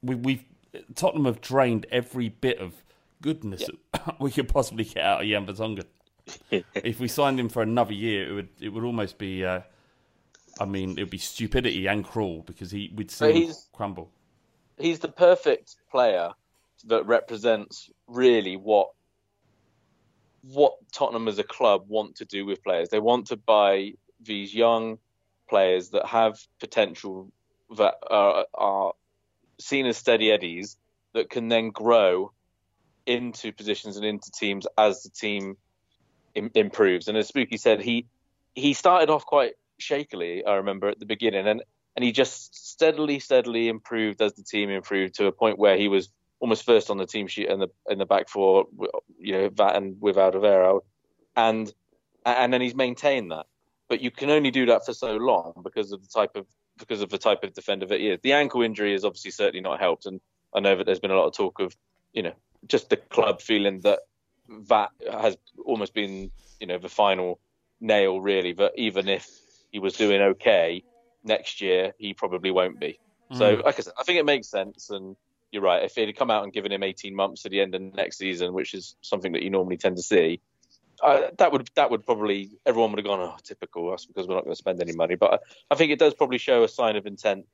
we, 0.03 0.15
we've 0.15 0.45
Tottenham 0.95 1.27
have 1.27 1.41
drained 1.41 1.87
every 1.91 2.29
bit 2.29 2.59
of 2.59 2.75
goodness 3.21 3.65
we 4.21 4.31
could 4.31 4.49
possibly 4.49 4.85
get 4.85 5.03
out 5.05 5.23
of 5.23 5.29
Jan 5.29 5.47
Vertonghen. 5.47 5.85
if 6.75 7.01
we 7.01 7.09
signed 7.09 7.41
him 7.41 7.49
for 7.49 7.63
another 7.63 7.93
year, 7.93 8.29
it 8.29 8.33
would 8.33 8.49
it 8.61 8.69
would 8.69 8.85
almost 8.85 9.19
be. 9.19 9.45
Uh, 9.45 9.61
I 10.61 10.65
mean, 10.65 10.99
it 10.99 11.03
would 11.03 11.11
be 11.11 11.19
stupidity 11.19 11.87
and 11.87 12.05
cruel 12.05 12.43
because 12.43 12.71
he 12.71 12.93
we'd 12.95 13.11
see 13.11 13.51
crumble. 13.73 14.11
he's 14.77 14.99
the 14.99 15.09
perfect 15.09 15.77
player 15.91 16.33
that 16.87 17.07
represents 17.07 17.91
really 18.07 18.57
what 18.57 18.91
what 20.43 20.75
Tottenham 20.93 21.29
as 21.29 21.39
a 21.39 21.45
club 21.45 21.85
want 21.89 22.17
to 22.17 22.25
do 22.25 22.45
with 22.45 22.63
players. 22.63 22.89
They 22.89 23.01
want 23.01 23.27
to 23.29 23.37
buy 23.37 23.93
these 24.21 24.55
young 24.55 24.99
players 25.49 25.91
that 25.91 26.07
have 26.07 26.39
potential 26.61 27.31
that 27.77 27.95
are, 28.11 28.47
are 28.55 28.93
seen 29.61 29.87
as 29.87 29.97
steady 29.97 30.31
eddies 30.31 30.77
that 31.15 31.31
can 31.31 31.49
then 31.49 31.71
grow 31.71 32.33
into 33.07 33.53
positions 33.53 33.97
and 33.97 34.05
into 34.05 34.31
teams 34.31 34.67
as 34.77 35.03
the 35.03 35.11
team 35.11 35.57
Im- 36.35 36.51
improves. 36.55 37.09
And 37.09 37.17
as 37.17 37.29
Spooky 37.29 37.57
said, 37.57 37.81
he 37.81 38.07
he 38.55 38.75
started 38.75 39.11
off 39.11 39.25
quite 39.25 39.55
shakily. 39.79 40.45
I 40.47 40.55
remember 40.55 40.89
at 40.89 40.99
the 40.99 41.07
beginning, 41.07 41.47
and 41.47 41.63
and 41.97 42.05
he 42.05 42.13
just 42.13 42.55
steadily, 42.55 43.19
steadily 43.19 43.69
improved 43.69 44.21
as 44.23 44.35
the 44.35 44.45
team 44.45 44.71
improved 44.71 45.15
to 45.15 45.27
a 45.27 45.33
point 45.33 45.59
where 45.59 45.77
he 45.77 45.89
was 45.89 46.11
almost 46.39 46.65
first 46.65 46.91
on 46.91 46.97
the 46.97 47.07
team 47.07 47.27
sheet 47.27 47.49
in 47.49 47.59
the 47.59 47.69
in 47.89 47.99
the 47.99 48.07
back 48.07 48.29
four, 48.29 48.67
you 49.19 49.33
know, 49.33 49.49
that 49.57 49.77
and 49.77 50.01
with 50.01 50.17
Alderweireld, 50.17 50.81
and 51.35 51.73
and 52.25 52.53
then 52.53 52.61
he's 52.61 52.75
maintained 52.75 53.33
that. 53.33 53.47
But 53.89 54.01
you 54.01 54.11
can 54.11 54.31
only 54.31 54.51
do 54.51 54.67
that 54.67 54.85
for 54.85 54.93
so 54.93 55.17
long 55.17 55.55
because 55.65 55.93
of 55.93 56.03
the 56.03 56.09
type 56.09 56.37
of 56.37 56.47
because 56.79 57.03
of 57.03 57.11
the 57.11 57.19
type 57.19 57.45
of 57.45 57.53
defender 57.55 57.87
that 57.87 58.01
he 58.01 58.09
is. 58.09 58.21
The 58.23 58.33
ankle 58.33 58.63
injury 58.63 58.93
has 58.93 59.05
obviously 59.05 59.31
certainly 59.31 59.61
not 59.61 59.81
helped, 59.81 60.07
and 60.07 60.21
I 60.55 60.61
know 60.61 60.77
that 60.77 60.85
there's 60.85 61.01
been 61.01 61.11
a 61.11 61.17
lot 61.17 61.27
of 61.27 61.35
talk 61.35 61.61
of 61.61 61.77
you 62.13 62.23
know 62.23 62.33
just 62.67 62.91
the 62.91 62.97
club 62.97 63.41
feeling 63.41 63.81
that 63.81 64.01
that 64.69 64.91
has 65.11 65.37
almost 65.65 65.95
been 65.95 66.31
you 66.61 66.67
know 66.67 66.79
the 66.79 66.89
final 66.89 67.39
nail 67.81 68.21
really. 68.21 68.53
That 68.53 68.73
even 68.77 69.09
if 69.09 69.29
he 69.71 69.79
was 69.79 69.95
doing 69.95 70.21
okay 70.21 70.83
next 71.25 71.61
year, 71.61 71.93
he 71.99 72.15
probably 72.15 72.51
won't 72.51 72.81
be. 72.81 72.99
So, 73.33 73.57
Mm. 73.57 73.65
like 73.65 73.79
I 73.79 73.83
said, 73.83 73.93
I 73.99 74.05
think 74.05 74.19
it 74.19 74.25
makes 74.25 74.49
sense. 74.49 74.89
And 74.89 75.15
you're 75.53 75.63
right. 75.63 75.85
If 75.85 75.95
they'd 75.95 76.17
come 76.17 76.31
out 76.31 76.45
and 76.45 76.53
given 76.53 76.73
him 76.73 76.83
18 76.83 77.15
months 77.15 77.43
to 77.43 77.51
the 77.51 77.61
end 77.61 77.75
of 77.75 77.83
next 77.83 78.17
season, 78.19 78.55
which 78.55 78.73
is 78.73 78.97
something 79.03 79.33
that 79.33 79.43
you 79.43 79.51
normally 79.51 79.77
tend 79.77 79.97
to 79.97 80.03
see, 80.03 80.41
uh, 81.03 81.29
that 81.39 81.53
would 81.53 81.69
that 81.75 81.91
would 81.91 82.05
probably 82.05 82.51
everyone 82.67 82.91
would 82.93 82.99
have 82.99 83.07
gone, 83.07 83.21
oh, 83.21 83.37
typical 83.43 83.93
us 83.93 84.07
because 84.07 84.27
we're 84.27 84.35
not 84.35 84.45
going 84.45 84.55
to 84.55 84.59
spend 84.59 84.81
any 84.81 84.93
money. 84.93 85.15
But 85.15 85.35
I, 85.35 85.39
I 85.73 85.75
think 85.75 85.93
it 85.93 85.99
does 85.99 86.15
probably 86.15 86.39
show 86.39 86.65
a 86.65 86.69
sign 86.69 86.97
of 86.97 87.07
intent 87.07 87.47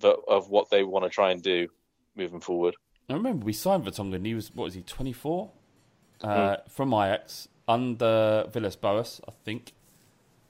that, 0.00 0.16
of 0.28 0.50
what 0.50 0.70
they 0.70 0.82
want 0.82 1.04
to 1.04 1.10
try 1.10 1.30
and 1.30 1.42
do 1.42 1.68
moving 2.16 2.40
forward. 2.40 2.74
I 3.08 3.14
remember 3.14 3.44
we 3.44 3.52
signed 3.52 3.84
Vertonghen. 3.84 4.24
He 4.24 4.34
was 4.34 4.54
what 4.54 4.64
was 4.64 4.74
he 4.74 4.82
twenty 4.82 5.12
four 5.12 5.50
uh, 6.22 6.56
from 6.68 6.92
Ajax 6.92 7.48
under 7.66 8.46
Villas 8.52 8.76
Boas, 8.76 9.20
I 9.26 9.32
think. 9.44 9.72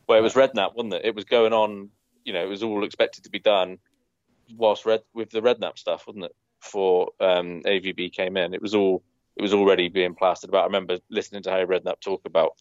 Well, 0.08 0.18
it 0.18 0.22
was 0.22 0.34
Redknapp, 0.34 0.74
wasn't 0.74 0.94
it? 0.94 1.04
It 1.04 1.14
was 1.14 1.24
going 1.24 1.52
on. 1.52 1.90
You 2.24 2.32
know, 2.32 2.42
it 2.42 2.48
was 2.48 2.62
all 2.62 2.84
expected 2.84 3.24
to 3.24 3.30
be 3.30 3.38
done 3.38 3.78
whilst 4.56 4.84
Red 4.84 5.02
with 5.14 5.30
the 5.30 5.40
Redknapp 5.40 5.78
stuff, 5.78 6.06
wasn't 6.06 6.26
it? 6.26 6.36
Before 6.60 7.10
um, 7.20 7.62
AVB 7.64 8.12
came 8.12 8.36
in, 8.36 8.52
it 8.52 8.60
was 8.60 8.74
all 8.74 9.02
it 9.40 9.42
was 9.42 9.54
already 9.54 9.88
being 9.88 10.14
plastered 10.14 10.50
about. 10.50 10.64
I 10.64 10.66
remember 10.66 10.98
listening 11.08 11.42
to 11.44 11.50
Harry 11.50 11.64
Redknapp 11.64 12.00
talk 12.00 12.20
about 12.26 12.52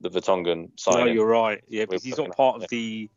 the 0.00 0.08
Vertonghen 0.08 0.70
signing. 0.78 1.06
no, 1.06 1.12
you're 1.12 1.26
right. 1.26 1.60
Yeah, 1.66 1.84
because 1.86 2.04
he's 2.04 2.16
not 2.16 2.36
part 2.36 2.58
at- 2.58 2.62
of 2.62 2.68
the 2.68 3.10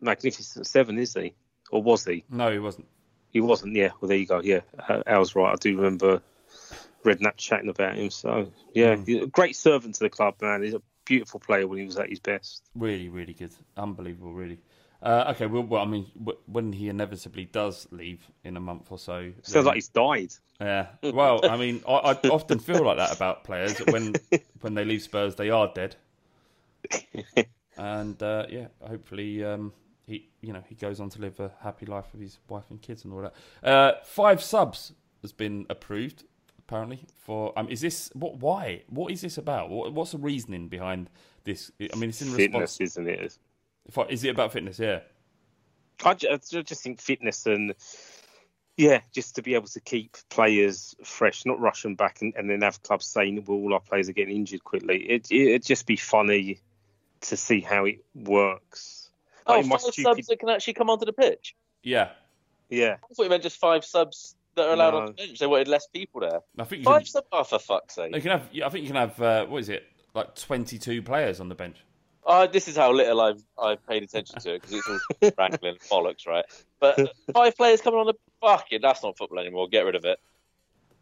Magnificent 0.00 0.64
Seven, 0.64 0.96
is 0.96 1.12
he? 1.14 1.34
Or 1.72 1.82
was 1.82 2.04
he? 2.04 2.22
No, 2.30 2.52
he 2.52 2.60
wasn't. 2.60 2.86
He 3.32 3.40
wasn't. 3.40 3.74
Yeah. 3.74 3.88
Well, 4.00 4.08
there 4.08 4.16
you 4.16 4.26
go. 4.26 4.40
Yeah, 4.40 4.60
Uh, 4.88 5.02
Al's 5.08 5.34
right. 5.34 5.52
I 5.52 5.56
do 5.56 5.74
remember 5.76 6.22
Redknapp 7.04 7.36
chatting 7.36 7.68
about 7.68 7.96
him. 7.96 8.10
So 8.10 8.52
yeah, 8.74 8.94
he's 9.04 9.24
a 9.24 9.26
great 9.26 9.56
servant 9.56 9.96
to 9.96 10.04
the 10.04 10.10
club, 10.10 10.36
man. 10.40 10.62
He's 10.62 10.74
a 10.74 10.82
beautiful 11.04 11.40
player 11.40 11.66
when 11.66 11.80
he 11.80 11.84
was 11.86 11.96
at 11.98 12.08
his 12.10 12.20
best. 12.20 12.62
Really, 12.76 13.08
really 13.08 13.32
good. 13.34 13.50
Unbelievable, 13.76 14.32
really. 14.32 14.58
Uh, 15.06 15.30
okay, 15.30 15.46
well, 15.46 15.62
well, 15.62 15.82
I 15.82 15.84
mean, 15.86 16.06
when 16.46 16.72
he 16.72 16.88
inevitably 16.88 17.44
does 17.44 17.86
leave 17.92 18.28
in 18.42 18.56
a 18.56 18.60
month 18.60 18.90
or 18.90 18.98
so, 18.98 19.30
Sounds 19.42 19.52
then- 19.52 19.64
like 19.64 19.74
he's 19.76 19.88
died. 19.88 20.32
Yeah. 20.60 20.86
Well, 21.02 21.48
I 21.48 21.56
mean, 21.56 21.82
I, 21.86 21.92
I 22.24 22.28
often 22.28 22.58
feel 22.58 22.82
like 22.84 22.96
that 22.96 23.14
about 23.14 23.44
players 23.44 23.78
when 23.78 24.14
when 24.62 24.74
they 24.74 24.84
leave 24.84 25.02
Spurs, 25.02 25.36
they 25.36 25.50
are 25.50 25.70
dead. 25.74 25.94
And 27.78 28.20
uh, 28.22 28.46
yeah, 28.48 28.68
hopefully 28.80 29.44
um, 29.44 29.72
he 30.06 30.28
you 30.40 30.52
know 30.54 30.62
he 30.66 30.74
goes 30.74 30.98
on 30.98 31.10
to 31.10 31.20
live 31.20 31.38
a 31.40 31.52
happy 31.60 31.84
life 31.86 32.06
with 32.12 32.22
his 32.22 32.38
wife 32.48 32.64
and 32.70 32.80
kids 32.80 33.04
and 33.04 33.12
all 33.12 33.20
that. 33.22 33.34
Uh, 33.62 33.92
five 34.02 34.42
subs 34.42 34.92
has 35.22 35.32
been 35.32 35.66
approved 35.68 36.24
apparently 36.58 37.00
for. 37.24 37.52
Um, 37.58 37.68
is 37.68 37.82
this 37.82 38.10
what? 38.14 38.38
Why? 38.38 38.82
What 38.88 39.12
is 39.12 39.20
this 39.20 39.36
about? 39.36 39.68
What, 39.68 39.92
what's 39.92 40.12
the 40.12 40.18
reasoning 40.18 40.68
behind 40.68 41.10
this? 41.44 41.70
I 41.80 41.94
mean, 41.96 42.08
it's 42.08 42.22
in 42.22 42.28
Fitness, 42.28 42.80
response. 42.80 42.80
isn't 42.80 43.08
it? 43.08 43.38
If 43.86 43.98
I- 43.98 44.06
Is 44.06 44.24
it 44.24 44.30
about 44.30 44.52
fitness? 44.52 44.78
Yeah. 44.78 45.00
I 46.04 46.14
ju- 46.14 46.28
I 46.30 46.36
just 46.62 46.82
think 46.82 47.00
fitness 47.00 47.46
and 47.46 47.74
Yeah, 48.78 49.00
just 49.14 49.36
to 49.36 49.42
be 49.42 49.54
able 49.54 49.68
to 49.68 49.80
keep 49.80 50.18
players 50.28 50.94
fresh, 51.02 51.46
not 51.46 51.58
rush 51.58 51.82
them 51.82 51.94
back 51.94 52.20
and, 52.20 52.34
and 52.36 52.50
then 52.50 52.60
have 52.60 52.82
clubs 52.82 53.06
saying, 53.06 53.42
well, 53.46 53.56
all 53.56 53.72
our 53.72 53.80
players 53.80 54.06
are 54.10 54.12
getting 54.12 54.36
injured 54.36 54.62
quickly. 54.64 54.98
It, 55.08 55.26
it'd 55.30 55.64
just 55.64 55.86
be 55.86 55.96
funny 55.96 56.60
to 57.22 57.38
see 57.38 57.60
how 57.60 57.86
it 57.86 58.04
works. 58.14 59.08
Oh, 59.46 59.54
Like, 59.54 59.66
my 59.66 59.76
five 59.76 59.80
stupid- 59.80 60.02
subs 60.02 60.26
that 60.26 60.38
can 60.40 60.50
actually 60.50 60.74
come 60.74 60.90
onto 60.90 61.06
the 61.06 61.14
pitch. 61.14 61.56
Yeah, 61.82 62.10
Yeah. 62.68 62.96
I 63.02 63.14
thought 63.14 63.22
you 63.22 63.30
meant 63.30 63.42
just 63.44 63.56
five 63.56 63.82
subs 63.82 64.36
that 64.56 64.66
are 64.68 64.74
allowed 64.74 64.90
No. 64.90 64.96
on 64.98 65.06
the 65.06 65.12
bench. 65.12 65.38
They 65.38 65.46
wanted 65.46 65.68
less 65.68 65.86
people 65.86 66.20
there. 66.20 66.40
I 66.58 66.64
think 66.64 66.80
you 66.80 66.84
Five 66.84 67.02
can, 67.02 67.06
subs. 67.06 67.28
Oh, 67.32 67.44
for 67.44 67.58
fuck's 67.58 67.94
sake! 67.94 68.14
you 68.14 68.20
can 68.20 68.30
have. 68.32 68.50
I 68.62 68.68
think 68.68 68.82
you 68.82 68.88
can 68.88 68.96
have. 68.96 69.20
Uh, 69.22 69.46
what 69.46 69.58
is 69.58 69.68
it? 69.70 69.84
Like 70.14 70.34
twenty-two 70.34 71.02
players 71.02 71.40
on 71.40 71.48
the 71.48 71.54
bench. 71.54 71.76
Oh, 72.28 72.48
this 72.48 72.66
is 72.66 72.76
how 72.76 72.92
little 72.92 73.20
I've 73.20 73.42
I've 73.56 73.86
paid 73.86 74.02
attention 74.02 74.40
to 74.40 74.54
it 74.54 74.62
because 74.62 74.78
it's 74.78 74.88
all 75.22 75.30
wrangling 75.38 75.76
bollocks, 75.88 76.26
right? 76.26 76.44
But 76.80 77.14
five 77.32 77.56
players 77.56 77.80
coming 77.80 78.00
on 78.00 78.06
the 78.06 78.14
fucking 78.40 78.80
that's 78.82 79.04
not 79.04 79.16
football 79.16 79.38
anymore. 79.38 79.68
Get 79.68 79.84
rid 79.84 79.94
of 79.94 80.04
it. 80.04 80.18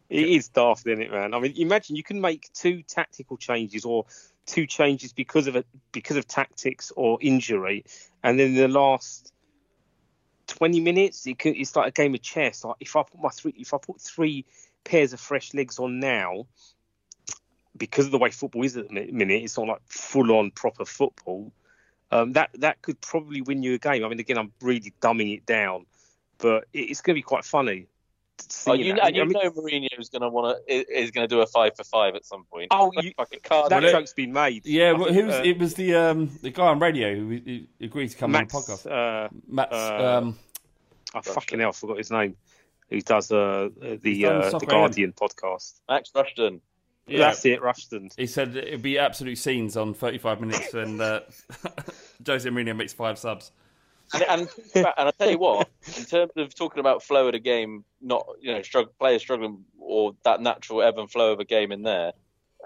It 0.07 0.29
is 0.29 0.49
daft, 0.49 0.85
isn't 0.85 1.01
it, 1.01 1.11
man? 1.11 1.33
I 1.33 1.39
mean, 1.39 1.53
imagine 1.57 1.95
you 1.95 2.03
can 2.03 2.21
make 2.21 2.53
two 2.53 2.83
tactical 2.83 3.37
changes 3.37 3.85
or 3.85 4.05
two 4.45 4.67
changes 4.67 5.13
because 5.13 5.47
of 5.47 5.55
a, 5.55 5.63
because 5.91 6.15
of 6.15 6.27
tactics 6.27 6.91
or 6.95 7.17
injury, 7.21 7.85
and 8.23 8.39
then 8.39 8.49
in 8.49 8.55
the 8.55 8.67
last 8.67 9.33
twenty 10.45 10.79
minutes, 10.79 11.25
it 11.25 11.39
could, 11.39 11.55
it's 11.55 11.75
like 11.75 11.87
a 11.87 11.91
game 11.91 12.13
of 12.13 12.21
chess. 12.21 12.63
Like 12.63 12.75
if 12.79 12.95
I 12.95 13.01
put 13.01 13.19
my 13.19 13.29
three, 13.29 13.55
if 13.57 13.73
I 13.73 13.77
put 13.79 13.99
three 13.99 14.45
pairs 14.83 15.11
of 15.13 15.19
fresh 15.19 15.55
legs 15.55 15.79
on 15.79 15.99
now, 15.99 16.45
because 17.77 18.05
of 18.05 18.11
the 18.11 18.17
way 18.17 18.31
football 18.31 18.63
is 18.63 18.77
at 18.77 18.87
the 18.87 19.11
minute, 19.11 19.43
it's 19.43 19.57
not 19.57 19.67
like 19.67 19.81
full 19.87 20.31
on 20.31 20.51
proper 20.51 20.85
football. 20.85 21.51
Um, 22.11 22.33
that 22.33 22.51
that 22.59 22.81
could 22.81 23.01
probably 23.01 23.41
win 23.41 23.63
you 23.63 23.73
a 23.73 23.77
game. 23.77 24.05
I 24.05 24.09
mean, 24.09 24.19
again, 24.19 24.37
I'm 24.37 24.51
really 24.61 24.93
dumbing 25.01 25.35
it 25.35 25.45
down, 25.45 25.85
but 26.37 26.65
it, 26.71 26.81
it's 26.81 27.01
going 27.01 27.15
to 27.15 27.17
be 27.17 27.23
quite 27.23 27.43
funny. 27.43 27.87
Oh, 28.67 28.73
you, 28.73 28.93
that. 28.93 29.05
and 29.05 29.15
you 29.15 29.21
I 29.21 29.25
mean- 29.25 29.33
know 29.33 29.51
Mourinho's 29.51 30.09
going 30.09 30.21
to 30.21 30.29
want 30.29 30.57
to 30.67 30.73
is 30.73 31.11
going 31.11 31.27
to 31.27 31.33
do 31.33 31.41
a 31.41 31.47
five 31.47 31.75
for 31.75 31.83
five 31.83 32.15
at 32.15 32.25
some 32.25 32.45
point. 32.45 32.67
Oh, 32.71 32.91
you, 32.95 33.11
fucking 33.17 33.39
card. 33.43 33.71
that 33.71 33.81
joke's 33.81 34.13
been 34.13 34.33
made. 34.33 34.65
Yeah, 34.65 34.91
well, 34.91 35.05
think, 35.05 35.17
who 35.17 35.31
uh, 35.31 35.41
it 35.43 35.57
was 35.57 35.73
the 35.73 35.95
um, 35.95 36.37
the 36.41 36.51
guy 36.51 36.67
on 36.67 36.79
radio 36.79 37.15
who, 37.15 37.39
who 37.43 37.59
agreed 37.81 38.09
to 38.09 38.17
come 38.17 38.31
Max, 38.31 38.53
on 38.53 38.61
the 38.61 38.67
podcast. 38.67 39.25
Uh, 39.25 39.29
Matt's, 39.47 39.73
uh, 39.73 40.19
um, 40.19 40.39
I 41.13 41.21
fucking 41.21 41.59
hell, 41.59 41.69
I 41.69 41.71
forgot 41.71 41.97
his 41.97 42.11
name. 42.11 42.35
Who 42.89 43.01
does 43.01 43.31
uh, 43.31 43.69
the 43.79 44.25
uh, 44.25 44.41
the 44.41 44.49
Soccer 44.51 44.65
Guardian 44.67 45.13
podcast? 45.13 45.79
Max 45.89 46.11
Rushden. 46.11 46.59
Yeah, 47.07 47.19
That's 47.19 47.45
it, 47.45 47.61
Rushden. 47.61 48.11
he 48.17 48.25
said 48.25 48.55
it'd 48.55 48.81
be 48.81 48.97
absolute 48.97 49.37
scenes 49.37 49.77
on 49.77 49.93
thirty-five 49.93 50.41
minutes, 50.41 50.73
and 50.73 50.99
uh, 50.99 51.19
Jose 52.25 52.49
Mourinho 52.49 52.75
makes 52.75 52.93
five 52.93 53.19
subs. 53.19 53.51
And, 54.13 54.23
and 54.23 54.49
and 54.73 54.87
I 54.97 55.11
tell 55.17 55.29
you 55.29 55.37
what, 55.39 55.69
in 55.97 56.05
terms 56.05 56.31
of 56.35 56.53
talking 56.55 56.79
about 56.79 57.03
flow 57.03 57.27
of 57.27 57.33
the 57.33 57.39
game, 57.39 57.83
not 58.01 58.25
you 58.41 58.51
know 58.53 58.61
struggle, 58.63 58.91
players 58.99 59.21
struggling 59.21 59.65
or 59.79 60.15
that 60.23 60.41
natural 60.41 60.81
ebb 60.81 60.97
and 60.97 61.09
flow 61.09 61.33
of 61.33 61.39
a 61.39 61.45
game 61.45 61.71
in 61.71 61.83
there. 61.83 62.13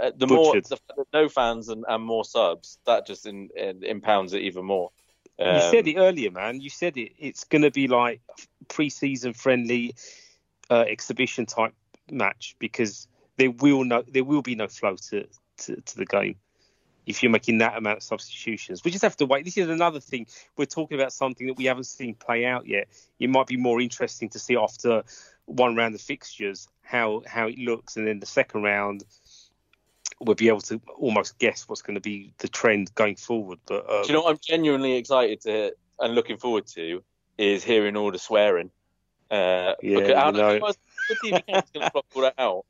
Uh, 0.02 0.12
the 0.16 0.28
more 0.28 0.54
Butchered. 0.54 0.66
the, 0.96 1.06
no 1.12 1.28
fans 1.28 1.68
and, 1.68 1.84
and 1.90 2.02
more 2.04 2.24
subs, 2.24 2.78
that 2.86 3.06
just 3.06 3.26
in, 3.26 3.50
in, 3.58 3.84
impounds 3.84 4.34
it 4.34 4.42
even 4.44 4.64
more. 4.64 4.92
you 5.38 5.46
Um, 5.46 5.62
said 5.72 5.86
it 5.90 5.98
earlier, 5.98 6.32
man. 6.32 6.62
You 6.62 6.70
said 6.70 6.96
it. 6.96 7.12
It's 7.20 7.44
going 7.44 7.64
to 7.64 7.72
be 7.72 7.90
like 7.90 8.22
pre-season 8.70 9.34
friendly 9.34 9.96
uh, 10.70 10.86
exhibition 10.88 11.46
type 11.46 11.74
match 12.10 12.56
because 12.60 13.08
there 13.40 13.50
will 13.50 13.84
no 13.84 14.04
there 14.04 14.24
will 14.24 14.44
be 14.44 14.54
no 14.54 14.68
flow 14.68 14.96
to, 15.10 15.26
to, 15.58 15.82
to 15.82 15.98
the 15.98 16.06
game 16.06 16.36
if 17.06 17.24
you're 17.24 17.32
making 17.32 17.58
that 17.58 17.76
amount 17.76 17.98
of 17.98 18.04
substitutions. 18.04 18.84
We 18.84 18.92
just 18.92 19.02
have 19.02 19.18
to 19.18 19.26
wait. 19.26 19.44
This 19.44 19.58
is 19.58 19.68
another 19.68 20.00
thing. 20.00 20.28
We're 20.56 20.66
talking 20.66 21.00
about 21.00 21.12
something 21.12 21.48
that 21.48 21.58
we 21.58 21.66
haven't 21.66 21.86
seen 21.86 22.14
play 22.14 22.46
out 22.46 22.68
yet. 22.68 22.88
It 23.18 23.32
might 23.32 23.48
be 23.48 23.58
more 23.58 23.82
interesting 23.82 24.30
to 24.30 24.40
see 24.40 24.56
after 24.56 25.04
one 25.46 25.76
round 25.76 25.96
of 25.96 26.02
fixtures 26.02 26.68
how 26.84 27.24
how 27.26 27.48
it 27.48 27.58
looks, 27.58 27.98
and 27.98 28.06
then 28.06 28.20
the 28.20 28.28
second 28.28 28.62
round 28.62 29.04
we'll 30.22 30.36
be 30.36 30.50
able 30.50 30.60
to 30.60 30.82
almost 30.98 31.40
guess 31.40 31.68
what's 31.70 31.82
going 31.82 31.96
to 31.96 32.02
be 32.02 32.34
the 32.40 32.50
trend 32.50 32.94
going 32.94 33.16
forward. 33.16 33.58
But 33.66 33.90
uh, 33.90 34.04
Do 34.04 34.10
you 34.10 34.14
know 34.14 34.24
what 34.24 34.32
I'm 34.32 34.40
genuinely 34.42 34.96
excited 34.98 35.40
to 35.42 35.50
hear 35.50 35.72
and 35.98 36.14
looking 36.14 36.38
forward 36.38 36.68
to 36.68 37.02
is 37.38 37.64
hearing 37.64 37.96
all 37.96 38.12
the 38.12 38.20
swearing. 38.20 38.70
Uh, 39.32 39.76
Yeah, 39.82 40.00
because 40.00 40.16
how, 40.16 40.32
you 40.32 40.38
know. 40.38 40.74
TV 41.24 41.46
going 41.48 41.64
to 41.74 41.92
block 41.92 42.06
all 42.16 42.22
that 42.24 42.36
out 42.38 42.66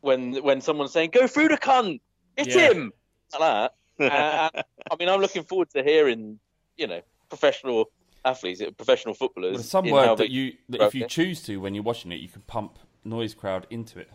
when 0.00 0.42
when 0.42 0.60
someone's 0.60 0.92
saying 0.92 1.10
"Go 1.10 1.26
through 1.26 1.48
the 1.48 1.58
cunt, 1.58 2.00
it's 2.36 2.54
Yeah. 2.54 2.70
him," 2.70 2.92
like 3.32 3.40
that. 3.40 3.72
Uh, 3.98 4.50
and, 4.52 4.64
I 4.90 4.96
mean, 4.98 5.08
I'm 5.08 5.20
looking 5.20 5.44
forward 5.44 5.70
to 5.70 5.82
hearing, 5.82 6.38
you 6.76 6.86
know, 6.86 7.00
professional 7.30 7.86
athletes, 8.26 8.62
professional 8.76 9.14
footballers. 9.14 9.54
Well, 9.54 9.62
some 9.62 9.90
word 9.90 10.18
that 10.18 10.30
you 10.30 10.52
that 10.68 10.82
if 10.82 10.94
you 10.94 11.06
choose 11.06 11.42
to 11.44 11.56
when 11.58 11.74
you're 11.74 11.82
watching 11.82 12.12
it, 12.12 12.16
you 12.16 12.28
can 12.28 12.42
pump 12.42 12.78
noise 13.04 13.34
crowd 13.34 13.66
into 13.70 14.00
it. 14.00 14.10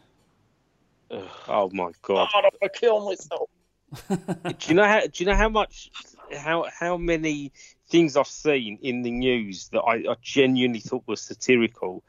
oh 1.12 1.70
my 1.74 1.91
god. 2.04 2.30
God, 2.32 2.46
I'm 2.46 2.52
gonna 2.60 2.72
kill 2.74 3.06
myself. 3.10 3.50
do 4.10 4.70
you 4.70 4.76
know 4.76 4.86
how? 4.86 5.02
Do 5.02 5.12
you 5.15 5.26
know 5.26 5.36
how 5.36 5.50
much? 5.50 5.89
How 6.38 6.65
how 6.80 6.98
many 6.98 7.52
things 7.89 8.15
I've 8.15 8.28
seen 8.28 8.80
in 8.82 9.02
the 9.02 9.12
news 9.12 9.67
that 9.70 9.82
I, 9.82 9.96
I 10.12 10.15
genuinely 10.22 10.80
thought 10.80 11.04
was 11.08 11.22
satirical, 11.22 12.04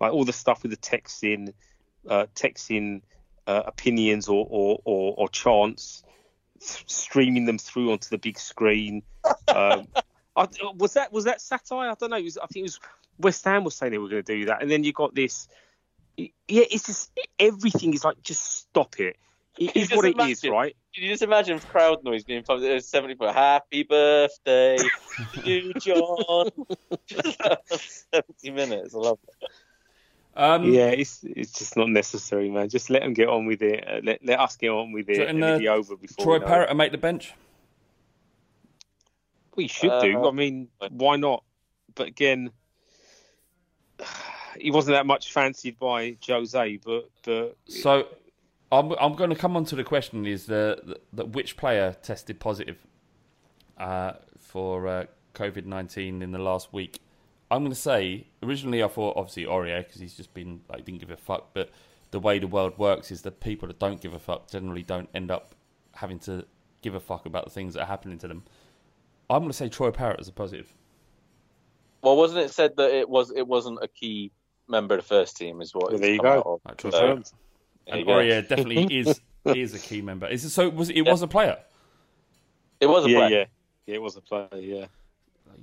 like 0.00 0.12
all 0.12 0.24
the 0.24 0.32
stuff 0.32 0.62
with 0.62 0.70
the 0.70 0.78
texting, 0.78 1.52
uh, 2.08 2.26
texting 2.34 3.02
uh, 3.46 3.62
opinions 3.66 4.28
or 4.28 4.46
or, 4.48 4.80
or, 4.84 5.14
or 5.16 5.28
chants, 5.28 6.02
th- 6.60 6.84
streaming 6.86 7.44
them 7.44 7.58
through 7.58 7.92
onto 7.92 8.08
the 8.08 8.18
big 8.18 8.38
screen. 8.38 9.02
Um, 9.48 9.88
I, 10.36 10.48
was 10.74 10.94
that 10.94 11.12
was 11.12 11.24
that 11.24 11.40
satire? 11.40 11.90
I 11.90 11.94
don't 11.94 12.10
know. 12.10 12.16
It 12.16 12.24
was, 12.24 12.36
I 12.36 12.46
think 12.46 12.62
it 12.62 12.62
was 12.62 12.80
West 13.18 13.44
Ham 13.44 13.64
was 13.64 13.74
saying 13.74 13.92
they 13.92 13.98
were 13.98 14.08
going 14.08 14.22
to 14.22 14.34
do 14.36 14.44
that, 14.46 14.60
and 14.60 14.70
then 14.70 14.84
you 14.84 14.92
got 14.92 15.14
this. 15.14 15.48
Yeah, 16.16 16.28
it's 16.48 16.86
just 16.86 17.10
everything 17.38 17.94
is 17.94 18.04
like 18.04 18.22
just 18.22 18.42
stop 18.42 19.00
it. 19.00 19.16
It 19.58 19.72
just 19.74 19.96
what 19.96 20.04
it 20.04 20.18
is, 20.18 20.44
imagine? 20.44 20.52
right? 20.52 20.76
Can 20.94 21.04
you 21.04 21.10
just 21.10 21.22
imagine 21.22 21.58
crowd 21.58 22.04
noise 22.04 22.24
being 22.24 22.42
pumped 22.42 22.64
at 22.64 22.84
70 22.84 23.14
foot? 23.14 23.34
Happy 23.34 23.82
birthday 23.82 24.76
to 25.32 25.40
you, 25.40 25.74
John. 25.74 26.50
70 27.72 28.50
minutes. 28.50 28.94
I 28.94 28.98
love 28.98 29.18
it. 29.22 29.48
Um, 30.36 30.70
Yeah, 30.70 30.88
it's 30.88 31.24
it's 31.24 31.52
just 31.52 31.76
not 31.76 31.88
necessary, 31.88 32.50
man. 32.50 32.68
Just 32.68 32.90
let 32.90 33.02
them 33.02 33.14
get 33.14 33.28
on 33.28 33.46
with 33.46 33.62
it. 33.62 33.88
Uh, 33.88 34.00
let 34.04 34.24
let 34.24 34.38
us 34.38 34.56
get 34.56 34.68
on 34.68 34.92
with 34.92 35.08
it, 35.08 35.16
So, 35.16 35.22
and 35.22 35.30
and, 35.30 35.38
it'll 35.38 35.54
uh, 35.54 35.58
be 35.58 35.68
over 35.68 35.96
before. 35.96 36.24
Troy 36.24 36.34
we 36.34 36.38
know 36.40 36.44
it. 36.44 36.48
Parrott 36.48 36.68
to 36.68 36.74
make 36.74 36.92
the 36.92 36.98
bench. 36.98 37.32
We 39.56 39.66
should 39.68 40.02
do. 40.02 40.18
Uh, 40.18 40.28
I 40.28 40.32
mean, 40.32 40.68
why 40.90 41.16
not? 41.16 41.42
But 41.94 42.08
again, 42.08 42.50
he 44.60 44.70
wasn't 44.70 44.96
that 44.96 45.06
much 45.06 45.32
fancied 45.32 45.78
by 45.78 46.18
Jose, 46.26 46.76
but 46.84 47.08
but 47.24 47.56
So, 47.66 48.06
I'm 48.70 48.92
I'm 49.00 49.14
going 49.14 49.30
to 49.30 49.36
come 49.36 49.56
on 49.56 49.64
to 49.66 49.74
the 49.74 49.84
question: 49.84 50.26
is 50.26 50.44
the, 50.44 50.82
the, 50.84 51.00
the 51.14 51.24
which 51.24 51.56
player 51.56 51.96
tested 52.02 52.40
positive 52.40 52.76
uh, 53.78 54.12
for 54.38 54.86
uh, 54.86 55.04
COVID 55.34 55.64
nineteen 55.64 56.20
in 56.20 56.32
the 56.32 56.38
last 56.38 56.74
week? 56.74 57.00
I'm 57.50 57.60
going 57.62 57.70
to 57.72 57.76
say 57.76 58.26
originally 58.42 58.82
I 58.82 58.88
thought 58.88 59.16
obviously 59.16 59.44
Aurier 59.44 59.86
because 59.86 60.00
he's 60.00 60.14
just 60.14 60.34
been 60.34 60.60
like 60.68 60.84
didn't 60.84 61.00
give 61.00 61.10
a 61.10 61.16
fuck, 61.16 61.54
but 61.54 61.70
the 62.10 62.20
way 62.20 62.38
the 62.38 62.46
world 62.46 62.78
works 62.78 63.10
is 63.10 63.22
that 63.22 63.40
people 63.40 63.68
that 63.68 63.78
don't 63.78 64.00
give 64.00 64.14
a 64.14 64.18
fuck 64.18 64.50
generally 64.50 64.82
don't 64.82 65.08
end 65.14 65.30
up 65.30 65.54
having 65.94 66.18
to 66.20 66.44
give 66.82 66.94
a 66.94 67.00
fuck 67.00 67.26
about 67.26 67.44
the 67.44 67.50
things 67.50 67.74
that 67.74 67.82
are 67.82 67.86
happening 67.86 68.18
to 68.18 68.28
them. 68.28 68.44
I'm 69.28 69.40
going 69.40 69.50
to 69.50 69.56
say 69.56 69.68
Troy 69.68 69.90
Parrott 69.90 70.20
as 70.20 70.28
a 70.28 70.32
positive. 70.32 70.72
Well, 72.02 72.16
wasn't 72.16 72.40
it 72.40 72.50
said 72.52 72.76
that 72.76 72.92
it 72.92 73.08
was 73.08 73.32
it 73.32 73.46
wasn't 73.46 73.78
a 73.82 73.88
key 73.88 74.32
member 74.68 74.94
of 74.94 75.00
the 75.02 75.06
first 75.06 75.36
team? 75.36 75.60
Is 75.60 75.74
what? 75.74 75.92
Well, 75.92 75.94
it's 75.94 76.00
there 76.00 76.12
you 76.14 76.20
come 76.20 76.26
go. 76.26 76.38
out 76.38 76.46
of. 76.46 76.60
Like, 76.64 76.80
So, 76.92 77.22
there 77.86 77.98
And 77.98 78.00
you 78.00 78.06
go. 78.06 78.12
Aurier 78.12 78.42
definitely 78.48 78.84
is 78.96 79.20
is 79.44 79.74
a 79.74 79.78
key 79.78 80.02
member. 80.02 80.26
Is 80.28 80.44
it, 80.44 80.50
so? 80.50 80.68
Was 80.68 80.90
it, 80.90 80.96
it 80.98 81.06
was 81.06 81.22
a 81.22 81.28
player? 81.28 81.58
It 82.80 82.86
was 82.86 83.06
a 83.06 83.10
yeah, 83.10 83.18
player. 83.18 83.38
yeah, 83.38 83.44
yeah, 83.86 83.94
it 83.96 84.02
was 84.02 84.16
a 84.16 84.20
player. 84.20 84.48
Yeah, 84.54 84.86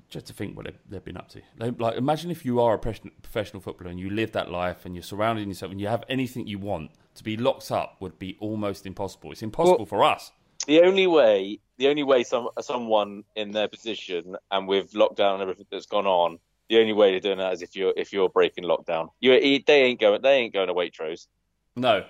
just 0.10 0.27
to 0.27 0.34
think 0.34 0.56
what 0.56 0.65
they've, 0.65 0.79
they've 0.89 1.03
been 1.03 1.17
up 1.17 1.29
to. 1.29 1.41
Like, 1.58 1.79
like, 1.79 1.97
imagine 1.97 2.32
if 2.32 2.45
you 2.45 2.62
are 2.62 2.75
a 2.75 2.79
professional, 2.79 3.13
professional 3.21 3.62
footballer 3.62 3.91
and 3.91 3.99
you 3.99 4.10
live 4.10 4.32
that 4.34 4.51
life 4.51 4.86
and 4.86 4.95
you're 4.95 5.03
surrounding 5.03 5.47
yourself 5.47 5.71
and 5.71 5.82
you 5.82 5.88
have 5.88 6.03
anything 6.10 6.47
you 6.47 6.60
want. 6.60 6.91
To 7.15 7.23
be 7.23 7.38
locked 7.38 7.71
up 7.71 7.97
would 7.99 8.17
be 8.17 8.38
almost 8.39 8.88
impossible. 8.88 9.32
It's 9.32 9.43
impossible 9.43 9.79
Well- 9.79 9.86
for 9.86 10.03
us. 10.03 10.32
The 10.65 10.82
only 10.82 11.08
way, 11.08 11.60
the 11.77 11.89
only 11.89 12.03
way 12.03 12.23
some 12.23 12.49
someone 12.62 13.25
in 13.36 13.51
their 13.51 13.67
position 13.67 14.38
and 14.49 14.67
with 14.67 14.93
lockdown 14.93 15.34
and 15.34 15.41
everything 15.41 15.65
that's 15.69 15.88
gone 15.88 16.08
on, 16.08 16.39
the 16.69 16.79
only 16.79 16.93
way 16.93 17.12
to 17.12 17.19
doing 17.19 17.39
that 17.39 17.53
is 17.53 17.62
if 17.62 17.75
you're 17.75 17.93
if 17.97 18.13
you're 18.13 18.29
breaking 18.29 18.63
lockdown. 18.63 19.10
You 19.19 19.32
they 19.65 19.84
ain't 19.84 19.99
going 19.99 20.21
they 20.21 20.38
ain't 20.38 20.53
going 20.53 20.67
to 20.67 20.73
Waitrose. 20.73 21.27
No. 21.75 22.06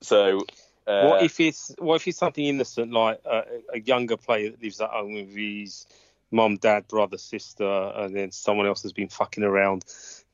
So 0.00 0.40
uh, 0.86 1.08
what 1.08 1.22
if 1.24 1.40
it's 1.40 1.74
what 1.78 1.96
if 1.96 2.06
it's 2.06 2.18
something 2.18 2.44
innocent 2.44 2.92
like 2.92 3.20
a, 3.24 3.42
a 3.74 3.80
younger 3.80 4.16
player 4.16 4.50
that 4.50 4.62
lives 4.62 4.80
at 4.80 4.90
home 4.90 5.14
with 5.14 5.34
his 5.34 5.86
mum, 6.30 6.56
dad, 6.56 6.86
brother, 6.88 7.18
sister, 7.18 7.64
and 7.96 8.14
then 8.14 8.30
someone 8.32 8.66
else 8.66 8.82
has 8.82 8.92
been 8.92 9.08
fucking 9.08 9.44
around, 9.44 9.84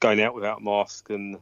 going 0.00 0.20
out 0.20 0.34
without 0.34 0.62
mask, 0.62 1.10
and 1.10 1.38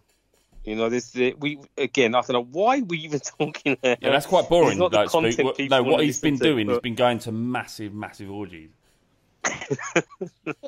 you 0.65 0.77
know, 0.77 0.89
this 0.91 1.15
we 1.39 1.59
again. 1.79 2.15
I 2.15 2.21
don't 2.21 2.33
know 2.33 2.45
why 2.45 2.81
we 2.81 2.99
even 2.99 3.21
talking 3.39 3.77
there. 3.83 3.97
Yeah, 4.01 4.11
that's 4.11 4.27
quite 4.27 4.49
boring. 4.49 4.73
It's 4.73 4.79
not 4.79 4.91
the 4.93 5.07
content 5.07 5.35
Spook. 5.35 5.45
What- 5.47 5.57
people 5.57 5.77
no, 5.79 5.83
what 5.85 6.01
he's 6.05 6.17
listen 6.23 6.31
been 6.31 6.39
to, 6.39 6.45
doing, 6.45 6.67
he's 6.69 6.77
but- 6.77 6.83
been 6.83 6.95
going 6.95 7.19
to 7.21 7.33
massive, 7.33 7.95
massive 7.95 8.31
orgies. 8.31 8.71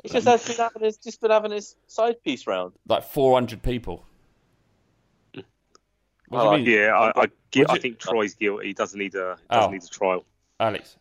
he's 0.01 0.11
just 0.11 0.27
has 0.27 0.47
been 0.47 0.55
having 0.57 0.83
his 0.83 0.97
just 0.97 1.21
been 1.21 1.29
having 1.31 1.51
his 1.51 1.75
side 1.87 2.21
piece 2.23 2.47
round. 2.47 2.73
Like 2.87 3.03
400 3.03 3.61
people. 3.61 4.03
What 6.29 6.39
do 6.39 6.45
you 6.45 6.51
I 6.51 6.57
mean? 6.57 6.65
Yeah, 6.65 6.97
I, 6.97 7.07
I, 7.09 7.11
What 7.15 7.31
do 7.51 7.65
I 7.69 7.77
think 7.77 7.99
Troy's 7.99 8.33
guilty. 8.33 8.67
He 8.67 8.73
doesn't 8.73 8.97
need 8.97 9.13
a 9.13 9.37
doesn't 9.51 9.69
Oh. 9.69 9.71
need 9.71 9.83
a 9.83 9.87
trial. 9.87 10.25
Alex. 10.59 10.97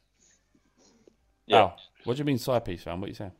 Yeah. 1.47 1.59
Oh, 1.63 1.73
what 2.05 2.17
do 2.17 2.21
you 2.21 2.25
mean 2.25 2.39
side 2.39 2.65
piece, 2.65 2.87
man? 2.87 3.01
What 3.01 3.07
are 3.07 3.09
you 3.09 3.15
saying? 3.15 3.33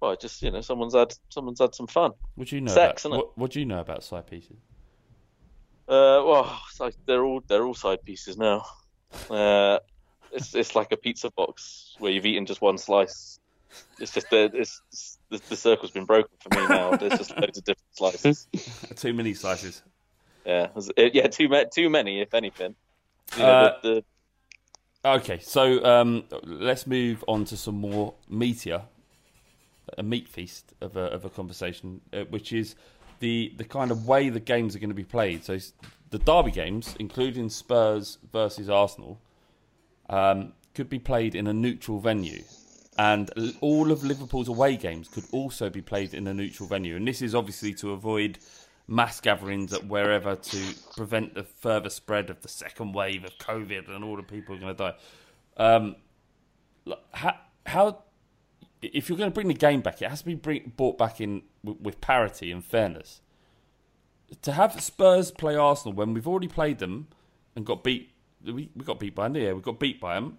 Well, 0.00 0.16
just 0.16 0.40
you 0.42 0.50
know, 0.50 0.60
someone's 0.60 0.94
had 0.94 1.12
someone's 1.28 1.58
had 1.60 1.74
some 1.74 1.86
fun. 1.88 2.12
What 2.36 2.48
do 2.48 2.56
you 2.56 2.60
know 2.62 2.72
Sex, 2.72 3.04
about 3.04 3.16
what, 3.16 3.38
what 3.38 3.50
do 3.50 3.58
you 3.60 3.66
know 3.66 3.80
about 3.80 4.04
side 4.04 4.26
pieces? 4.26 4.56
Uh, 5.88 6.22
well, 6.24 6.60
like 6.78 6.94
they're 7.06 7.24
all 7.24 7.42
they're 7.46 7.64
all 7.64 7.74
side 7.74 8.04
pieces 8.04 8.36
now. 8.36 8.64
Uh, 9.30 9.78
it's 10.32 10.54
it's 10.54 10.74
like 10.76 10.92
a 10.92 10.96
pizza 10.96 11.30
box 11.30 11.96
where 11.98 12.12
you've 12.12 12.26
eaten 12.26 12.46
just 12.46 12.60
one 12.60 12.78
slice. 12.78 13.40
It's 13.98 14.12
just 14.12 14.30
the 14.30 14.50
it's, 14.54 14.80
it's 14.92 15.18
the, 15.30 15.40
the 15.48 15.56
circle's 15.56 15.90
been 15.90 16.04
broken 16.04 16.30
for 16.40 16.58
me 16.58 16.68
now. 16.68 16.96
There's 16.96 17.18
just 17.18 17.36
loads 17.36 17.58
of 17.58 17.64
different 17.64 17.96
slices. 17.96 18.46
Too 18.96 19.12
many 19.12 19.34
slices. 19.34 19.82
Yeah, 20.46 20.68
it- 20.96 21.14
yeah, 21.14 21.26
too 21.26 21.48
many, 21.48 21.68
too 21.70 21.90
many, 21.90 22.20
if 22.22 22.32
anything. 22.32 22.74
You 23.36 23.42
know, 23.42 23.48
Uh, 23.48 23.80
the, 23.82 23.88
the, 23.88 24.04
Okay, 25.04 25.38
so 25.38 25.84
um, 25.84 26.24
let's 26.42 26.84
move 26.84 27.22
on 27.28 27.44
to 27.46 27.56
some 27.56 27.76
more 27.76 28.14
meatier, 28.28 28.82
a 29.96 30.02
meat 30.02 30.28
feast 30.28 30.74
of 30.80 30.96
a, 30.96 31.02
of 31.02 31.24
a 31.24 31.30
conversation, 31.30 32.00
uh, 32.12 32.24
which 32.30 32.52
is 32.52 32.74
the 33.20 33.52
the 33.56 33.64
kind 33.64 33.92
of 33.92 34.08
way 34.08 34.28
the 34.28 34.40
games 34.40 34.74
are 34.74 34.80
going 34.80 34.90
to 34.90 34.96
be 34.96 35.04
played. 35.04 35.44
So 35.44 35.56
the 36.10 36.18
derby 36.18 36.50
games, 36.50 36.96
including 36.98 37.48
Spurs 37.48 38.18
versus 38.32 38.68
Arsenal, 38.68 39.20
um, 40.10 40.52
could 40.74 40.88
be 40.88 40.98
played 40.98 41.36
in 41.36 41.46
a 41.46 41.52
neutral 41.52 42.00
venue, 42.00 42.42
and 42.98 43.30
all 43.60 43.92
of 43.92 44.02
Liverpool's 44.02 44.48
away 44.48 44.76
games 44.76 45.06
could 45.06 45.26
also 45.30 45.70
be 45.70 45.80
played 45.80 46.12
in 46.12 46.26
a 46.26 46.34
neutral 46.34 46.68
venue. 46.68 46.96
And 46.96 47.06
this 47.06 47.22
is 47.22 47.36
obviously 47.36 47.72
to 47.74 47.92
avoid 47.92 48.40
mass 48.88 49.20
gatherings 49.20 49.72
at 49.74 49.86
wherever 49.86 50.34
to 50.34 50.74
prevent 50.96 51.34
the 51.34 51.44
further 51.44 51.90
spread 51.90 52.30
of 52.30 52.40
the 52.40 52.48
second 52.48 52.94
wave 52.94 53.22
of 53.22 53.36
COVID 53.38 53.94
and 53.94 54.02
all 54.02 54.16
the 54.16 54.22
people 54.22 54.56
are 54.56 54.58
going 54.58 54.74
to 54.74 54.82
die. 54.82 54.94
Um, 55.58 55.96
how, 57.12 57.36
how 57.66 58.02
if 58.80 59.08
you're 59.08 59.18
going 59.18 59.30
to 59.30 59.34
bring 59.34 59.48
the 59.48 59.54
game 59.54 59.82
back, 59.82 60.00
it 60.00 60.08
has 60.08 60.20
to 60.20 60.26
be 60.26 60.34
bring, 60.34 60.72
brought 60.76 60.96
back 60.96 61.20
in 61.20 61.42
with, 61.62 61.80
with 61.80 62.00
parity 62.00 62.50
and 62.50 62.64
fairness. 62.64 63.20
To 64.42 64.52
have 64.52 64.80
Spurs 64.80 65.30
play 65.30 65.54
Arsenal 65.54 65.94
when 65.94 66.14
we've 66.14 66.26
already 66.26 66.48
played 66.48 66.78
them 66.78 67.08
and 67.54 67.66
got 67.66 67.84
beat, 67.84 68.10
we, 68.44 68.70
we 68.74 68.84
got 68.84 68.98
beat 68.98 69.14
by 69.14 69.28
them. 69.28 69.36
Yeah, 69.36 69.52
we 69.52 69.60
got 69.60 69.78
beat 69.78 70.00
by 70.00 70.14
them. 70.14 70.38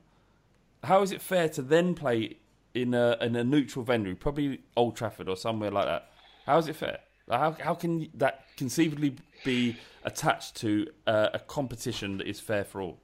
How 0.83 1.01
is 1.01 1.12
it 1.12 1.21
fair 1.21 1.49
to 1.49 1.62
then 1.62 1.93
play 1.93 2.38
in 2.73 2.93
a 2.93 3.17
in 3.19 3.35
a 3.35 3.43
neutral 3.43 3.83
venue, 3.83 4.15
probably 4.15 4.62
Old 4.77 4.95
Trafford 4.95 5.27
or 5.27 5.35
somewhere 5.35 5.71
like 5.71 5.85
that? 5.85 6.09
How 6.45 6.57
is 6.57 6.67
it 6.67 6.75
fair? 6.75 6.99
How 7.29 7.55
how 7.59 7.75
can 7.75 8.09
that 8.15 8.45
conceivably 8.57 9.15
be 9.45 9.77
attached 10.03 10.55
to 10.57 10.87
uh, 11.05 11.29
a 11.33 11.39
competition 11.39 12.17
that 12.17 12.27
is 12.27 12.39
fair 12.39 12.63
for 12.63 12.81
all? 12.81 12.99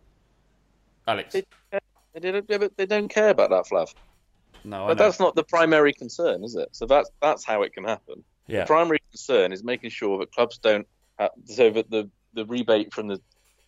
Alex, 1.08 1.34
they, 1.34 1.44
they, 2.14 2.32
don't, 2.32 2.46
yeah, 2.50 2.58
but 2.58 2.76
they 2.78 2.86
don't 2.86 3.10
care 3.10 3.30
about 3.30 3.52
that, 3.52 3.66
Flav. 3.68 3.94
no, 4.64 4.88
But 4.88 4.98
that's 4.98 5.20
not 5.20 5.36
the 5.36 5.44
primary 5.44 5.94
concern, 5.94 6.44
is 6.44 6.56
it? 6.56 6.70
So 6.72 6.86
that's 6.86 7.10
that's 7.22 7.46
how 7.46 7.62
it 7.62 7.74
can 7.74 7.84
happen. 7.84 8.24
Yeah. 8.48 8.62
The 8.62 8.68
primary 8.68 9.00
concern 9.12 9.52
is 9.52 9.64
making 9.64 9.92
sure 9.92 10.18
that 10.20 10.32
clubs 10.32 10.58
don't 10.58 10.88
have, 11.20 11.32
so 11.46 11.70
that 11.70 11.90
the, 11.92 12.10
the 12.34 12.46
rebate 12.46 12.94
from 12.94 13.08
the 13.08 13.22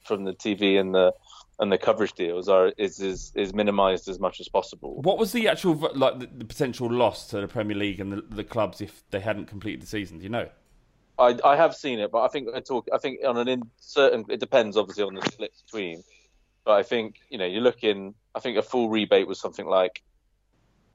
from 0.06 0.24
the 0.24 0.34
TV 0.34 0.80
and 0.80 0.96
the 0.96 1.14
and 1.60 1.72
the 1.72 1.78
coverage 1.78 2.14
deals 2.14 2.48
are 2.50 2.72
is 2.78 3.00
is, 3.00 3.32
is 3.36 3.54
minimised 3.54 4.08
as 4.08 4.20
much 4.20 4.40
as 4.40 4.48
possible. 4.48 5.02
What 5.02 5.18
was 5.18 5.32
the 5.32 5.48
actual 5.48 5.74
like 5.96 6.20
the, 6.20 6.28
the 6.28 6.46
potential 6.46 6.92
loss 6.92 7.28
to 7.28 7.42
the 7.42 7.48
Premier 7.48 7.76
League 7.76 8.00
and 8.00 8.14
the, 8.14 8.22
the 8.30 8.44
clubs 8.44 8.82
if 8.82 9.04
they 9.10 9.20
hadn't 9.20 9.48
completed 9.48 9.82
the 9.82 9.88
season? 9.88 10.18
Do 10.18 10.24
you 10.24 10.30
know? 10.30 10.50
I 11.20 11.38
I 11.44 11.56
have 11.56 11.76
seen 11.76 12.00
it, 12.00 12.12
but 12.12 12.22
I 12.22 12.28
think 12.28 12.50
I 12.54 12.60
talk. 12.60 12.88
I 12.94 12.98
think 12.98 13.20
on 13.26 13.38
an 13.38 13.48
in 13.48 13.64
certain. 13.80 14.26
It 14.30 14.40
depends, 14.40 14.78
obviously, 14.78 15.04
on 15.04 15.16
the 15.16 15.22
split 15.24 15.54
between. 15.66 16.04
But 16.64 16.74
I 16.74 16.84
think 16.84 17.16
you 17.30 17.38
know 17.38 17.46
you're 17.46 17.62
looking. 17.62 18.14
I 18.36 18.40
think 18.40 18.58
a 18.58 18.62
full 18.62 18.90
rebate 18.90 19.28
was 19.28 19.40
something 19.40 19.66
like. 19.66 20.04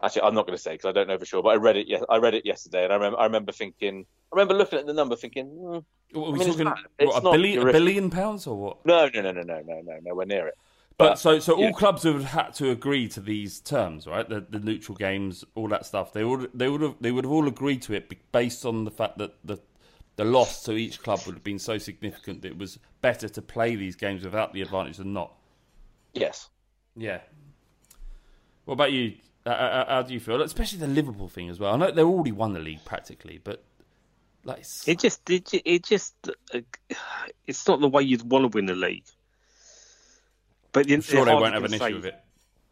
Actually, 0.03 0.23
I'm 0.23 0.35
not 0.35 0.47
going 0.47 0.57
to 0.57 0.63
say 0.63 0.73
because 0.73 0.89
I 0.89 0.93
don't 0.93 1.07
know 1.07 1.19
for 1.19 1.25
sure. 1.25 1.43
But 1.43 1.51
I 1.51 1.57
read 1.57 1.77
it. 1.77 1.89
Yes, 1.89 2.03
I 2.09 2.19
read 2.19 2.35
it 2.35 2.47
yesterday, 2.47 2.85
and 2.85 2.93
I 2.93 2.97
remember. 2.97 3.19
I 3.19 3.25
remember 3.25 3.53
thinking. 3.53 4.07
I 4.33 4.37
remember 4.37 4.55
looking 4.55 4.79
at 4.79 4.87
the 4.87 4.95
number, 4.95 5.15
thinking. 5.17 5.47
Hmm, 5.49 5.79
What, 6.19 6.29
are 6.29 6.33
we 6.33 6.39
mean, 6.39 6.41
it's 6.41 6.47
talking 6.51 6.65
not- 6.65 6.79
it's 6.99 7.17
a 7.17 7.21
billion, 7.21 7.69
a 7.69 7.73
billion 7.73 8.11
pounds 8.11 8.47
or 8.47 8.57
what? 8.57 8.87
No, 8.87 9.09
no, 9.13 9.21
no, 9.21 9.33
no, 9.33 9.43
no, 9.43 9.61
no, 9.63 9.81
no, 9.83 9.99
nowhere 10.03 10.27
near 10.27 10.47
it. 10.47 10.55
But 10.99 11.19
so 11.19 11.39
so 11.39 11.55
all 11.55 11.63
yeah. 11.65 11.73
clubs 11.73 12.05
would 12.05 12.15
have 12.15 12.25
had 12.25 12.55
to 12.55 12.71
agree 12.71 13.09
to 13.09 13.21
these 13.21 13.61
terms, 13.61 14.07
right? 14.07 14.29
The, 14.29 14.45
the 14.49 14.61
neutral 14.61 14.97
games, 14.97 15.45
all 15.55 15.67
that 15.69 15.85
stuff. 15.85 16.13
They 16.13 16.23
would 16.23 16.51
they 16.55 16.69
would 16.69 16.81
have 16.83 16.97
they 17.01 17.11
would 17.11 17.25
have 17.25 17.33
all 17.33 17.49
agreed 17.49 17.83
to 17.83 17.95
it 17.95 18.13
based 18.31 18.65
on 18.65 18.85
the 18.85 18.91
fact 18.91 19.19
that 19.19 19.35
the 19.45 19.59
the 20.17 20.25
loss 20.25 20.63
to 20.65 20.73
each 20.73 21.03
club 21.03 21.21
would 21.27 21.35
have 21.35 21.43
been 21.43 21.59
so 21.59 21.79
significant 21.79 22.43
that 22.43 22.49
it 22.53 22.59
was 22.59 22.79
better 23.01 23.29
to 23.31 23.43
play 23.43 23.75
these 23.75 23.97
games 23.97 24.23
without 24.23 24.53
the 24.53 24.61
advantage 24.63 24.99
than 24.99 25.13
not. 25.13 25.33
Yes. 26.13 26.51
Yeah. 26.95 27.21
What 28.67 28.75
about 28.75 28.93
you? 28.93 29.15
Uh, 29.45 29.49
uh, 29.49 29.89
how 29.89 30.03
do 30.03 30.15
you 30.15 30.21
feel? 30.21 30.41
Especially 30.43 30.79
the 30.79 30.87
Liverpool 30.87 31.29
thing 31.29 31.49
as 31.49 31.59
well. 31.59 31.75
I 31.75 31.77
know 31.79 31.91
they 31.91 32.03
already 32.03 32.33
won 32.33 32.53
the 32.53 32.61
league 32.61 32.85
practically, 32.85 33.41
but 33.43 33.65
like 34.45 34.59
it's- 34.59 34.85
It 34.87 34.99
just, 34.99 35.29
it, 35.31 35.51
it 35.65 35.85
just, 35.85 36.15
uh, 36.55 36.61
it's 37.47 37.67
not 37.67 37.81
the 37.81 37.89
way 37.89 38.03
you'd 38.03 38.29
want 38.29 38.51
to 38.51 38.57
win 38.57 38.67
the 38.67 38.75
league. 38.75 39.05
But 40.73 40.91
I'm 40.91 41.01
sure 41.03 41.25
they 41.25 41.33
won't 41.35 41.55
have 41.55 41.65
an 41.65 41.75
issue 41.75 41.97
with 41.97 42.07
it. 42.07 42.19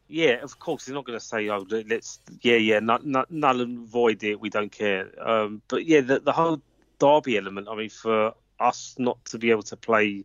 Yeah, 0.09 0.43
of 0.43 0.59
course 0.59 0.85
they're 0.87 0.95
not 0.95 1.05
going 1.05 1.19
to 1.19 1.25
say, 1.25 1.49
"Oh, 1.51 1.65
let's 1.71 2.19
yeah, 2.41 2.57
yeah, 2.57 2.81
null, 2.81 2.99
null, 3.05 3.27
null 3.31 3.61
and 3.61 3.87
void 3.87 4.25
it. 4.25 4.41
We 4.41 4.51
don't 4.51 4.73
care." 4.73 5.09
Um, 5.21 5.63
but 5.69 5.87
yeah, 5.87 6.01
the, 6.01 6.19
the 6.19 6.33
whole 6.33 6.61
derby 6.99 7.37
element. 7.37 7.69
I 7.71 7.77
mean, 7.77 7.91
for 7.91 8.35
us 8.59 8.97
not 8.99 9.25
to 9.27 9.39
be 9.39 9.51
able 9.51 9.63
to 9.65 9.77
play 9.77 10.25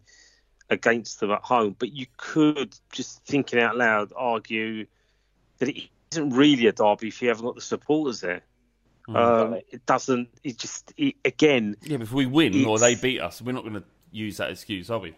against 0.71 1.19
them 1.19 1.29
at 1.31 1.41
home, 1.43 1.75
but 1.77 1.91
you 1.91 2.07
could 2.17 2.75
just 2.91 3.23
thinking 3.25 3.59
out 3.59 3.77
loud 3.77 4.11
argue 4.15 4.87
that 5.59 5.69
it 5.69 5.89
isn't 6.11 6.31
really 6.31 6.65
a 6.65 6.71
derby 6.71 7.09
if 7.09 7.21
you 7.21 7.27
haven't 7.27 7.45
got 7.45 7.55
the 7.55 7.61
supporters 7.61 8.21
there. 8.21 8.41
Um, 9.07 9.55
it 9.69 9.85
doesn't. 9.85 10.29
It 10.43 10.57
just 10.57 10.93
it, 10.97 11.15
again. 11.23 11.75
Yeah, 11.83 11.97
but 11.97 12.03
if 12.03 12.11
we 12.11 12.25
win 12.25 12.65
or 12.65 12.79
they 12.79 12.95
beat 12.95 13.19
us, 13.19 13.41
we're 13.41 13.51
not 13.51 13.63
going 13.63 13.75
to 13.75 13.83
use 14.11 14.37
that 14.37 14.49
excuse, 14.49 14.89
are 14.89 14.99
we? 14.99 15.13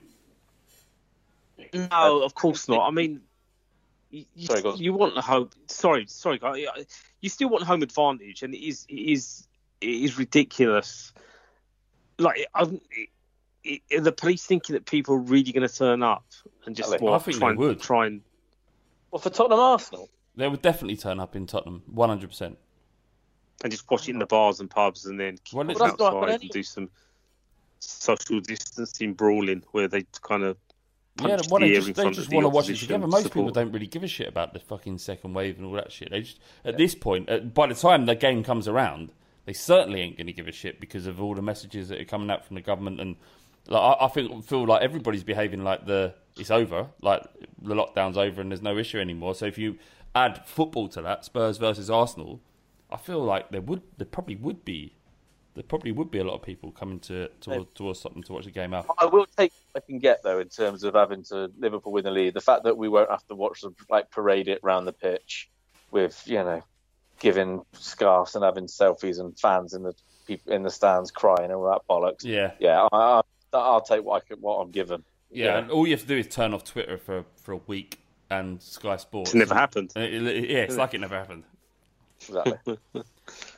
No, 1.73 2.23
of 2.23 2.33
course 2.33 2.67
not. 2.67 2.87
I 2.87 2.91
mean, 2.91 3.21
you, 4.09 4.25
you, 4.35 4.47
Sorry, 4.47 4.75
you 4.75 4.93
want 4.93 5.15
the 5.15 5.21
home. 5.21 5.49
Sorry, 5.67 6.05
sorry, 6.07 6.37
guy. 6.37 6.65
You 7.21 7.29
still 7.29 7.49
want 7.49 7.63
home 7.63 7.81
advantage, 7.81 8.43
and 8.43 8.53
it 8.53 8.65
is 8.65 8.85
it 8.89 8.95
is 8.95 9.47
it 9.81 9.89
is 9.89 10.17
ridiculous. 10.17 11.13
Like, 12.19 12.47
I'm, 12.53 12.81
it, 13.63 13.81
it, 13.89 14.03
the 14.03 14.11
police 14.11 14.45
thinking 14.45 14.73
that 14.73 14.85
people 14.85 15.15
are 15.15 15.19
really 15.19 15.51
going 15.51 15.67
to 15.67 15.73
turn 15.73 16.03
up 16.03 16.25
and 16.65 16.75
just 16.75 16.89
Alex, 16.89 17.01
what, 17.01 17.13
I 17.13 17.19
think 17.19 17.37
try 17.37 17.47
they 17.47 17.51
and 17.51 17.59
would. 17.59 17.81
try 17.81 18.05
and 18.07 18.21
Well, 19.11 19.19
for 19.19 19.29
Tottenham 19.29 19.59
Arsenal, 19.59 20.09
They 20.35 20.47
would 20.47 20.61
definitely 20.61 20.97
turn 20.97 21.19
up 21.19 21.35
in 21.35 21.47
Tottenham, 21.47 21.83
one 21.87 22.09
hundred 22.09 22.29
percent. 22.29 22.57
And 23.63 23.71
just 23.71 23.89
watch 23.89 24.07
it 24.07 24.11
in 24.11 24.19
the 24.19 24.25
bars 24.25 24.59
and 24.59 24.69
pubs, 24.69 25.05
and 25.05 25.19
then 25.19 25.37
keep 25.43 25.57
Well, 25.57 25.67
it 25.67 25.71
it's 25.71 25.79
not 25.79 25.99
happening 25.99 26.23
outside 26.23 26.41
and 26.41 26.49
do 26.51 26.63
some 26.63 26.89
social 27.79 28.39
distancing 28.39 29.13
brawling 29.13 29.63
where 29.71 29.87
they 29.87 30.05
kind 30.21 30.43
of 30.43 30.57
Yeah, 31.19 31.39
well, 31.49 31.61
the 31.61 31.67
they 31.67 31.73
just, 31.73 31.95
they 31.95 32.11
just 32.11 32.31
want 32.31 32.45
to 32.45 32.49
watch 32.49 32.69
it 32.69 32.77
together. 32.77 33.07
Most 33.07 33.25
people 33.25 33.49
don't 33.49 33.71
really 33.71 33.87
give 33.87 34.03
a 34.03 34.07
shit 34.07 34.27
about 34.27 34.53
the 34.53 34.59
fucking 34.59 34.99
second 34.99 35.33
wave 35.33 35.57
and 35.57 35.65
all 35.65 35.73
that 35.73 35.91
shit. 35.91 36.11
They 36.11 36.21
just 36.21 36.39
at 36.63 36.77
this 36.77 36.95
point, 36.95 37.29
uh, 37.29 37.39
by 37.39 37.67
the 37.67 37.75
time 37.75 38.05
the 38.05 38.15
game 38.15 38.43
comes 38.43 38.67
around, 38.67 39.09
they 39.45 39.53
certainly 39.53 40.01
ain't 40.01 40.17
going 40.17 40.27
to 40.27 40.33
give 40.33 40.47
a 40.47 40.51
shit 40.51 40.79
because 40.79 41.07
of 41.07 41.21
all 41.21 41.33
the 41.33 41.41
messages 41.41 41.89
that 41.89 41.99
are 41.99 42.05
coming 42.05 42.29
out 42.29 42.45
from 42.45 42.55
the 42.55 42.61
government. 42.61 42.99
And 42.99 43.15
like, 43.67 43.81
I, 43.81 44.05
I 44.05 44.09
feel 44.09 44.41
feel 44.41 44.65
like 44.65 44.81
everybody's 44.81 45.23
behaving 45.23 45.63
like 45.63 45.85
the 45.85 46.13
it's 46.35 46.51
over, 46.51 46.87
like 47.01 47.23
the 47.61 47.73
lockdown's 47.73 48.17
over 48.17 48.41
and 48.41 48.51
there's 48.51 48.61
no 48.61 48.77
issue 48.77 48.99
anymore. 48.99 49.33
So 49.33 49.45
if 49.45 49.57
you 49.57 49.77
add 50.13 50.45
football 50.45 50.87
to 50.89 51.01
that, 51.01 51.25
Spurs 51.25 51.57
versus 51.57 51.89
Arsenal, 51.89 52.41
I 52.91 52.97
feel 52.97 53.19
like 53.23 53.49
there 53.49 53.61
would 53.61 53.81
there 53.97 54.07
probably 54.07 54.35
would 54.35 54.63
be 54.65 54.93
there 55.55 55.63
probably 55.63 55.91
would 55.91 56.11
be 56.11 56.19
a 56.19 56.23
lot 56.23 56.35
of 56.35 56.41
people 56.43 56.71
coming 56.71 56.99
to 57.01 57.29
towards, 57.41 57.73
towards 57.73 57.99
something 57.99 58.21
to 58.23 58.33
watch 58.33 58.45
the 58.45 58.51
game 58.51 58.73
out. 58.73 58.85
I 58.99 59.05
will 59.05 59.25
take 59.37 59.51
what 59.71 59.83
I 59.83 59.85
can 59.85 59.99
get 59.99 60.21
though 60.23 60.39
in 60.39 60.49
terms 60.49 60.83
of 60.83 60.93
having 60.93 61.23
to 61.25 61.51
Liverpool 61.57 61.91
win 61.91 62.03
the 62.03 62.11
league. 62.11 62.33
The 62.33 62.41
fact 62.41 62.63
that 62.65 62.77
we 62.77 62.87
won't 62.87 63.09
have 63.09 63.25
to 63.27 63.35
watch 63.35 63.61
them 63.61 63.75
like 63.89 64.11
parade 64.11 64.47
it 64.47 64.59
around 64.63 64.85
the 64.85 64.93
pitch 64.93 65.49
with 65.91 66.21
you 66.25 66.35
know 66.35 66.61
giving 67.19 67.63
scarves 67.73 68.35
and 68.35 68.43
having 68.43 68.67
selfies 68.67 69.19
and 69.19 69.37
fans 69.39 69.73
in 69.73 69.81
the 69.83 69.93
people 70.27 70.53
in 70.53 70.61
the 70.63 70.69
stands 70.69 71.09
crying 71.11 71.45
and 71.45 71.53
all 71.53 71.65
that 71.71 71.81
bollocks. 71.89 72.23
Yeah, 72.23 72.51
Yeah, 72.59 72.87
I, 72.91 72.97
I, 73.53 73.57
I'll 73.57 73.81
take 73.81 74.03
what 74.03 74.21
I 74.23 74.27
can, 74.27 74.37
what 74.41 74.57
I'm 74.57 74.69
given. 74.71 75.03
Yeah, 75.31 75.57
and 75.57 75.71
all 75.71 75.87
you 75.87 75.93
have 75.93 76.01
to 76.01 76.07
do 76.07 76.17
is 76.17 76.27
turn 76.27 76.53
off 76.53 76.63
Twitter 76.63 76.97
for, 76.97 77.25
for 77.41 77.53
a 77.53 77.57
week 77.67 77.99
and 78.29 78.61
Sky 78.61 78.97
Sports. 78.97 79.31
It's 79.31 79.35
never 79.35 79.55
happened. 79.55 79.91
It- 79.95 80.13
it- 80.13 80.49
yeah, 80.49 80.57
it's 80.59 80.77
like 80.77 80.93
it 80.93 80.99
never 81.01 81.17
happened. 81.17 81.43
Exactly. 82.27 82.77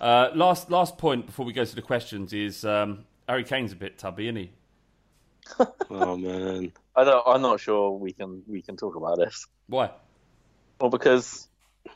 Uh, 0.01 0.29
last 0.33 0.71
last 0.71 0.97
point 0.97 1.27
before 1.27 1.45
we 1.45 1.53
go 1.53 1.63
to 1.63 1.75
the 1.75 1.81
questions 1.81 2.33
is 2.33 2.65
um, 2.65 3.05
Harry 3.27 3.43
Kane's 3.43 3.71
a 3.71 3.75
bit 3.75 3.99
tubby, 3.99 4.25
isn't 4.25 4.35
he? 4.35 4.51
Oh 5.91 6.17
man. 6.17 6.71
I 6.95 7.03
don't. 7.03 7.23
I'm 7.27 7.41
not 7.43 7.59
sure 7.59 7.91
we 7.91 8.11
can 8.11 8.41
we 8.47 8.63
can 8.63 8.77
talk 8.77 8.95
about 8.95 9.19
this. 9.19 9.45
Why? 9.67 9.91
Well, 10.81 10.89
because 10.89 11.47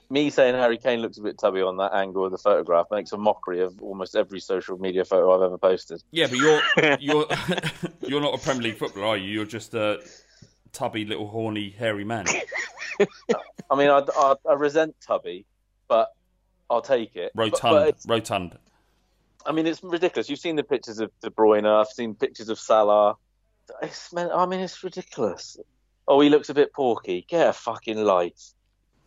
me 0.10 0.30
saying 0.30 0.56
Harry 0.56 0.78
Kane 0.78 1.00
looks 1.00 1.18
a 1.18 1.22
bit 1.22 1.38
tubby 1.40 1.62
on 1.62 1.78
that 1.78 1.94
angle 1.94 2.26
of 2.26 2.32
the 2.32 2.38
photograph 2.38 2.88
makes 2.92 3.12
a 3.12 3.18
mockery 3.18 3.62
of 3.62 3.82
almost 3.82 4.16
every 4.16 4.40
social 4.40 4.78
media 4.78 5.06
photo 5.06 5.36
I've 5.36 5.42
ever 5.42 5.58
posted. 5.58 6.04
Yeah, 6.12 6.28
but 6.28 6.38
you're 6.38 6.62
you're 7.00 7.28
you're 8.02 8.22
not 8.22 8.36
a 8.36 8.38
Premier 8.38 8.64
League 8.64 8.78
footballer, 8.78 9.08
are 9.08 9.18
you? 9.18 9.30
You're 9.30 9.46
just 9.46 9.74
a 9.74 10.00
tubby 10.72 11.06
little 11.06 11.28
horny 11.28 11.70
hairy 11.70 12.04
man. 12.04 12.26
I 13.70 13.76
mean, 13.76 13.90
I, 13.90 14.04
I, 14.16 14.36
I 14.48 14.54
resent 14.54 14.96
tubby, 15.02 15.46
but 15.88 16.14
I'll 16.70 16.82
take 16.82 17.16
it. 17.16 17.32
Rotund, 17.36 17.62
but 17.62 17.88
it's- 17.90 18.06
rotund. 18.08 18.58
I 19.46 19.52
mean, 19.52 19.68
it's 19.68 19.84
ridiculous. 19.84 20.30
You've 20.30 20.40
seen 20.40 20.56
the 20.56 20.64
pictures 20.64 21.00
of 21.00 21.12
De 21.22 21.30
Bruyne. 21.30 21.66
I've 21.66 21.88
seen 21.88 22.16
pictures 22.16 22.48
of 22.48 22.58
Salah. 22.58 23.16
It's, 23.82 24.14
I 24.16 24.46
mean, 24.46 24.62
it's 24.62 24.82
ridiculous. 24.84 25.58
Oh, 26.08 26.22
he 26.22 26.30
looks 26.30 26.50
a 26.50 26.54
bit 26.54 26.74
porky. 26.74 27.26
Get 27.28 27.50
a 27.50 27.54
fucking 27.54 27.98
light, 27.98 28.40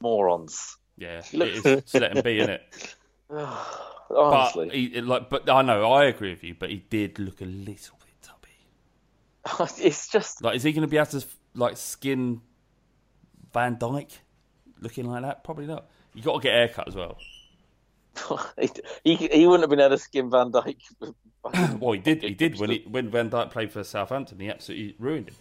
morons. 0.00 0.76
Yeah, 0.98 1.22
looks- 1.32 1.58
it 1.58 1.66
is. 1.66 1.82
Just 1.82 1.94
let 1.94 2.16
him 2.16 2.22
be 2.22 2.40
in 2.40 2.50
it. 2.50 2.94
Honestly. 4.10 4.66
But, 4.66 4.74
he, 4.74 5.00
like, 5.00 5.30
but 5.30 5.48
I 5.50 5.62
know 5.62 5.90
I 5.92 6.04
agree 6.04 6.30
with 6.30 6.44
you. 6.44 6.54
But 6.54 6.70
he 6.70 6.76
did 6.76 7.18
look 7.18 7.40
a 7.40 7.44
little 7.44 7.98
bit 7.98 8.22
tubby. 8.22 9.72
it's 9.82 10.08
just 10.08 10.42
like, 10.42 10.56
is 10.56 10.62
he 10.62 10.72
going 10.72 10.82
to 10.82 10.88
be 10.88 10.96
able 10.96 11.06
to 11.06 11.24
like 11.54 11.76
skin 11.76 12.40
Van 13.52 13.76
Dijk 13.76 14.10
looking 14.80 15.06
like 15.06 15.22
that? 15.22 15.44
Probably 15.44 15.66
not. 15.66 15.86
You 16.14 16.22
got 16.22 16.34
to 16.34 16.40
get 16.40 16.54
a 16.54 16.58
haircut 16.58 16.88
as 16.88 16.94
well. 16.94 17.18
he, 19.04 19.14
he 19.14 19.46
wouldn't 19.46 19.62
have 19.62 19.70
been 19.70 19.80
able 19.80 19.96
to 19.96 19.98
skin 19.98 20.30
Van 20.30 20.50
Dijk. 20.50 20.76
well, 21.80 21.92
he 21.92 21.98
did. 21.98 22.22
He 22.22 22.34
did 22.34 22.58
when 22.58 22.70
he 22.70 22.84
when 22.88 23.10
Van 23.10 23.30
Dijk 23.30 23.50
played 23.50 23.72
for 23.72 23.84
Southampton. 23.84 24.38
He 24.40 24.50
absolutely 24.50 24.96
ruined 24.98 25.28
him. 25.28 25.36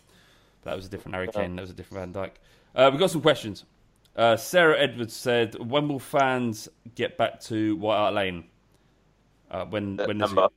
But 0.62 0.72
that 0.72 0.76
was 0.76 0.86
a 0.86 0.90
different 0.90 1.16
Harry 1.16 1.28
Kane. 1.28 1.56
That 1.56 1.62
was 1.62 1.72
a 1.72 1.74
different 1.74 2.14
Van 2.14 2.24
Dijk. 2.24 2.32
Uh, 2.76 2.90
we've 2.92 3.00
got 3.00 3.12
some 3.12 3.22
questions. 3.22 3.66
Uh, 4.16 4.38
Sarah 4.38 4.80
Edwards 4.80 5.14
said, 5.14 5.56
"When 5.56 5.88
will 5.88 6.00
fans 6.00 6.70
get 6.96 7.18
back 7.18 7.40
to 7.42 7.76
White 7.78 7.98
Hart 7.98 8.14
Lane? 8.14 8.46
Uh, 9.52 9.66
when 9.66 9.98
when 9.98 10.18
is 10.18 10.24
it? 10.24 10.28
September. 10.28 10.48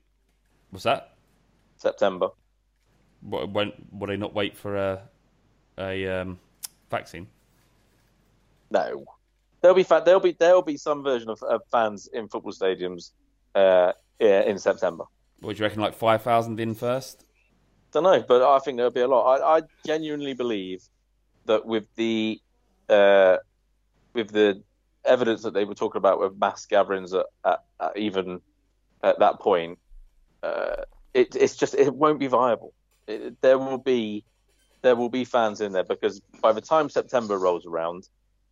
What's 0.70 0.84
that? 0.84 1.14
September. 1.76 2.28
What, 3.20 3.50
when 3.50 3.72
will 3.92 4.06
they 4.06 4.16
not 4.16 4.34
wait 4.34 4.56
for 4.56 4.76
a 4.76 5.02
a 5.78 6.06
um, 6.06 6.38
vaccine? 6.90 7.26
No, 8.70 9.04
there'll 9.60 9.76
be 9.76 9.82
fa- 9.82 10.02
there'll 10.04 10.20
be 10.20 10.32
there'll 10.38 10.62
be 10.62 10.76
some 10.76 11.02
version 11.02 11.28
of, 11.28 11.42
of 11.42 11.62
fans 11.70 12.08
in 12.12 12.28
football 12.28 12.52
stadiums 12.52 13.12
uh, 13.54 13.92
yeah, 14.18 14.42
in 14.42 14.58
September. 14.58 15.04
What 15.40 15.56
do 15.56 15.60
you 15.60 15.64
reckon? 15.64 15.80
Like 15.80 15.94
five 15.94 16.22
thousand 16.22 16.60
in 16.60 16.74
first? 16.74 17.24
Don't 17.92 18.02
know, 18.02 18.22
but 18.26 18.42
I 18.42 18.58
think 18.58 18.76
there'll 18.76 18.90
be 18.90 19.00
a 19.00 19.08
lot. 19.08 19.40
I, 19.40 19.58
I 19.58 19.62
genuinely 19.86 20.34
believe 20.34 20.82
that 21.46 21.64
with 21.64 21.84
the 21.96 22.40
uh, 22.88 23.38
with 24.12 24.30
the 24.30 24.62
evidence 25.04 25.42
that 25.42 25.54
they 25.54 25.64
were 25.64 25.74
talking 25.74 25.98
about 25.98 26.20
with 26.20 26.38
mass 26.38 26.66
gatherings 26.66 27.14
at, 27.14 27.26
at, 27.44 27.60
at 27.80 27.96
even 27.96 28.40
at 29.02 29.18
that 29.20 29.40
point, 29.40 29.78
uh, 30.42 30.82
it, 31.14 31.34
it's 31.34 31.56
just 31.56 31.74
it 31.74 31.94
won't 31.94 32.20
be 32.20 32.26
viable. 32.26 32.74
It, 33.06 33.40
there 33.40 33.58
will 33.58 33.78
be 33.78 34.24
there 34.82 34.96
will 34.96 35.08
be 35.08 35.24
fans 35.24 35.60
in 35.60 35.72
there 35.72 35.84
because 35.84 36.20
by 36.40 36.52
the 36.52 36.60
time 36.60 36.88
September 36.88 37.38
rolls 37.38 37.66
around, 37.66 38.08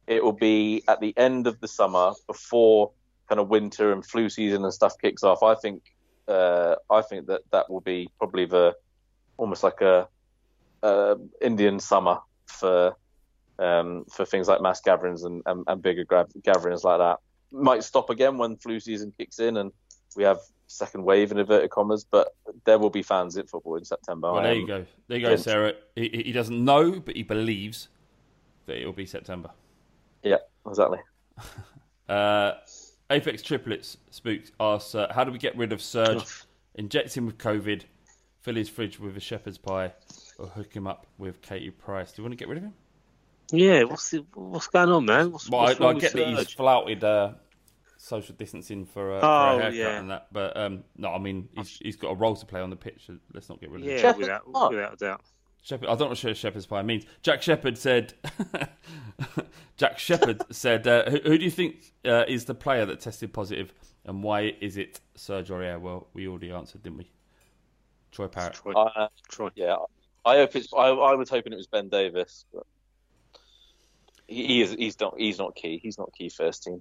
it 0.07 0.23
will 0.23 0.33
be 0.33 0.83
at 0.89 1.01
the 1.01 1.15
end 1.17 1.47
of 1.47 1.61
the 1.61 1.69
summer 1.69 2.13
before 2.27 2.93
kind 3.29 3.41
of 3.41 3.49
winter 3.49 3.93
and 3.93 4.05
flu 4.05 4.29
season 4.29 4.65
and 4.65 4.73
stuff 4.73 4.95
kicks 5.01 5.23
off. 5.23 5.43
I 5.43 5.55
think 5.55 5.83
uh, 6.29 6.77
I 6.91 7.03
think 7.03 7.27
that 7.27 7.43
that 7.53 7.71
will 7.71 7.81
be 7.81 8.09
probably 8.19 8.47
the 8.47 8.75
almost 9.37 9.63
like 9.63 9.81
a, 9.81 10.09
a 10.83 11.17
Indian 11.41 11.79
summer 11.81 12.19
for 12.47 12.97
um, 13.59 14.05
for 14.13 14.25
things 14.25 14.49
like 14.49 14.61
mass 14.61 14.81
gatherings 14.81 15.23
and, 15.23 15.43
and, 15.47 15.65
and 15.67 15.83
bigger 15.83 16.05
gra- 16.05 16.29
gatherings 16.43 16.85
like 16.85 16.99
that. 16.99 17.19
Might 17.53 17.85
stop 17.85 18.11
again 18.11 18.39
when 18.39 18.57
flu 18.57 18.81
season 18.81 19.13
kicks 19.17 19.39
in 19.39 19.57
and 19.57 19.73
we 20.17 20.25
have 20.25 20.39
second 20.67 21.05
wave 21.05 21.31
in 21.31 21.39
inverted 21.39 21.71
commas, 21.71 22.05
but 22.11 22.35
there 22.65 22.79
will 22.79 22.91
be 22.91 23.03
fans 23.03 23.37
in 23.37 23.47
football 23.47 23.77
in 23.77 23.85
September. 23.85 24.33
Well, 24.33 24.43
there 24.43 24.55
you 24.55 24.67
go. 24.67 24.85
There 25.09 25.19
you 25.19 25.27
go. 25.27 25.37
Sarah. 25.37 25.75
He, 25.95 26.09
he 26.27 26.33
doesn't 26.33 26.65
know, 26.65 27.01
but 27.01 27.17
he 27.17 27.23
believes 27.23 27.89
that 28.67 28.81
it 28.81 28.85
will 28.85 28.93
be 28.93 29.07
September. 29.07 29.51
Yeah, 30.27 30.39
exactly. 30.67 30.99
Uh, 32.09 32.53
Apex 33.11 33.43
Triplets 33.43 33.97
Spooked 34.11 34.53
asks, 34.61 34.95
uh, 34.95 35.13
how 35.13 35.25
do 35.25 35.33
we 35.33 35.39
get 35.39 35.57
rid 35.57 35.73
of 35.73 35.83
Serge? 35.83 36.23
Inject 36.77 37.17
him 37.17 37.27
with 37.27 37.37
COVID, 37.37 37.83
fill 38.43 38.55
his 38.55 38.69
fridge 38.69 39.01
with 39.01 39.17
a 39.17 39.21
shepherd's 39.21 39.59
pie, 39.59 39.93
or 40.39 40.47
hook 40.47 40.73
him 40.73 40.87
up 40.87 41.09
with 41.19 41.43
Katie 41.43 41.71
Price. 41.71 42.13
Do 42.13 42.23
you 42.23 42.25
want 42.25 42.33
to 42.33 42.37
get 42.37 42.47
rid 42.47 42.59
of 42.59 42.63
him? 42.65 42.75
Yeah, 43.51 43.83
what's 43.83 44.11
the, 44.11 44.25
what's 44.35 44.69
going 44.69 44.89
on, 44.91 45.05
man? 45.05 45.33
What's, 45.33 45.51
Well, 45.51 45.63
what's 45.63 45.81
I, 45.81 45.83
wrong 45.83 45.91
I 45.91 45.95
with 45.95 46.03
get 46.03 46.13
that 46.13 46.29
he's 46.29 46.53
flouted 46.53 47.03
uh, 47.03 47.33
social 47.97 48.37
distancing 48.37 48.87
for, 48.87 49.15
uh, 49.17 49.21
for 49.21 49.27
Oh, 49.27 49.29
a 49.29 49.61
haircut 49.63 49.75
yeah. 49.75 49.99
and 49.99 50.11
that, 50.13 50.27
but 50.31 50.57
um, 50.57 50.85
no, 50.97 51.13
I 51.13 51.19
mean 51.19 51.49
he's, 51.57 51.77
he's 51.83 51.97
got 51.97 52.11
a 52.11 52.15
role 52.15 52.37
to 52.37 52.47
play 52.47 52.61
on 52.61 52.71
the 52.71 52.77
pitch. 52.77 53.03
So 53.09 53.17
let's 53.35 53.49
not 53.49 53.61
get 53.61 53.71
rid 53.73 53.83
of 53.83 53.89
him. 53.89 53.99
Yeah, 53.99 54.13
without, 54.13 54.47
without 54.49 54.95
a 54.95 54.97
doubt. 54.97 55.23
Shepherd, 55.67 55.89
I 55.89 55.97
don't 55.97 56.01
know 56.03 56.29
what 56.29 56.37
shepherd's 56.37 56.67
pie 56.67 56.83
means. 56.83 57.07
Jack 57.23 57.43
Shepherd 57.43 57.77
said. 57.77 58.15
Jack 59.77 59.99
Shepherd 59.99 60.41
said, 60.55 60.87
uh, 60.87 61.11
who, 61.11 61.19
"Who 61.25 61.39
do 61.39 61.45
you 61.45 61.51
think 61.51 61.93
uh, 62.05 62.23
is 62.29 62.45
the 62.45 62.55
player 62.55 62.87
that 62.87 63.01
tested 63.01 63.33
positive, 63.33 63.75
and 64.05 64.23
why 64.23 64.55
is 64.61 64.77
it 64.77 65.01
Serge 65.17 65.49
Aurier?" 65.49 65.81
Well, 65.81 66.07
we 66.15 66.29
already 66.29 66.53
answered, 66.53 66.85
didn't 66.85 66.99
we? 66.99 67.11
Troy 68.13 68.29
Parrott. 68.29 68.61
Uh, 68.65 69.09
Yeah, 69.57 69.79
I 70.25 70.37
hope 70.37 70.55
it's. 70.55 70.73
I, 70.73 70.87
I 70.87 71.15
was 71.17 71.29
hoping 71.29 71.53
it 71.53 71.57
was 71.57 71.67
Ben 71.67 71.89
Davies, 71.89 72.45
but 72.55 72.65
he, 74.29 74.47
he 74.47 74.63
is. 74.63 74.71
He's 74.71 75.01
not. 75.01 75.19
He's 75.19 75.39
not 75.39 75.57
key. 75.57 75.81
He's 75.83 75.99
not 75.99 76.13
key 76.17 76.29
first 76.29 76.63
team. 76.63 76.81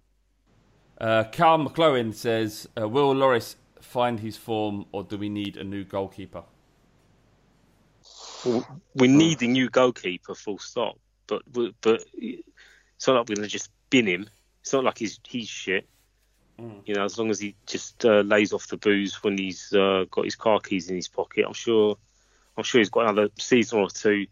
Uh, 1.02 1.24
Carl 1.32 1.68
McCloughan 1.68 2.14
says, 2.14 2.70
uh, 2.80 2.88
"Will 2.88 3.16
Lloris 3.16 3.56
find 3.82 4.20
his 4.20 4.38
form, 4.38 4.86
or 4.92 5.04
do 5.04 5.18
we 5.18 5.28
need 5.28 5.58
a 5.58 5.64
new 5.64 5.84
goalkeeper?" 5.84 6.44
We 8.96 9.08
need 9.08 9.42
a 9.42 9.48
new 9.48 9.70
goalkeeper, 9.70 10.36
full 10.36 10.60
stop. 10.60 10.98
But 11.28 11.42
but 11.82 12.06
it's 12.14 13.08
not 13.08 13.18
like 13.18 13.30
we're 13.30 13.36
going 13.36 13.48
to 13.48 13.52
just 13.52 13.70
bin 13.90 14.08
him. 14.08 14.30
It's 14.62 14.74
not 14.74 14.84
like 14.84 14.98
he's 14.98 15.20
he's 15.28 15.48
shit. 15.48 15.88
You 16.86 16.96
know, 16.96 17.04
as 17.04 17.18
long 17.18 17.32
as 17.32 17.40
he 17.40 17.56
just 17.66 18.06
uh, 18.06 18.22
lays 18.22 18.54
off 18.54 18.68
the 18.68 18.78
booze 18.78 19.24
when 19.24 19.38
he's 19.38 19.74
uh, 19.74 20.06
got 20.10 20.26
his 20.26 20.36
car 20.36 20.60
keys 20.60 20.90
in 20.90 20.96
his 20.96 21.08
pocket, 21.08 21.46
I'm 21.46 21.54
sure. 21.54 21.98
I'm 22.58 22.64
sure 22.64 22.80
he's 22.80 22.90
got 22.90 23.10
another 23.10 23.30
season 23.38 23.80
or 23.80 23.90
two 23.90 24.28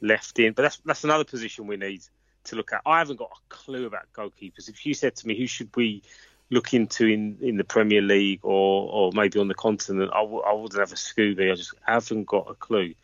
left 0.00 0.38
in. 0.38 0.54
But 0.54 0.62
that's 0.62 0.80
that's 0.84 1.04
another 1.04 1.24
position 1.24 1.66
we 1.66 1.76
need 1.76 2.02
to 2.44 2.56
look 2.56 2.72
at. 2.72 2.82
I 2.84 2.98
haven't 2.98 3.18
got 3.18 3.30
a 3.30 3.54
clue 3.54 3.86
about 3.86 4.12
goalkeepers. 4.12 4.68
If 4.68 4.86
you 4.86 4.94
said 4.94 5.14
to 5.16 5.26
me, 5.26 5.38
who 5.38 5.46
should 5.46 5.70
we 5.76 6.02
look 6.50 6.74
into 6.74 7.06
in, 7.06 7.38
in 7.40 7.56
the 7.56 7.64
Premier 7.64 8.02
League 8.02 8.40
or, 8.42 8.90
or 8.90 9.12
maybe 9.14 9.38
on 9.38 9.46
the 9.46 9.54
continent, 9.54 10.10
I 10.12 10.22
w- 10.22 10.42
I 10.42 10.52
wouldn't 10.52 10.80
have 10.80 10.92
a 10.92 10.96
Scooby. 10.96 11.52
I 11.52 11.54
just 11.54 11.74
haven't 11.86 12.24
got 12.24 12.50
a 12.50 12.54
clue. 12.54 12.94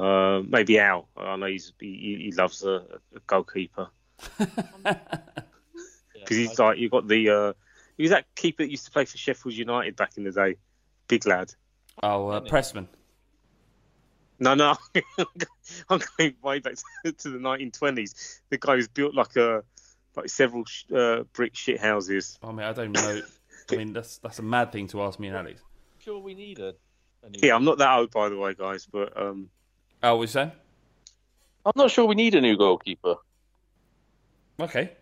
Uh, 0.00 0.42
maybe 0.48 0.78
Al. 0.78 1.08
I 1.16 1.36
know 1.36 1.46
he's, 1.46 1.72
he, 1.78 2.18
he 2.24 2.32
loves 2.32 2.64
a, 2.64 2.84
a 3.14 3.20
goalkeeper. 3.26 3.88
Because 6.30 6.36
he's 6.36 6.58
like, 6.60 6.78
you've 6.78 6.92
got 6.92 7.08
the. 7.08 7.28
Uh, 7.28 7.52
he 7.96 8.04
was 8.04 8.10
that 8.10 8.24
keeper 8.36 8.62
that 8.62 8.70
used 8.70 8.84
to 8.84 8.90
play 8.92 9.04
for 9.04 9.18
Sheffield 9.18 9.54
United 9.54 9.96
back 9.96 10.16
in 10.16 10.22
the 10.22 10.30
day. 10.30 10.56
Big 11.08 11.26
lad. 11.26 11.52
Oh, 12.02 12.28
uh, 12.28 12.40
Pressman. 12.40 12.86
No, 14.38 14.54
no, 14.54 14.76
I'm 15.90 16.00
going 16.16 16.34
way 16.42 16.60
back 16.60 16.74
to, 17.04 17.12
to 17.12 17.30
the 17.30 17.38
1920s. 17.38 18.40
The 18.48 18.58
guy 18.58 18.76
was 18.76 18.88
built 18.88 19.14
like 19.14 19.36
a 19.36 19.64
like 20.16 20.28
several 20.28 20.64
sh- 20.64 20.84
uh, 20.94 21.24
brick 21.32 21.54
shit 21.56 21.80
houses. 21.80 22.38
I 22.42 22.52
mean, 22.52 22.60
I 22.60 22.72
don't 22.72 22.92
know. 22.92 23.22
I 23.70 23.76
mean, 23.76 23.92
that's 23.92 24.18
that's 24.18 24.38
a 24.38 24.42
mad 24.42 24.72
thing 24.72 24.86
to 24.88 25.02
ask 25.02 25.18
me 25.18 25.28
and 25.28 25.36
Alex. 25.36 25.60
Sure, 25.98 26.20
we 26.20 26.34
need 26.34 26.58
a. 26.58 26.74
Yeah, 27.42 27.54
I'm 27.54 27.64
not 27.64 27.78
that 27.78 27.98
old, 27.98 28.12
by 28.12 28.30
the 28.30 28.36
way, 28.38 28.54
guys. 28.54 28.86
But 28.90 29.20
um, 29.20 29.50
Oh, 30.02 30.16
what 30.16 30.22
you 30.22 30.26
saying? 30.28 30.52
I'm 31.64 31.72
not 31.76 31.90
sure 31.90 32.06
we 32.06 32.14
need 32.14 32.34
a 32.34 32.40
new 32.40 32.56
goalkeeper. 32.56 33.16
Okay. 34.58 34.92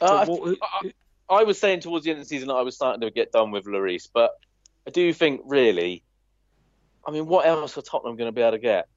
Uh, 0.00 0.26
I, 0.28 0.56
I, 0.62 1.40
I 1.40 1.42
was 1.44 1.58
saying 1.58 1.80
towards 1.80 2.04
the 2.04 2.10
end 2.10 2.20
of 2.20 2.26
the 2.26 2.28
season 2.28 2.48
that 2.48 2.54
I 2.54 2.62
was 2.62 2.74
starting 2.74 3.00
to 3.00 3.10
get 3.10 3.32
done 3.32 3.50
with 3.50 3.64
Lloris, 3.64 4.08
but 4.12 4.32
I 4.86 4.90
do 4.90 5.12
think 5.12 5.42
really, 5.44 6.02
I 7.06 7.10
mean, 7.10 7.26
what 7.26 7.46
else 7.46 7.78
are 7.78 7.82
Tottenham 7.82 8.16
going 8.16 8.28
to 8.28 8.32
be 8.32 8.42
able 8.42 8.52
to 8.52 8.58
get? 8.58 8.88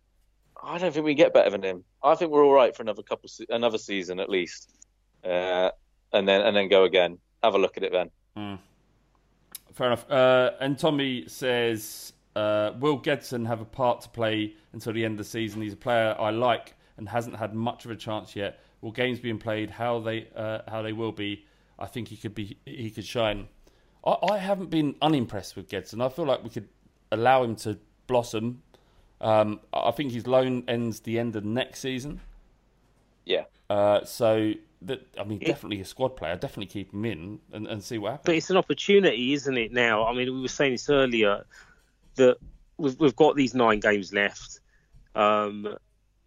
I 0.61 0.77
don't 0.77 0.93
think 0.93 1.05
we 1.05 1.13
get 1.13 1.33
better 1.33 1.49
than 1.49 1.63
him. 1.63 1.83
I 2.03 2.15
think 2.15 2.31
we're 2.31 2.43
all 2.43 2.53
right 2.53 2.75
for 2.75 2.81
another 2.81 3.03
couple, 3.03 3.29
another 3.49 3.77
season 3.77 4.19
at 4.19 4.29
least, 4.29 4.71
uh, 5.23 5.69
and 6.13 6.27
then 6.27 6.41
and 6.41 6.55
then 6.55 6.69
go 6.69 6.85
again. 6.85 7.17
Have 7.43 7.55
a 7.55 7.57
look 7.57 7.77
at 7.77 7.83
it 7.83 7.91
then. 7.91 8.09
Hmm. 8.35 8.55
Fair 9.73 9.87
enough. 9.87 10.09
Uh, 10.09 10.51
and 10.61 10.79
Tommy 10.79 11.25
says, 11.27 12.13
uh, 12.35 12.73
"Will 12.79 12.99
Gedson 12.99 13.45
have 13.47 13.61
a 13.61 13.65
part 13.65 14.01
to 14.01 14.09
play 14.09 14.55
until 14.73 14.93
the 14.93 15.05
end 15.05 15.13
of 15.13 15.17
the 15.19 15.29
season? 15.29 15.61
He's 15.61 15.73
a 15.73 15.77
player 15.77 16.15
I 16.19 16.31
like 16.31 16.75
and 16.97 17.09
hasn't 17.09 17.35
had 17.35 17.53
much 17.53 17.85
of 17.85 17.91
a 17.91 17.95
chance 17.95 18.35
yet. 18.35 18.59
Will 18.81 18.91
games 18.91 19.19
being 19.19 19.39
played 19.39 19.69
how 19.69 19.99
they 19.99 20.27
uh, 20.35 20.59
how 20.67 20.81
they 20.81 20.93
will 20.93 21.11
be? 21.11 21.45
I 21.77 21.87
think 21.87 22.07
he 22.07 22.17
could 22.17 22.35
be 22.35 22.57
he 22.65 22.89
could 22.89 23.05
shine. 23.05 23.47
I, 24.05 24.17
I 24.31 24.37
haven't 24.37 24.69
been 24.69 24.95
unimpressed 25.01 25.55
with 25.55 25.69
Gedson. 25.69 26.03
I 26.03 26.09
feel 26.09 26.25
like 26.25 26.43
we 26.43 26.49
could 26.49 26.69
allow 27.11 27.43
him 27.43 27.55
to 27.57 27.77
blossom. 28.07 28.61
Um, 29.21 29.61
I 29.73 29.91
think 29.91 30.11
his 30.11 30.27
loan 30.27 30.65
ends 30.67 30.99
the 31.01 31.19
end 31.19 31.35
of 31.35 31.45
next 31.45 31.79
season. 31.79 32.21
Yeah. 33.25 33.45
Uh, 33.69 34.03
so 34.03 34.53
that 34.83 35.07
I 35.19 35.23
mean, 35.23 35.39
definitely 35.39 35.81
a 35.81 35.85
squad 35.85 36.09
player. 36.09 36.35
Definitely 36.35 36.67
keep 36.67 36.93
him 36.93 37.05
in 37.05 37.39
and, 37.51 37.67
and 37.67 37.83
see 37.83 37.97
what 37.97 38.11
happens. 38.11 38.25
But 38.25 38.35
it's 38.35 38.49
an 38.49 38.57
opportunity, 38.57 39.33
isn't 39.33 39.57
it? 39.57 39.71
Now, 39.71 40.05
I 40.05 40.13
mean, 40.13 40.33
we 40.33 40.41
were 40.41 40.47
saying 40.47 40.73
this 40.73 40.89
earlier 40.89 41.45
that 42.15 42.37
we've, 42.77 42.99
we've 42.99 43.15
got 43.15 43.35
these 43.35 43.53
nine 43.53 43.79
games 43.79 44.13
left. 44.13 44.59
Um, 45.15 45.77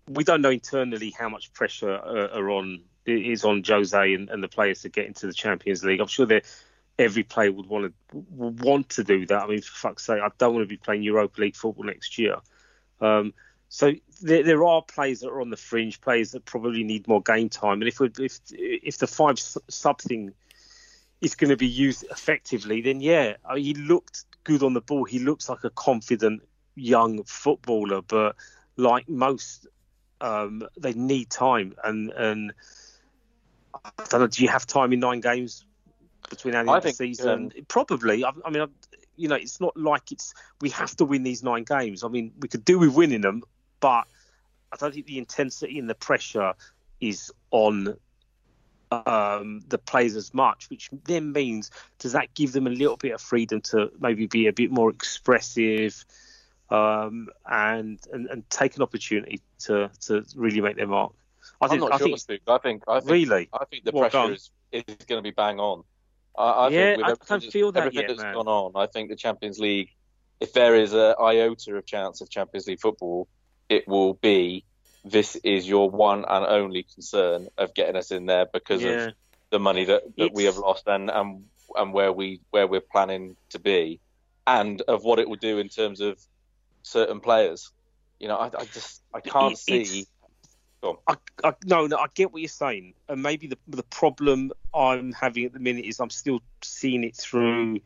we 0.09 0.25
don't 0.25 0.41
know 0.41 0.51
internally 0.51 1.11
how 1.11 1.29
much 1.29 1.53
pressure 1.53 1.93
uh, 1.93 2.39
are 2.39 2.51
on 2.51 2.83
is 3.07 3.45
on 3.45 3.63
Jose 3.67 4.15
and, 4.15 4.29
and, 4.29 4.43
the 4.43 4.49
players 4.49 4.83
to 4.83 4.91
get 4.91 5.07
into 5.07 5.27
the 5.27 5.33
Champions 5.33 5.83
League. 5.83 6.01
I'm 6.01 6.09
sure 6.09 6.27
that 6.27 6.45
every 6.99 7.23
player 7.23 7.51
would 7.51 7.67
want 7.67 7.95
to 8.11 8.13
want 8.13 8.91
to 8.91 9.05
do 9.05 9.27
that. 9.27 9.43
I 9.43 9.47
mean, 9.47 9.63
for 9.63 9.75
fuck's 9.75 10.05
sake, 10.05 10.21
I 10.21 10.29
don't 10.39 10.55
want 10.55 10.65
to 10.65 10.69
be 10.69 10.77
playing 10.77 11.03
Europa 11.03 11.41
League 11.41 11.57
football 11.57 11.85
next 11.85 12.19
year. 12.19 12.37
Um, 13.01 13.33
so 13.69 13.93
there, 14.23 14.43
there, 14.43 14.65
are 14.65 14.83
players 14.83 15.21
that 15.21 15.29
are 15.29 15.41
on 15.41 15.51
the 15.51 15.57
fringe, 15.57 16.01
players 16.01 16.33
that 16.33 16.45
probably 16.45 16.85
need 16.85 17.07
more 17.07 17.23
game 17.23 17.49
time. 17.49 17.81
And 17.81 17.89
if 17.89 18.01
we, 18.01 18.11
if 18.19 18.41
if 18.51 18.99
the 18.99 19.07
five 19.07 19.39
sub 19.39 20.01
thing 20.01 20.33
is 21.21 21.35
going 21.35 21.51
to 21.51 21.57
be 21.57 21.67
used 21.67 22.05
effectively, 22.11 22.81
then 22.81 23.01
yeah, 23.01 23.35
uh, 23.45 23.57
he 23.57 23.75
looked 23.75 24.25
good 24.49 24.63
on 24.63 24.73
the 24.73 24.81
ball. 24.81 25.05
He 25.05 25.19
looks 25.19 25.49
like 25.51 25.63
a 25.65 25.71
confident 25.71 26.43
young 26.75 27.23
footballer, 27.25 28.01
but 28.01 28.35
like 28.77 29.07
most, 29.07 29.67
um, 30.23 30.67
they 30.79 30.95
need 30.95 31.29
time. 31.29 31.75
And 31.85 32.11
and 32.13 32.55
I 33.75 33.91
don't 34.09 34.21
know, 34.23 34.27
do 34.27 34.43
you 34.43 34.49
have 34.49 34.67
time 34.67 34.95
in 34.95 35.01
nine 35.01 35.21
games 35.21 35.67
between 36.31 36.53
now 36.53 36.61
and 36.61 36.83
the 36.83 36.93
season? 36.93 37.29
Um, 37.29 37.65
Probably. 37.69 38.25
I, 38.25 38.31
I 38.43 38.51
mean, 38.51 38.63
I, 38.63 38.67
you 39.17 39.29
know, 39.29 39.35
it's 39.35 39.61
not 39.61 39.77
like 39.77 40.13
it's 40.13 40.33
we 40.63 40.71
have 40.71 40.97
to 40.97 41.05
win 41.05 41.25
these 41.25 41.43
nine 41.43 41.65
games. 41.65 42.03
I 42.03 42.09
mean, 42.09 42.33
we 42.41 42.49
could 42.49 42.65
do 42.65 42.79
with 42.79 42.95
winning 42.95 43.21
them, 43.21 43.43
but 43.81 44.07
I 44.73 44.77
don't 44.79 44.95
think 44.95 45.07
the 45.07 45.19
intensity 45.19 45.79
and 45.79 45.91
the 45.91 45.95
pressure 45.95 46.55
is 47.03 47.31
on 47.51 47.99
um, 48.91 49.61
the 49.69 49.79
players 49.79 50.17
as 50.17 50.33
much, 50.33 50.71
which 50.71 50.91
then 51.05 51.33
means 51.33 51.71
does 51.99 52.13
that 52.13 52.35
give 52.35 52.53
them 52.53 52.67
a 52.67 52.71
little 52.71 52.97
bit 52.97 53.13
of 53.13 53.21
freedom 53.21 53.61
to 53.61 53.91
maybe 54.01 54.27
be 54.27 54.47
a 54.47 54.53
bit 54.53 54.71
more 54.71 54.91
expressive 54.91 56.05
um, 56.71 57.29
and, 57.47 57.99
and 58.13 58.27
and 58.27 58.51
take 58.51 58.77
an 58.77 58.83
opportunity 58.83 59.41
to 59.61 59.91
to 60.01 60.25
really 60.35 60.61
make 60.61 60.77
their 60.77 60.87
mark. 60.87 61.13
I 61.61 61.73
am 61.73 61.81
not 61.81 61.93
I 61.93 61.99
sure, 61.99 62.17
think, 62.17 62.43
I 62.47 62.59
think 62.59 62.83
I 62.89 63.01
think 63.01 63.11
really 63.11 63.49
I 63.53 63.65
think 63.65 63.85
the 63.85 63.93
pressure 63.93 64.33
is, 64.33 64.51
is 64.73 64.85
going 65.07 65.19
to 65.19 65.23
be 65.23 65.31
bang 65.31 65.59
on. 65.59 65.85
I, 66.37 66.51
I 66.51 66.69
yeah, 66.69 66.95
think 66.97 67.09
I 67.09 67.15
can't 67.15 67.45
feel 67.45 67.73
that 67.73 67.81
everything 67.81 68.03
yet, 68.03 68.09
that's 68.09 68.23
man. 68.23 68.35
gone 68.35 68.49
on, 68.49 68.73
I 68.77 68.87
think 68.87 69.09
the 69.11 69.17
Champions 69.17 69.59
League, 69.59 69.91
if 70.41 70.53
there 70.53 70.77
is 70.77 70.95
a 70.95 71.17
iota 71.21 71.77
of 71.77 71.87
chance 71.87 72.21
of 72.21 72.31
Champions 72.31 72.67
League 72.69 72.81
football, 72.81 73.29
it 73.69 73.89
will 73.89 74.15
be 74.15 74.65
this 75.11 75.37
is 75.37 75.69
your 75.69 75.91
one 75.91 76.25
and 76.29 76.47
only 76.47 76.83
concern 76.83 77.49
of 77.57 77.75
getting 77.75 77.97
us 77.97 78.11
in 78.11 78.27
there 78.27 78.47
because 78.53 78.85
Yeah. 78.85 79.09
of 79.09 79.15
the 79.51 79.59
money 79.59 79.85
that, 79.87 80.03
that 80.19 80.33
we 80.33 80.45
have 80.45 80.57
lost 80.57 80.85
and, 80.87 81.11
and 81.11 81.45
and 81.75 81.93
where 81.93 82.13
we 82.13 82.41
where 82.51 82.67
we're 82.67 82.81
planning 82.81 83.37
to 83.51 83.59
be, 83.59 84.01
and 84.47 84.81
of 84.83 85.05
what 85.05 85.19
it 85.19 85.29
will 85.29 85.37
do 85.37 85.59
in 85.59 85.69
terms 85.69 86.01
of 86.01 86.19
certain 86.83 87.21
players. 87.21 87.71
You 88.19 88.29
know, 88.29 88.37
I, 88.37 88.47
I 88.47 88.65
just 88.65 89.03
I 89.15 89.21
can't 89.21 89.57
It- 89.67 89.87
see. 89.87 90.07
I, 91.07 91.17
I, 91.43 91.55
no, 91.65 91.87
no, 91.87 91.97
I 91.97 92.07
get 92.15 92.33
what 92.33 92.41
you're 92.41 92.49
saying, 92.49 92.95
and 93.09 93.23
maybe 93.23 93.47
the 93.47 93.59
the 93.67 93.83
problem 93.83 94.53
I'm 94.75 95.13
having 95.13 95.45
at 95.45 95.53
the 95.53 95.59
minute 95.59 95.85
is 95.85 96.01
I'm 96.01 96.11
still 96.11 96.41
seeing 96.63 97.05
it 97.05 97.17
through 97.17 97.81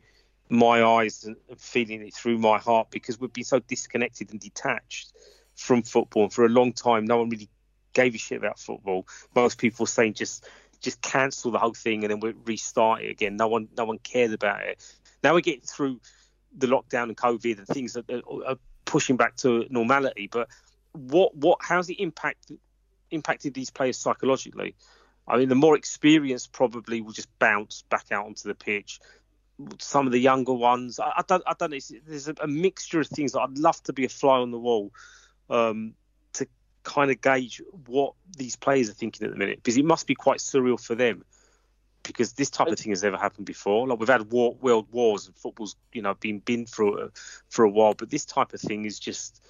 my 0.49 0.83
eyes 0.83 1.23
and 1.23 1.35
feeling 1.57 2.05
it 2.05 2.13
through 2.13 2.37
my 2.37 2.59
heart 2.59 2.89
because 2.91 3.19
we've 3.19 3.33
been 3.33 3.43
so 3.43 3.59
disconnected 3.59 4.31
and 4.31 4.39
detached 4.39 5.13
from 5.55 5.83
football, 5.83 6.23
and 6.23 6.33
for 6.33 6.45
a 6.45 6.49
long 6.49 6.73
time, 6.73 7.05
no 7.05 7.17
one 7.17 7.29
really 7.29 7.49
gave 7.93 8.15
a 8.15 8.17
shit 8.17 8.39
about 8.39 8.59
football. 8.59 9.07
Most 9.35 9.57
people 9.57 9.83
were 9.83 9.87
saying 9.87 10.15
just 10.15 10.47
just 10.81 11.01
cancel 11.01 11.51
the 11.51 11.59
whole 11.59 11.73
thing 11.73 12.03
and 12.03 12.11
then 12.11 12.19
we'll 12.19 12.33
restart 12.45 13.01
it 13.01 13.09
again. 13.09 13.37
No 13.37 13.47
one 13.47 13.69
no 13.77 13.85
one 13.85 13.99
cared 13.99 14.33
about 14.33 14.63
it. 14.63 14.83
Now 15.23 15.33
we're 15.33 15.41
getting 15.41 15.61
through 15.61 16.01
the 16.55 16.67
lockdown 16.67 17.03
and 17.03 17.17
COVID 17.17 17.57
and 17.57 17.67
things 17.67 17.93
that 17.93 18.09
are, 18.11 18.57
pushing 18.85 19.15
back 19.15 19.35
to 19.37 19.65
normality, 19.69 20.27
but 20.31 20.49
what 20.91 21.33
what 21.35 21.57
how's 21.61 21.89
it 21.89 21.99
impact 21.99 22.51
impacted 23.09 23.53
these 23.53 23.71
players 23.71 23.97
psychologically? 23.97 24.75
I 25.25 25.37
mean, 25.37 25.47
the 25.47 25.55
more 25.55 25.77
experienced 25.77 26.51
probably 26.51 27.01
will 27.01 27.13
just 27.13 27.29
bounce 27.39 27.83
back 27.89 28.07
out 28.11 28.25
onto 28.25 28.47
the 28.47 28.53
pitch. 28.53 28.99
Some 29.79 30.05
of 30.05 30.11
the 30.11 30.19
younger 30.19 30.53
ones, 30.53 30.99
I, 30.99 31.13
I 31.17 31.23
don't, 31.25 31.43
I 31.47 31.53
don't 31.57 31.71
know. 31.71 31.79
There's 32.05 32.27
a, 32.27 32.35
a 32.41 32.47
mixture 32.47 32.99
of 32.99 33.07
things. 33.07 33.35
I'd 33.35 33.57
love 33.57 33.81
to 33.83 33.93
be 33.93 34.03
a 34.03 34.09
fly 34.09 34.39
on 34.39 34.51
the 34.51 34.59
wall 34.59 34.91
um, 35.49 35.93
to 36.33 36.47
kind 36.83 37.11
of 37.11 37.21
gauge 37.21 37.61
what 37.85 38.13
these 38.37 38.55
players 38.55 38.89
are 38.89 38.93
thinking 38.93 39.25
at 39.25 39.31
the 39.31 39.37
minute, 39.37 39.57
because 39.57 39.77
it 39.77 39.85
must 39.85 40.07
be 40.07 40.15
quite 40.15 40.39
surreal 40.39 40.79
for 40.79 40.95
them. 40.95 41.23
Because 42.03 42.33
this 42.33 42.49
type 42.49 42.67
of 42.67 42.77
thing 42.77 42.91
has 42.91 43.01
never 43.01 43.15
happened 43.15 43.45
before. 43.45 43.87
Like 43.87 43.97
we've 43.97 44.09
had 44.09 44.29
war, 44.29 44.57
world 44.59 44.87
wars 44.91 45.27
and 45.27 45.35
football's, 45.37 45.77
you 45.93 46.01
know, 46.01 46.13
been 46.15 46.39
been 46.39 46.65
through 46.65 47.11
for 47.47 47.63
a 47.63 47.69
while, 47.69 47.93
but 47.93 48.09
this 48.09 48.25
type 48.25 48.53
of 48.53 48.59
thing 48.59 48.83
is 48.83 48.99
just 48.99 49.41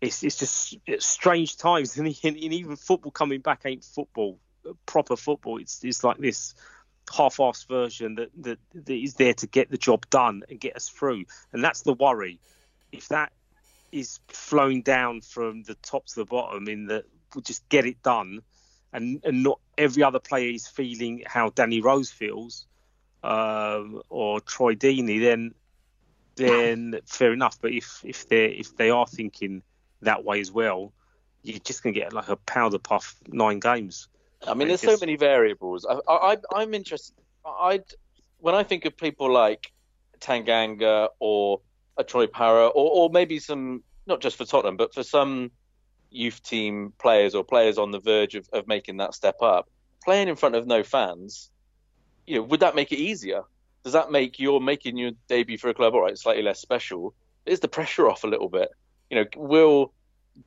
it's 0.00 0.22
it's 0.22 0.38
just 0.38 0.76
it's 0.86 1.06
strange 1.06 1.56
times, 1.56 1.96
and, 1.98 2.06
and 2.06 2.36
even 2.36 2.76
football 2.76 3.12
coming 3.12 3.40
back 3.40 3.62
ain't 3.64 3.84
football, 3.84 4.38
proper 4.86 5.16
football. 5.16 5.58
It's 5.58 5.82
it's 5.84 6.04
like 6.04 6.18
this 6.18 6.54
half-assed 7.14 7.66
version 7.68 8.16
that, 8.16 8.30
that 8.42 8.58
that 8.74 8.94
is 8.94 9.14
there 9.14 9.34
to 9.34 9.46
get 9.46 9.70
the 9.70 9.78
job 9.78 10.08
done 10.10 10.42
and 10.48 10.60
get 10.60 10.76
us 10.76 10.88
through, 10.88 11.24
and 11.52 11.62
that's 11.62 11.82
the 11.82 11.94
worry. 11.94 12.38
If 12.92 13.08
that 13.08 13.32
is 13.92 14.20
flowing 14.28 14.82
down 14.82 15.20
from 15.20 15.62
the 15.62 15.74
top 15.76 16.06
to 16.06 16.14
the 16.16 16.24
bottom, 16.24 16.68
in 16.68 16.86
that 16.86 17.04
we'll 17.34 17.42
just 17.42 17.68
get 17.68 17.86
it 17.86 18.02
done, 18.02 18.40
and 18.92 19.20
and 19.24 19.42
not 19.42 19.60
every 19.76 20.02
other 20.02 20.18
player 20.20 20.50
is 20.50 20.66
feeling 20.66 21.22
how 21.26 21.50
Danny 21.50 21.80
Rose 21.80 22.10
feels, 22.10 22.66
um, 23.22 24.02
or 24.08 24.40
Troy 24.40 24.74
Deeney, 24.74 25.20
then 25.20 25.54
then 26.36 27.00
fair 27.06 27.32
enough. 27.32 27.58
But 27.60 27.72
if 27.72 28.00
if 28.04 28.28
they 28.28 28.46
if 28.46 28.76
they 28.76 28.90
are 28.90 29.06
thinking 29.06 29.62
that 30.02 30.24
way 30.24 30.40
as 30.40 30.50
well, 30.52 30.92
you're 31.42 31.58
just 31.58 31.82
gonna 31.82 31.94
get 31.94 32.12
like 32.12 32.28
a 32.28 32.36
powder 32.36 32.78
puff 32.78 33.16
nine 33.28 33.58
games. 33.60 34.08
I 34.46 34.54
mean, 34.54 34.68
there's 34.68 34.80
so 34.82 34.96
many 35.00 35.16
variables. 35.16 35.84
I, 35.84 35.94
I, 36.08 36.32
I- 36.34 36.36
I'm 36.62 36.72
interested. 36.74 37.16
I, 37.44 37.80
when 38.38 38.54
I 38.54 38.62
think 38.62 38.84
of 38.84 38.96
people 38.96 39.32
like 39.32 39.72
Tanganga 40.20 41.08
or 41.18 41.60
a 41.98 42.04
Troy 42.04 42.26
Parra, 42.26 42.68
or, 42.68 42.90
or 42.90 43.10
maybe 43.10 43.38
some, 43.38 43.82
not 44.06 44.20
just 44.20 44.36
for 44.36 44.44
Tottenham, 44.44 44.76
but 44.76 44.94
for 44.94 45.02
some 45.02 45.50
youth 46.10 46.42
team 46.42 46.92
players 46.98 47.34
or 47.34 47.44
players 47.44 47.76
on 47.76 47.90
the 47.90 48.00
verge 48.00 48.34
of, 48.34 48.48
of 48.52 48.66
making 48.66 48.96
that 48.98 49.14
step 49.14 49.36
up, 49.42 49.68
playing 50.04 50.28
in 50.28 50.36
front 50.36 50.54
of 50.54 50.66
no 50.66 50.82
fans, 50.82 51.50
you 52.26 52.36
know, 52.36 52.42
would 52.42 52.60
that 52.60 52.74
make 52.74 52.92
it 52.92 52.98
easier? 52.98 53.42
Does 53.84 53.92
that 53.92 54.10
make 54.10 54.38
your 54.38 54.60
making 54.60 54.96
your 54.96 55.12
debut 55.28 55.58
for 55.58 55.68
a 55.68 55.74
club, 55.74 55.94
all 55.94 56.02
right, 56.02 56.18
slightly 56.18 56.42
less 56.42 56.60
special? 56.60 57.14
Is 57.46 57.60
the 57.60 57.68
pressure 57.68 58.08
off 58.08 58.24
a 58.24 58.28
little 58.28 58.48
bit? 58.48 58.68
You 59.10 59.16
know, 59.18 59.24
will 59.36 59.92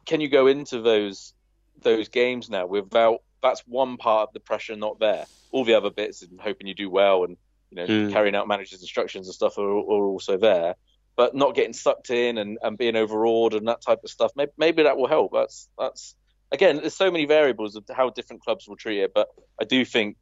can 0.06 0.22
you 0.22 0.30
go 0.30 0.47
into 0.47 0.82
those 0.82 1.34
those 1.82 2.10
games 2.10 2.49
now 2.49 2.66
without 2.66 3.20
that's 3.41 3.62
one 3.62 3.97
part 3.97 4.30
of 4.30 4.34
the 4.34 4.39
pressure 4.39 4.76
not 4.76 4.99
there. 4.99 5.26
All 5.52 5.66
the 5.66 5.74
other 5.74 5.89
bits 5.89 6.22
and 6.22 6.39
hoping 6.39 6.68
you 6.68 6.76
do 6.76 6.89
well 6.89 7.24
and 7.24 7.38
you 7.72 7.78
know 7.78 7.88
Mm. 7.88 8.12
carrying 8.12 8.36
out 8.36 8.47
managers' 8.47 8.82
instructions 8.82 9.28
and 9.28 9.34
stuff 9.34 9.58
are, 9.58 9.64
are 9.64 10.06
also 10.06 10.38
there. 10.38 10.76
But 11.16 11.36
not 11.36 11.55
getting 11.55 11.74
sucked 11.74 12.09
in 12.09 12.38
and, 12.38 12.57
and 12.62 12.78
being 12.78 12.95
overawed 12.95 13.53
and 13.53 13.68
that 13.68 13.82
type 13.82 13.99
of 14.03 14.09
stuff. 14.09 14.32
Maybe, 14.36 14.51
maybe 14.57 14.84
that 14.84 14.97
will 14.97 15.07
help. 15.07 15.32
That's 15.34 15.70
that's 15.78 16.16
again. 16.51 16.78
There's 16.78 16.95
so 16.95 17.12
many 17.12 17.26
variables 17.26 17.76
of 17.76 17.84
how 17.91 18.09
different 18.09 18.43
clubs 18.43 18.68
will 18.68 18.78
treat 18.78 19.01
it. 19.01 19.12
But 19.14 19.28
I 19.59 19.66
do 19.66 19.84
think 19.86 20.18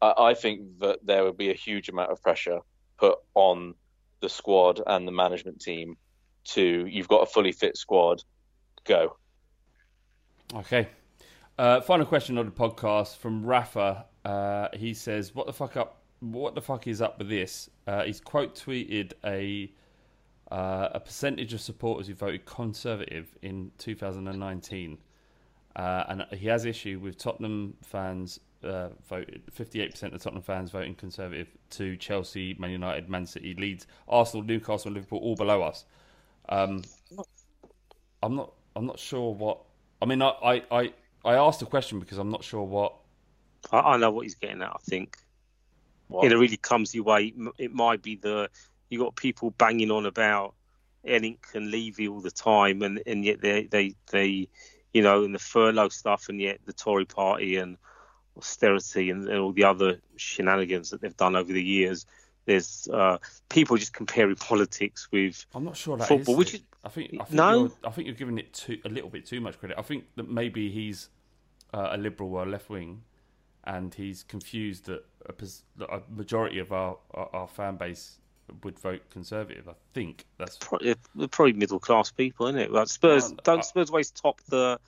I 0.00 0.14
I 0.18 0.34
think 0.34 0.80
that 0.80 1.00
there 1.04 1.24
will 1.24 1.32
be 1.32 1.50
a 1.50 1.54
huge 1.54 1.88
amount 1.88 2.10
of 2.10 2.22
pressure 2.22 2.60
put 2.98 3.18
on 3.34 3.74
the 4.20 4.28
squad 4.28 4.80
and 4.86 5.06
the 5.06 5.12
management 5.12 5.60
team 5.60 5.96
to 6.44 6.86
you've 6.86 7.08
got 7.08 7.22
a 7.22 7.26
fully 7.26 7.52
fit 7.52 7.76
squad, 7.76 8.22
go. 8.84 9.16
Okay. 10.54 10.88
Uh, 11.58 11.80
final 11.80 12.06
question 12.06 12.38
on 12.38 12.46
the 12.46 12.52
podcast 12.52 13.16
from 13.16 13.44
Rafa. 13.44 14.06
Uh, 14.24 14.68
he 14.74 14.94
says, 14.94 15.34
"What 15.34 15.46
the 15.46 15.52
fuck 15.52 15.76
up? 15.76 16.02
What 16.20 16.54
the 16.54 16.62
fuck 16.62 16.86
is 16.86 17.02
up 17.02 17.18
with 17.18 17.28
this?" 17.28 17.70
Uh, 17.86 18.04
he's 18.04 18.20
quote 18.20 18.54
tweeted 18.54 19.12
a 19.24 19.72
uh, 20.50 20.88
a 20.92 21.00
percentage 21.00 21.54
of 21.54 21.60
supporters 21.60 22.08
who 22.08 22.14
voted 22.14 22.44
Conservative 22.44 23.36
in 23.42 23.70
2019, 23.78 24.98
uh, 25.76 26.04
and 26.08 26.26
he 26.32 26.48
has 26.48 26.64
issue 26.64 26.98
with 26.98 27.16
Tottenham 27.16 27.74
fans 27.82 28.40
uh, 28.62 28.88
voted 29.08 29.42
58% 29.56 30.14
of 30.14 30.22
Tottenham 30.22 30.42
fans 30.42 30.70
voting 30.70 30.94
Conservative 30.94 31.48
to 31.70 31.96
Chelsea, 31.96 32.54
Man 32.58 32.70
United, 32.70 33.08
Man 33.08 33.26
City, 33.26 33.54
Leeds, 33.54 33.86
Arsenal, 34.08 34.44
Newcastle, 34.44 34.88
and 34.88 34.96
Liverpool 34.96 35.18
all 35.20 35.36
below 35.36 35.62
us. 35.62 35.84
Um, 36.48 36.82
I'm 38.22 38.34
not. 38.36 38.52
I'm 38.76 38.86
not 38.86 38.98
sure 38.98 39.34
what. 39.34 39.60
I 40.02 40.06
mean, 40.06 40.22
I, 40.22 40.30
I, 40.42 40.62
I, 40.70 40.92
I 41.24 41.34
asked 41.34 41.60
the 41.60 41.66
question 41.66 42.00
because 42.00 42.18
I'm 42.18 42.30
not 42.30 42.44
sure 42.44 42.62
what. 42.62 42.94
I, 43.72 43.78
I 43.78 43.96
know 43.96 44.10
what 44.10 44.22
he's 44.22 44.34
getting 44.34 44.62
at. 44.62 44.70
I 44.70 44.78
think 44.82 45.16
in 46.22 46.32
a 46.32 46.38
really 46.38 46.56
clumsy 46.56 47.00
way, 47.00 47.32
it 47.58 47.72
might 47.72 48.02
be 48.02 48.16
the 48.16 48.50
you 48.90 48.98
got 48.98 49.16
people 49.16 49.52
banging 49.52 49.90
on 49.90 50.04
about 50.04 50.54
ENIC 51.06 51.54
and 51.54 51.70
Levy 51.70 52.08
all 52.08 52.20
the 52.20 52.30
time, 52.30 52.82
and, 52.82 53.02
and 53.06 53.24
yet 53.24 53.40
they, 53.40 53.64
they 53.64 53.94
they 54.10 54.48
you 54.92 55.02
know 55.02 55.24
and 55.24 55.34
the 55.34 55.38
furlough 55.38 55.88
stuff, 55.88 56.28
and 56.28 56.40
yet 56.40 56.58
the 56.66 56.72
Tory 56.72 57.06
Party 57.06 57.56
and 57.56 57.78
austerity 58.36 59.10
and, 59.10 59.28
and 59.28 59.38
all 59.38 59.52
the 59.52 59.64
other 59.64 60.00
shenanigans 60.16 60.90
that 60.90 61.00
they've 61.00 61.16
done 61.16 61.36
over 61.36 61.52
the 61.52 61.62
years. 61.62 62.04
There's 62.46 62.88
uh, 62.92 63.18
people 63.48 63.76
just 63.76 63.92
comparing 63.92 64.36
politics 64.36 65.08
with 65.12 65.46
I'm 65.54 65.64
not 65.64 65.76
sure 65.76 65.96
that 65.96 66.04
is 66.04 66.08
football, 66.08 66.36
which 66.36 66.54
it. 66.54 66.60
is 66.60 66.62
I 66.82 66.88
think, 66.88 67.10
I 67.20 67.24
think 67.24 67.32
no. 67.32 67.60
you're, 67.60 67.72
I 67.84 67.90
think 67.90 68.06
you're 68.06 68.16
giving 68.16 68.38
it 68.38 68.52
too, 68.54 68.78
a 68.84 68.88
little 68.88 69.10
bit 69.10 69.26
too 69.26 69.40
much 69.40 69.58
credit. 69.58 69.78
I 69.78 69.82
think 69.82 70.04
that 70.16 70.30
maybe 70.30 70.70
he's 70.70 71.10
uh, 71.74 71.90
a 71.92 71.98
liberal 71.98 72.34
or 72.34 72.46
left 72.46 72.70
wing, 72.70 73.02
and 73.64 73.92
he's 73.94 74.22
confused 74.22 74.86
that 74.86 75.04
a, 75.26 75.34
that 75.76 75.90
a 75.90 76.02
majority 76.10 76.58
of 76.58 76.72
our, 76.72 76.96
our 77.12 77.28
our 77.32 77.48
fan 77.48 77.76
base 77.76 78.19
would 78.64 78.78
vote 78.78 79.02
conservative. 79.10 79.68
I 79.68 79.74
think 79.94 80.24
that's 80.38 80.56
pro- 80.58 80.78
they're 80.78 81.28
probably 81.28 81.52
middle 81.54 81.78
class 81.80 82.10
people, 82.10 82.46
isn't 82.46 82.60
it? 82.60 82.70
Like 82.72 82.88
Spurs, 82.88 83.32
don't 83.44 83.64
Spurs 83.64 83.90
always 83.90 84.10
top 84.10 84.40
the 84.48 84.78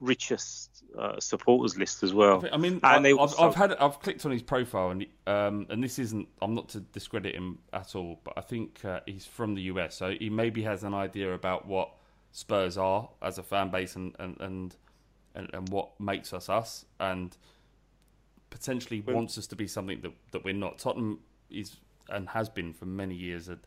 richest 0.00 0.82
uh, 0.98 1.20
supporters 1.20 1.78
list 1.78 2.02
as 2.02 2.12
well? 2.12 2.44
I 2.52 2.56
mean, 2.56 2.80
and 2.82 3.06
I, 3.06 3.08
have 3.08 3.18
also- 3.18 3.48
I've 3.48 3.54
had 3.54 3.72
I've 3.74 4.00
clicked 4.00 4.26
on 4.26 4.32
his 4.32 4.42
profile, 4.42 4.90
and 4.90 5.06
um, 5.26 5.66
and 5.70 5.82
this 5.82 5.98
isn't 5.98 6.28
I'm 6.42 6.54
not 6.54 6.68
to 6.70 6.80
discredit 6.80 7.34
him 7.34 7.58
at 7.72 7.94
all, 7.94 8.20
but 8.24 8.34
I 8.36 8.40
think 8.40 8.84
uh, 8.84 9.00
he's 9.06 9.24
from 9.24 9.54
the 9.54 9.62
US, 9.62 9.96
so 9.96 10.10
he 10.10 10.28
maybe 10.28 10.62
has 10.62 10.82
an 10.84 10.94
idea 10.94 11.32
about 11.32 11.66
what 11.66 11.90
Spurs 12.32 12.76
are 12.76 13.08
as 13.22 13.38
a 13.38 13.42
fan 13.42 13.70
base 13.70 13.96
and 13.96 14.14
and 14.18 14.36
and, 14.40 14.76
and, 15.34 15.50
and 15.52 15.68
what 15.70 15.98
makes 16.00 16.32
us 16.32 16.48
us, 16.48 16.84
and 17.00 17.36
potentially 18.50 19.00
wants 19.00 19.38
us 19.38 19.46
to 19.46 19.56
be 19.56 19.66
something 19.66 20.00
that 20.02 20.12
that 20.32 20.44
we're 20.44 20.52
not. 20.54 20.78
Tottenham 20.78 21.20
is 21.50 21.76
and 22.12 22.28
has 22.30 22.48
been 22.48 22.72
for 22.72 22.86
many 22.86 23.14
years, 23.14 23.48
a, 23.48 23.58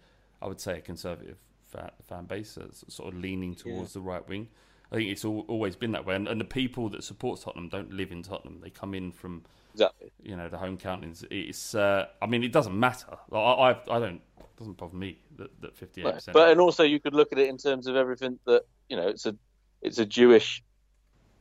I 0.41 0.47
would 0.47 0.59
say, 0.59 0.77
a 0.77 0.81
conservative 0.81 1.37
fan, 1.65 1.91
fan 2.07 2.25
base, 2.25 2.57
sort 2.87 3.13
of 3.13 3.19
leaning 3.19 3.55
towards 3.55 3.93
the 3.93 4.01
right 4.01 4.27
wing. 4.27 4.47
I 4.91 4.95
think 4.95 5.09
it's 5.09 5.25
al 5.25 5.39
always 5.47 5.75
been 5.75 5.91
that 5.93 6.05
way, 6.05 6.15
and, 6.15 6.27
and 6.27 6.39
the 6.39 6.45
people 6.45 6.89
that 6.89 7.03
support 7.03 7.41
Tottenham 7.41 7.69
don't 7.69 7.91
live 7.91 8.11
in 8.11 8.21
Tottenham; 8.21 8.59
they 8.61 8.69
come 8.69 8.93
in 8.93 9.11
from 9.11 9.43
Exactly. 9.73 10.11
you 10.23 10.37
know 10.37 10.47
the 10.47 10.57
home 10.57 10.77
counties. 10.77 11.25
It's, 11.29 11.75
uh, 11.75 12.05
I 12.21 12.27
mean, 12.27 12.43
it 12.43 12.53
doesn't 12.53 12.79
matter. 12.79 13.17
Like, 13.29 13.41
I, 13.41 13.71
I, 13.71 13.97
I 13.97 13.99
don't. 13.99 14.21
It 14.39 14.57
doesn't 14.57 14.77
bother 14.77 14.95
me 14.95 15.19
that 15.37 15.61
that 15.61 15.75
fifty 15.75 16.01
eight 16.01 16.13
percent. 16.13 16.33
But 16.33 16.49
and 16.49 16.61
also 16.61 16.83
you 16.83 16.99
could 16.99 17.13
look 17.13 17.33
at 17.33 17.39
it 17.39 17.49
in 17.49 17.57
terms 17.57 17.87
of 17.87 17.95
everything 17.95 18.39
that 18.45 18.63
you 18.87 18.95
know 18.95 19.07
it's 19.07 19.25
a 19.25 19.35
it's 19.81 19.99
a 19.99 20.05
Jewish 20.05 20.63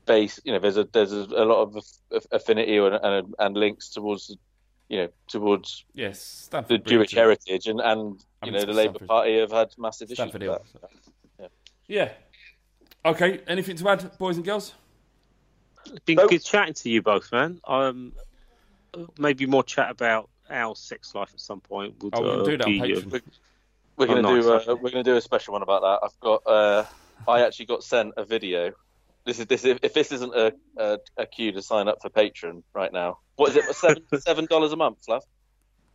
base. 0.06 0.40
You 0.44 0.52
know, 0.52 0.58
there's 0.58 0.76
a 0.76 0.88
there's 0.92 1.12
a, 1.12 1.26
a 1.36 1.44
lot 1.44 1.62
of 1.62 1.76
affinity 2.32 2.76
and, 2.78 2.94
and 2.96 3.34
and 3.38 3.56
links 3.56 3.90
towards 3.90 4.36
you 4.88 4.98
know 4.98 5.08
towards 5.28 5.84
yes, 5.94 6.18
the 6.18 6.44
Stamford 6.44 6.86
Jewish 6.86 7.10
Bridge, 7.10 7.18
heritage 7.18 7.66
and 7.66 7.80
and 7.80 8.20
I 8.42 8.46
you 8.46 8.52
mean, 8.52 8.60
know 8.60 8.66
the 8.66 8.72
Labour 8.72 8.98
Party 9.06 9.38
have 9.38 9.50
had 9.52 9.74
massive 9.78 10.08
issues 10.10 10.16
Stamford 10.16 10.42
with 10.42 10.72
that. 10.80 10.90
Yeah. 11.40 11.46
Yeah. 11.86 12.12
Okay. 13.04 13.40
Anything 13.46 13.76
to 13.76 13.88
add, 13.88 14.18
boys 14.18 14.36
and 14.36 14.44
girls? 14.44 14.74
been 16.06 16.16
good 16.16 16.42
chatting 16.42 16.74
to 16.74 16.90
you 16.90 17.02
both, 17.02 17.30
man. 17.32 17.60
Um, 17.66 18.12
maybe 19.18 19.46
more 19.46 19.62
chat 19.62 19.90
about 19.90 20.30
our 20.50 20.74
sex 20.74 21.14
life 21.14 21.30
at 21.34 21.40
some 21.40 21.60
point. 21.60 22.02
Would, 22.02 22.14
Oh, 22.14 22.22
we 22.22 22.30
can 22.30 22.40
uh, 22.40 22.44
do 22.44 22.56
that 22.58 22.66
on 22.66 22.72
be, 22.72 22.80
uh, 22.80 22.84
Patreon. 23.00 23.22
We're 23.96 24.04
Oh, 24.04 24.08
gonna 24.08 24.22
nice, 24.22 24.44
do 24.44 24.72
uh, 24.72 24.76
we're 24.76 24.90
gonna 24.90 25.04
do 25.04 25.16
a 25.16 25.20
special 25.20 25.52
one 25.52 25.62
about 25.62 25.82
that. 25.82 26.00
I've 26.06 26.20
got 26.20 26.46
uh, 26.46 26.84
I 27.28 27.42
actually 27.44 27.66
got 27.66 27.84
sent 27.84 28.14
a 28.16 28.24
video. 28.24 28.72
This 29.24 29.38
is 29.38 29.46
this 29.46 29.64
if, 29.64 29.78
if 29.82 29.94
this 29.94 30.12
isn't 30.12 30.34
a, 30.34 30.52
a 30.76 30.98
a 31.16 31.26
cue 31.26 31.52
to 31.52 31.62
sign 31.62 31.88
up 31.88 31.98
for 32.02 32.10
Patreon 32.10 32.62
right 32.74 32.92
now. 32.92 33.18
What 33.36 33.50
is 33.50 33.56
it? 33.56 33.74
Seven 33.74 34.02
seven 34.20 34.46
dollars 34.46 34.72
a 34.72 34.76
month, 34.76 34.98
Flav? 35.08 35.22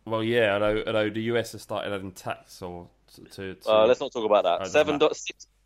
Well, 0.04 0.24
yeah. 0.24 0.54
Although, 0.54 0.82
although 0.86 1.10
the 1.10 1.22
US 1.22 1.52
has 1.52 1.62
started 1.62 1.92
adding 1.92 2.12
tax 2.12 2.60
or 2.62 2.88
to. 3.14 3.22
to, 3.22 3.54
to 3.54 3.70
Uh, 3.70 3.86
let's 3.86 4.00
not 4.00 4.12
talk 4.12 4.24
about 4.24 4.44
that. 4.44 4.68
Seven 4.68 4.98
dollars. 4.98 5.24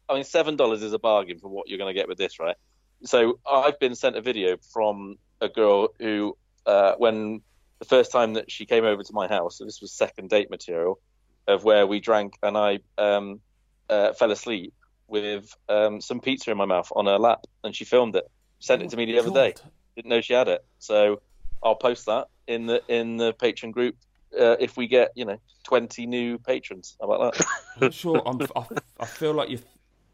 I 0.08 0.14
mean, 0.14 0.24
seven 0.24 0.56
dollars 0.56 0.82
is 0.82 0.92
a 0.92 0.98
bargain 0.98 1.38
for 1.38 1.48
what 1.48 1.68
you're 1.68 1.78
going 1.78 1.94
to 1.94 1.98
get 1.98 2.08
with 2.08 2.18
this, 2.18 2.38
right? 2.38 2.56
So 3.04 3.38
I've 3.50 3.78
been 3.78 3.94
sent 3.94 4.16
a 4.16 4.20
video 4.20 4.56
from 4.72 5.16
a 5.40 5.48
girl 5.48 5.88
who, 5.98 6.36
uh, 6.66 6.94
when 6.98 7.40
the 7.78 7.84
first 7.86 8.12
time 8.12 8.34
that 8.34 8.50
she 8.50 8.66
came 8.66 8.84
over 8.84 9.02
to 9.02 9.12
my 9.12 9.26
house, 9.28 9.58
so 9.58 9.64
this 9.64 9.80
was 9.80 9.92
second 9.92 10.30
date 10.30 10.50
material, 10.50 11.00
of 11.46 11.64
where 11.64 11.86
we 11.86 12.00
drank 12.00 12.34
and 12.42 12.56
I 12.56 12.78
um, 12.98 13.40
uh, 13.88 14.12
fell 14.12 14.30
asleep 14.30 14.72
with 15.08 15.54
um, 15.68 16.00
some 16.00 16.20
pizza 16.20 16.50
in 16.50 16.56
my 16.56 16.64
mouth 16.64 16.90
on 16.94 17.06
her 17.06 17.18
lap, 17.18 17.44
and 17.62 17.74
she 17.74 17.84
filmed 17.84 18.16
it, 18.16 18.24
sent 18.58 18.82
it 18.82 18.90
to 18.90 18.96
me 18.96 19.04
the 19.06 19.18
other 19.18 19.30
day. 19.30 19.54
Didn't 19.96 20.08
know 20.10 20.20
she 20.20 20.32
had 20.34 20.48
it, 20.48 20.64
so 20.78 21.20
I'll 21.62 21.76
post 21.76 22.06
that 22.06 22.28
in 22.46 22.66
the 22.66 22.82
in 22.88 23.16
the 23.16 23.32
Patreon 23.32 23.72
group 23.72 23.96
uh, 24.38 24.56
if 24.58 24.76
we 24.76 24.86
get 24.88 25.10
you 25.14 25.24
know 25.24 25.38
twenty 25.62 26.06
new 26.06 26.38
patrons. 26.38 26.96
How 27.00 27.10
about 27.10 27.34
that? 27.34 27.46
I'm 27.80 27.90
sure. 27.90 28.22
I'm, 28.26 28.40
I, 28.56 28.64
I 29.00 29.06
feel 29.06 29.32
like 29.34 29.50
you 29.50 29.58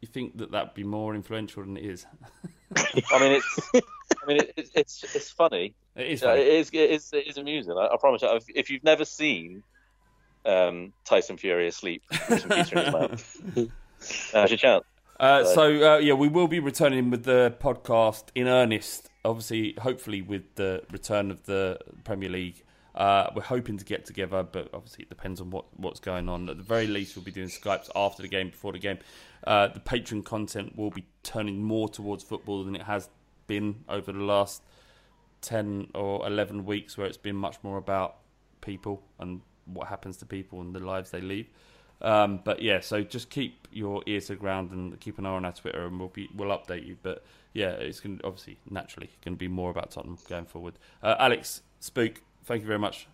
you 0.01 0.07
think 0.07 0.37
that 0.37 0.51
that'd 0.51 0.73
be 0.73 0.83
more 0.83 1.15
influential 1.15 1.63
than 1.63 1.77
it 1.77 1.85
is. 1.85 2.05
I 3.11 3.19
mean, 3.19 3.31
it's 3.33 3.59
I 3.73 4.25
mean, 4.27 4.37
it, 4.37 4.53
it's 4.55 4.71
it's 4.75 5.03
it's 5.15 5.29
funny. 5.31 5.73
It 5.95 6.07
is 6.07 6.21
Yeah, 6.21 6.29
funny. 6.29 6.41
it 6.41 6.47
is. 6.47 6.69
It 6.73 6.89
is. 6.91 7.09
It 7.13 7.27
is 7.27 7.37
amusing. 7.37 7.73
I, 7.77 7.87
I 7.87 7.97
promise 7.99 8.21
you. 8.21 8.29
If, 8.35 8.43
if 8.53 8.69
you've 8.69 8.83
never 8.83 9.03
seen 9.05 9.63
um, 10.45 10.93
Tyson 11.05 11.37
Fury 11.37 11.67
asleep 11.67 12.03
with 12.29 12.41
some 12.41 12.49
pizza 12.49 12.77
in 12.79 12.85
his 12.85 12.93
mouth, 12.93 13.71
now's 14.33 14.49
your 14.51 14.57
chance. 14.57 14.83
Uh, 15.19 15.43
So- 15.45 15.95
uh, 15.95 15.97
yeah, 15.99 16.13
we 16.13 16.27
will 16.27 16.47
be 16.47 16.59
returning 16.59 17.09
with 17.09 17.23
the 17.25 17.55
podcast 17.59 18.25
in 18.35 18.47
earnest. 18.47 19.09
Obviously, 19.23 19.75
hopefully 19.79 20.21
with 20.21 20.55
the 20.55 20.83
return 20.91 21.29
of 21.31 21.43
the 21.43 21.79
Premier 22.03 22.29
League. 22.29 22.63
Uh, 22.95 23.29
we're 23.35 23.41
hoping 23.43 23.77
to 23.77 23.85
get 23.85 24.05
together, 24.05 24.43
but 24.43 24.67
obviously 24.73 25.03
it 25.03 25.09
depends 25.09 25.39
on 25.39 25.49
what, 25.49 25.65
what's 25.79 25.99
going 26.01 26.27
on. 26.27 26.49
At 26.49 26.57
the 26.57 26.63
very 26.63 26.87
least, 26.87 27.15
we'll 27.15 27.23
be 27.23 27.31
doing 27.31 27.47
Skypes 27.47 27.89
after 27.95 28.21
the 28.21 28.27
game, 28.27 28.49
before 28.49 28.73
the 28.73 28.79
game. 28.79 28.97
Uh, 29.45 29.67
the 29.67 29.79
Patreon 29.79 30.25
content 30.25 30.75
will 30.75 30.89
be 30.89 31.05
turning 31.23 31.63
more 31.63 31.87
towards 31.87 32.23
football 32.23 32.63
than 32.65 32.75
it 32.75 32.81
has 32.83 33.07
been 33.47 33.83
over 33.87 34.11
the 34.11 34.19
last 34.19 34.61
10 35.41 35.91
or 35.95 36.25
11 36.27 36.65
weeks, 36.65 36.97
where 36.97 37.07
it's 37.07 37.17
been 37.17 37.35
much 37.35 37.57
more 37.63 37.77
about 37.77 38.17
people 38.61 39.03
and 39.19 39.41
what 39.65 39.87
happens 39.87 40.17
to 40.17 40.25
people 40.25 40.59
and 40.61 40.75
the 40.75 40.79
lives 40.79 41.11
they 41.11 41.21
lead. 41.21 41.47
Um, 42.01 42.39
but 42.43 42.61
yeah, 42.61 42.79
so 42.79 43.03
just 43.03 43.29
keep 43.29 43.67
your 43.71 44.03
ears 44.05 44.27
to 44.27 44.33
the 44.33 44.39
ground 44.39 44.71
and 44.71 44.99
keep 44.99 45.17
an 45.17 45.25
eye 45.25 45.29
on 45.29 45.45
our 45.45 45.51
Twitter, 45.51 45.85
and 45.85 45.99
we'll 45.99 46.09
be 46.09 46.29
we'll 46.35 46.49
update 46.49 46.85
you. 46.85 46.97
But 47.01 47.23
yeah, 47.53 47.71
it's 47.71 47.99
going 47.99 48.17
to 48.19 48.25
obviously 48.25 48.57
naturally 48.69 49.09
going 49.23 49.35
to 49.35 49.39
be 49.39 49.47
more 49.47 49.69
about 49.69 49.91
Tottenham 49.91 50.17
going 50.27 50.45
forward. 50.45 50.73
Uh, 51.03 51.15
Alex 51.19 51.61
Spook, 51.79 52.21
thank 52.45 52.61
you 52.61 52.67
very 52.67 52.79
much. 52.79 53.07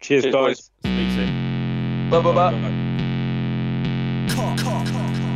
Cheers, 0.00 0.24
Cheers, 0.24 0.34
guys. 0.34 0.70
Speak 0.80 1.10
soon. 1.10 2.10
Bye 2.10 2.20
bye 2.20 2.32
bye. 2.32 2.86
L-I-G-H-T-I-N-G 4.28 5.35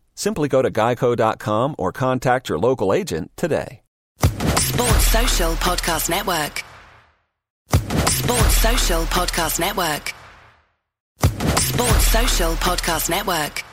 Simply 0.15 0.47
go 0.47 0.61
to 0.61 0.69
geico.com 0.71 1.75
or 1.77 1.91
contact 1.91 2.49
your 2.49 2.59
local 2.59 2.93
agent 2.93 3.31
today. 3.35 3.81
Sports 4.57 5.07
Social 5.07 5.53
Podcast 5.55 6.09
Network. 6.09 6.63
Sports 8.09 8.57
Social 8.57 9.03
Podcast 9.05 9.59
Network. 9.59 10.13
Sports 11.59 12.07
Social 12.07 12.53
Podcast 12.55 13.09
Network. 13.09 13.63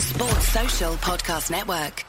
Sports 0.00 0.48
Social 0.48 0.94
Podcast 0.94 1.50
Network. 1.50 2.04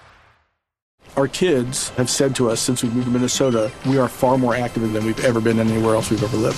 Our 1.15 1.27
kids 1.27 1.89
have 1.89 2.09
said 2.09 2.35
to 2.37 2.49
us 2.49 2.59
since 2.59 2.81
we 2.81 2.89
moved 2.89 3.05
to 3.05 3.11
Minnesota, 3.11 3.71
we 3.85 3.99
are 3.99 4.07
far 4.07 4.37
more 4.37 4.55
active 4.55 4.91
than 4.91 5.05
we've 5.05 5.23
ever 5.23 5.39
been 5.39 5.59
anywhere 5.59 5.95
else 5.95 6.09
we've 6.09 6.23
ever 6.23 6.37
lived. 6.37 6.57